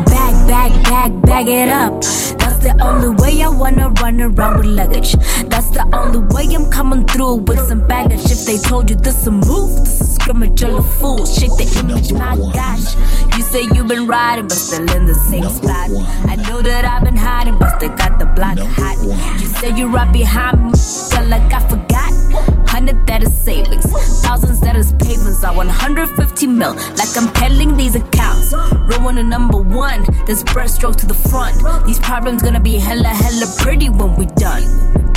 bag, 0.04 0.46
bag, 0.46 0.82
bag, 0.84 1.22
bag 1.22 1.48
it 1.48 1.68
up. 1.70 2.19
The 2.60 2.76
only 2.82 3.08
way 3.22 3.42
I 3.42 3.48
wanna 3.48 3.88
run 3.88 4.20
around 4.20 4.58
with 4.58 4.66
luggage. 4.66 5.12
That's 5.48 5.70
the 5.70 5.84
only 5.96 6.20
way 6.34 6.54
I'm 6.54 6.70
coming 6.70 7.06
through 7.06 7.36
with 7.48 7.58
some 7.68 7.86
baggage. 7.86 8.30
If 8.30 8.44
they 8.44 8.58
told 8.58 8.90
you 8.90 8.96
this 8.96 9.26
a 9.26 9.30
move, 9.30 9.78
this 9.80 10.00
is 10.00 10.14
scrimmage, 10.16 10.60
you're 10.60 10.78
a 10.78 10.82
fool. 10.82 11.24
Shake 11.24 11.56
the 11.56 11.66
image, 11.80 12.12
my 12.12 12.36
gosh. 12.36 12.94
You 13.36 13.42
say 13.44 13.62
you've 13.74 13.88
been 13.88 14.06
riding, 14.06 14.44
but 14.44 14.58
still 14.58 14.90
in 14.90 15.06
the 15.06 15.14
same 15.14 15.48
spot. 15.48 15.88
I 16.28 16.36
know 16.36 16.60
that 16.60 16.84
I've 16.84 17.02
been 17.02 17.16
hiding, 17.16 17.58
but 17.58 17.76
still 17.76 17.96
got 17.96 18.18
the 18.18 18.26
block 18.26 18.58
hot. 18.58 18.98
You 19.40 19.46
say 19.46 19.74
you're 19.74 19.88
right 19.88 20.12
behind 20.12 20.62
me, 20.62 20.72
feel 21.10 21.26
like 21.28 21.52
I 21.52 21.60
forgot. 21.66 22.19
Hundred 22.66 23.06
that 23.06 23.22
is 23.22 23.36
savings, 23.36 23.84
thousands 24.22 24.60
that 24.60 24.76
is 24.76 24.92
pavements. 24.92 25.42
I 25.44 25.54
150 25.54 26.46
mil, 26.46 26.74
like 26.74 27.16
I'm 27.16 27.32
peddling 27.32 27.76
these 27.76 27.94
accounts. 27.94 28.52
Row 28.52 29.08
on 29.08 29.16
the 29.16 29.24
number 29.24 29.58
one, 29.58 30.04
this 30.26 30.42
breaststroke 30.42 30.96
to 30.96 31.06
the 31.06 31.14
front. 31.14 31.56
These 31.86 31.98
problems 31.98 32.42
gonna 32.42 32.60
be 32.60 32.76
hella, 32.76 33.08
hella 33.08 33.46
pretty 33.58 33.88
when 33.88 34.16
we 34.16 34.26
done. 34.26 35.09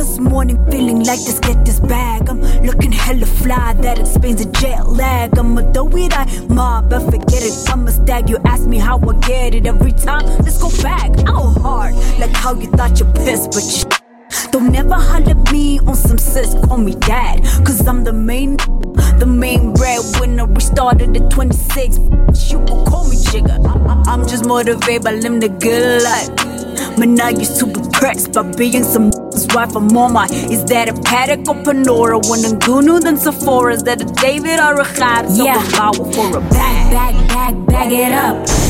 This 0.00 0.18
morning 0.18 0.56
feeling 0.70 1.00
like 1.00 1.20
let's 1.26 1.38
get 1.40 1.62
this 1.62 1.78
bag. 1.78 2.30
I'm 2.30 2.40
looking 2.64 2.90
hella 2.90 3.26
fly, 3.26 3.74
that 3.82 3.98
explains 3.98 4.42
the 4.42 4.50
jet 4.50 4.88
lag. 4.88 5.36
I'm 5.36 5.58
a 5.58 5.72
do 5.74 5.94
it, 5.94 6.14
I 6.16 6.24
mob, 6.48 6.88
but 6.88 7.02
forget 7.04 7.42
it. 7.42 7.52
I'm 7.68 7.86
a 7.86 7.92
stag. 7.92 8.30
You 8.30 8.38
ask 8.46 8.64
me 8.66 8.78
how 8.78 8.98
I 8.98 9.12
get 9.18 9.54
it 9.54 9.66
every 9.66 9.92
time. 9.92 10.24
Let's 10.38 10.56
go 10.56 10.70
back, 10.82 11.10
out 11.28 11.52
hard, 11.60 11.94
like 12.18 12.30
how 12.30 12.54
you 12.54 12.68
thought 12.70 12.98
you 12.98 13.04
pissed, 13.12 13.50
but 13.50 13.62
you. 13.62 14.50
Don't 14.50 14.72
never 14.72 14.94
holler 14.94 15.34
me 15.52 15.80
on 15.80 15.94
some 15.94 16.16
sis, 16.16 16.54
call 16.64 16.78
me 16.78 16.94
dad. 16.94 17.44
Cause 17.66 17.86
I'm 17.86 18.02
the 18.02 18.14
main, 18.14 18.56
the 19.18 19.26
main 19.26 19.74
breadwinner. 19.74 20.46
We 20.46 20.62
started 20.62 21.14
at 21.14 21.30
26. 21.30 21.98
You 22.50 22.64
can 22.64 22.86
call 22.86 23.06
me 23.06 23.18
jigger. 23.30 23.58
I'm 24.06 24.26
just 24.26 24.46
motivated 24.46 25.04
by 25.04 25.12
living 25.12 25.40
the 25.40 25.50
good 25.50 26.02
life. 26.02 26.96
Man, 26.96 27.20
I 27.20 27.30
used 27.30 27.58
to 27.60 27.66
be 27.66 27.89
pressed 28.00 28.32
by 28.32 28.42
being 28.56 28.82
some 28.82 29.10
wife 29.54 29.76
or 29.76 29.82
mama. 29.82 30.26
Is 30.30 30.64
that 30.64 30.88
a 30.88 30.94
Patek 30.94 31.46
or 31.46 31.54
Panerai? 31.62 32.28
One 32.28 32.44
in 32.44 32.58
Gunu, 32.58 32.98
then 33.00 33.18
Sephora. 33.18 33.74
Is 33.74 33.82
that 33.82 34.00
a 34.00 34.06
David 34.06 34.58
or 34.58 34.80
a? 34.80 34.84
So 35.30 35.44
yeah. 35.44 35.60
for 35.94 36.38
a 36.38 36.40
bag, 36.40 36.92
bag, 36.92 37.28
bag, 37.28 37.66
bag 37.66 37.92
it 37.92 38.12
up. 38.12 38.69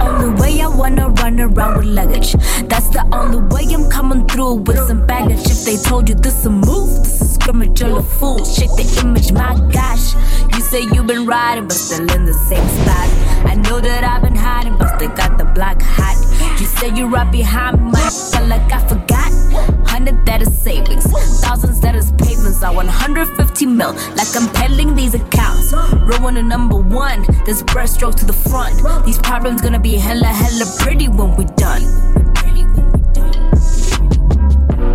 Only 0.00 0.40
way 0.40 0.60
I 0.60 0.68
wanna 0.68 1.08
run 1.10 1.40
around 1.40 1.78
with 1.78 1.86
luggage. 1.86 2.32
That's 2.68 2.88
the 2.88 3.04
only 3.12 3.38
way 3.52 3.64
I'm 3.74 3.90
coming 3.90 4.26
through 4.26 4.54
with 4.66 4.78
some 4.86 5.06
baggage. 5.06 5.44
If 5.46 5.64
they 5.64 5.76
told 5.76 6.08
you 6.08 6.14
this 6.14 6.44
a 6.46 6.50
move, 6.50 7.04
this 7.04 7.20
is 7.20 7.34
scrimmage, 7.34 7.80
you're 7.80 7.98
a 7.98 8.02
fool. 8.02 8.44
Shake 8.44 8.74
the 8.76 9.02
image, 9.04 9.32
my 9.32 9.54
gosh. 9.72 10.14
You 10.54 10.60
say 10.60 10.82
you've 10.92 11.06
been 11.06 11.26
riding, 11.26 11.64
but 11.64 11.76
still 11.76 12.10
in 12.14 12.24
the 12.24 12.34
same 12.34 12.66
spot. 12.80 13.08
I 13.46 13.54
know 13.54 13.80
that 13.80 14.04
I've 14.04 14.22
been 14.22 14.34
hiding, 14.34 14.76
but 14.78 14.96
still 14.96 15.10
got 15.10 15.38
the 15.38 15.44
block 15.44 15.80
hot. 15.80 16.16
You 16.60 16.66
say 16.66 16.90
you're 16.94 17.08
right 17.08 17.30
behind 17.30 17.84
me, 17.84 18.00
feel 18.32 18.46
like 18.46 18.72
I 18.72 18.80
forgot. 18.88 19.32
Hundred 19.86 20.26
that 20.26 20.42
is 20.42 20.52
savings, 20.58 21.04
thousands 21.40 21.80
that 21.80 21.94
is 21.94 22.12
pavements. 22.12 22.62
I 22.62 22.70
150 22.70 23.66
mil, 23.66 23.92
like 24.16 24.34
I'm 24.34 24.48
peddling 24.52 24.94
these 24.94 25.14
accounts. 25.14 25.72
Row 25.72 26.26
on 26.26 26.34
the 26.34 26.42
number 26.42 26.76
one, 26.76 27.22
this 27.44 27.62
breaststroke 27.62 28.16
to 28.16 28.24
the 28.24 28.32
front. 28.32 28.74
These 29.06 29.18
problems 29.18 29.60
gonna 29.62 29.78
be 29.80 29.85
hella, 29.94 30.26
hella 30.26 30.66
pretty 30.80 31.08
when 31.08 31.34
we 31.36 31.44
done. 31.56 31.82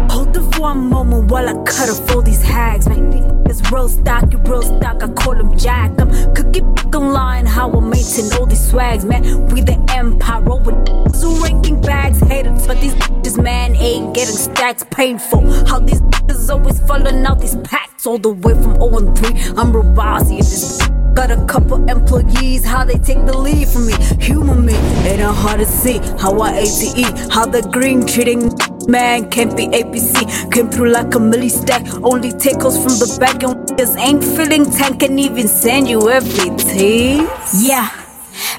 Hold 0.10 0.34
the 0.34 0.42
for 0.54 0.72
a 0.72 0.76
moment 0.76 1.32
while 1.32 1.48
I 1.48 1.54
cut 1.64 1.90
off 1.90 2.16
all 2.16 2.22
these 2.22 2.42
hags, 2.42 2.88
man. 2.88 3.44
It's 3.48 3.72
real 3.72 3.90
stock, 3.90 4.32
you 4.32 4.40
real 4.40 4.62
stock, 4.62 5.02
I 5.04 5.08
call 5.14 5.34
him 5.34 5.58
Jack. 5.58 5.92
I'm 6.00 6.34
cookie 6.36 6.62
lying 7.00 7.46
how 7.46 7.72
I 7.72 7.80
maintain 7.80 8.32
all 8.38 8.46
these 8.46 8.70
swags, 8.70 9.06
man. 9.06 9.48
We 9.48 9.62
the 9.62 9.78
empire 9.90 10.50
over 10.50 10.72
who 10.72 11.36
ranking 11.44 11.82
bags, 11.82 12.20
haters, 12.20 12.68
but 12.68 12.80
these 12.80 12.94
bitches, 12.96 13.42
man, 13.42 13.76
ain't 13.76 14.14
getting 14.14 14.36
stacks 14.36 14.84
painful. 14.92 15.42
How 15.68 15.80
these 15.80 16.02
bitches 16.14 16.50
always 16.50 16.80
falling 16.82 17.26
out 17.26 17.40
these 17.40 17.56
packs 17.58 18.06
all 18.06 18.18
the 18.18 18.30
way 18.30 18.54
from 18.54 18.76
0 18.76 18.98
and 18.98 19.18
3. 19.18 19.30
I'm 19.58 19.76
in 19.76 20.38
this. 20.38 21.01
Got 21.14 21.32
a 21.32 21.46
couple 21.46 21.84
employees, 21.90 22.66
how 22.66 22.86
they 22.86 22.98
take 22.98 23.26
the 23.26 23.38
lead 23.38 23.68
from 23.68 23.88
me. 23.88 23.94
Human 24.20 24.66
me, 24.66 24.74
it 24.74 25.20
ain't 25.20 25.36
hard 25.36 25.60
to 25.60 25.66
see 25.66 25.98
how 26.18 26.40
I 26.40 26.60
ATE, 26.60 27.32
how 27.32 27.46
the 27.46 27.62
green 27.72 28.06
treating 28.08 28.52
man 28.88 29.30
can't 29.30 29.56
be 29.56 29.68
APC. 29.68 30.52
Came 30.52 30.70
through 30.70 30.92
like 30.92 31.14
a 31.16 31.20
milli 31.20 31.52
stack, 31.52 31.86
only 32.04 32.32
take 32.32 32.60
calls 32.60 32.78
from 32.78 32.98
the 32.98 33.18
back 33.20 33.44
and 33.44 33.78
just 33.78 33.98
ain't 33.98 34.24
feeling 34.24 34.66
tank 34.66 35.02
can 35.02 35.20
even 35.20 35.48
send 35.48 35.88
you 35.88 36.10
every 36.10 36.56
tea. 36.58 37.28
Yeah. 37.60 38.01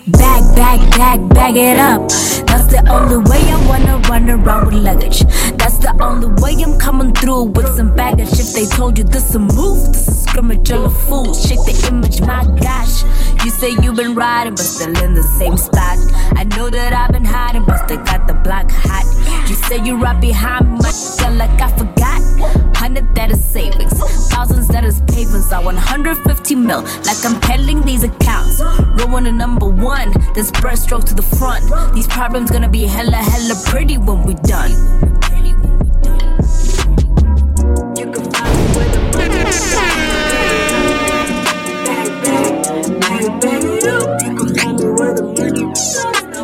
Bag, 0.07 0.43
bag, 0.57 0.81
bag, 0.93 1.29
bag 1.31 1.57
it 1.57 1.79
up. 1.79 2.09
That's 2.49 2.67
the 2.67 2.83
only 2.91 3.19
way 3.31 3.41
I 3.51 3.69
wanna 3.69 3.99
run 4.09 4.29
around 4.29 4.67
with 4.67 4.75
luggage. 4.75 5.21
That's 5.57 5.79
the 5.79 5.97
only 6.01 6.29
way 6.43 6.63
I'm 6.63 6.79
coming 6.79 7.13
through 7.15 7.45
with 7.55 7.69
some 7.77 7.95
baggage. 7.95 8.33
If 8.39 8.53
they 8.53 8.67
told 8.67 8.99
you 8.99 9.05
this 9.05 9.35
a 9.35 9.39
move, 9.39 9.93
this 9.93 10.09
is 10.09 10.23
scrimmage, 10.25 10.71
you're 10.71 10.87
a 10.87 10.91
fool. 10.91 11.35
Shake 11.35 11.65
the 11.65 11.89
image, 11.89 12.21
my 12.21 12.45
gosh. 12.61 13.05
You 13.45 13.51
say 13.51 13.71
you've 13.83 13.97
been 13.97 14.15
riding, 14.15 14.55
but 14.55 14.65
still 14.65 14.97
in 15.03 15.15
the 15.15 15.23
same 15.23 15.57
spot. 15.57 15.99
I 16.37 16.45
know 16.57 16.71
that 16.71 16.93
I've 16.93 17.13
been 17.13 17.25
hiding, 17.25 17.65
but 17.65 17.79
still 17.85 18.03
got 18.05 18.27
the 18.27 18.35
block 18.35 18.71
hot. 18.71 19.07
You 19.49 19.55
say 19.55 19.85
you're 19.85 19.99
right 19.99 20.21
behind 20.21 20.73
me, 20.73 20.79
but 20.79 20.95
feel 20.95 21.33
like 21.33 21.61
I 21.61 21.71
forgot 21.77 22.72
hundred 22.83 23.15
that 23.15 23.31
is 23.31 23.45
savings, 23.45 23.97
thousands 24.29 24.67
that 24.67 24.85
is 24.85 25.01
pavements. 25.03 25.53
I 25.53 25.63
150 25.63 26.55
mil, 26.57 26.83
like 26.83 27.25
I'm 27.25 27.41
peddling 27.41 27.81
these 27.83 28.03
accounts. 28.03 28.61
Rolling 28.99 29.25
to 29.27 29.33
number 29.33 29.69
one, 29.69 30.11
this 30.35 30.51
breaststroke 30.51 31.05
to 31.05 31.15
the 31.15 31.23
front. 31.23 31.63
These 31.95 32.09
problems 32.09 32.51
gonna 32.51 32.69
be 32.69 32.83
hella, 32.83 33.19
hella 33.19 33.55
pretty 33.67 33.99
when 33.99 34.25
we 34.25 34.35
done. 34.35 34.73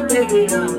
Baby, 0.08 0.77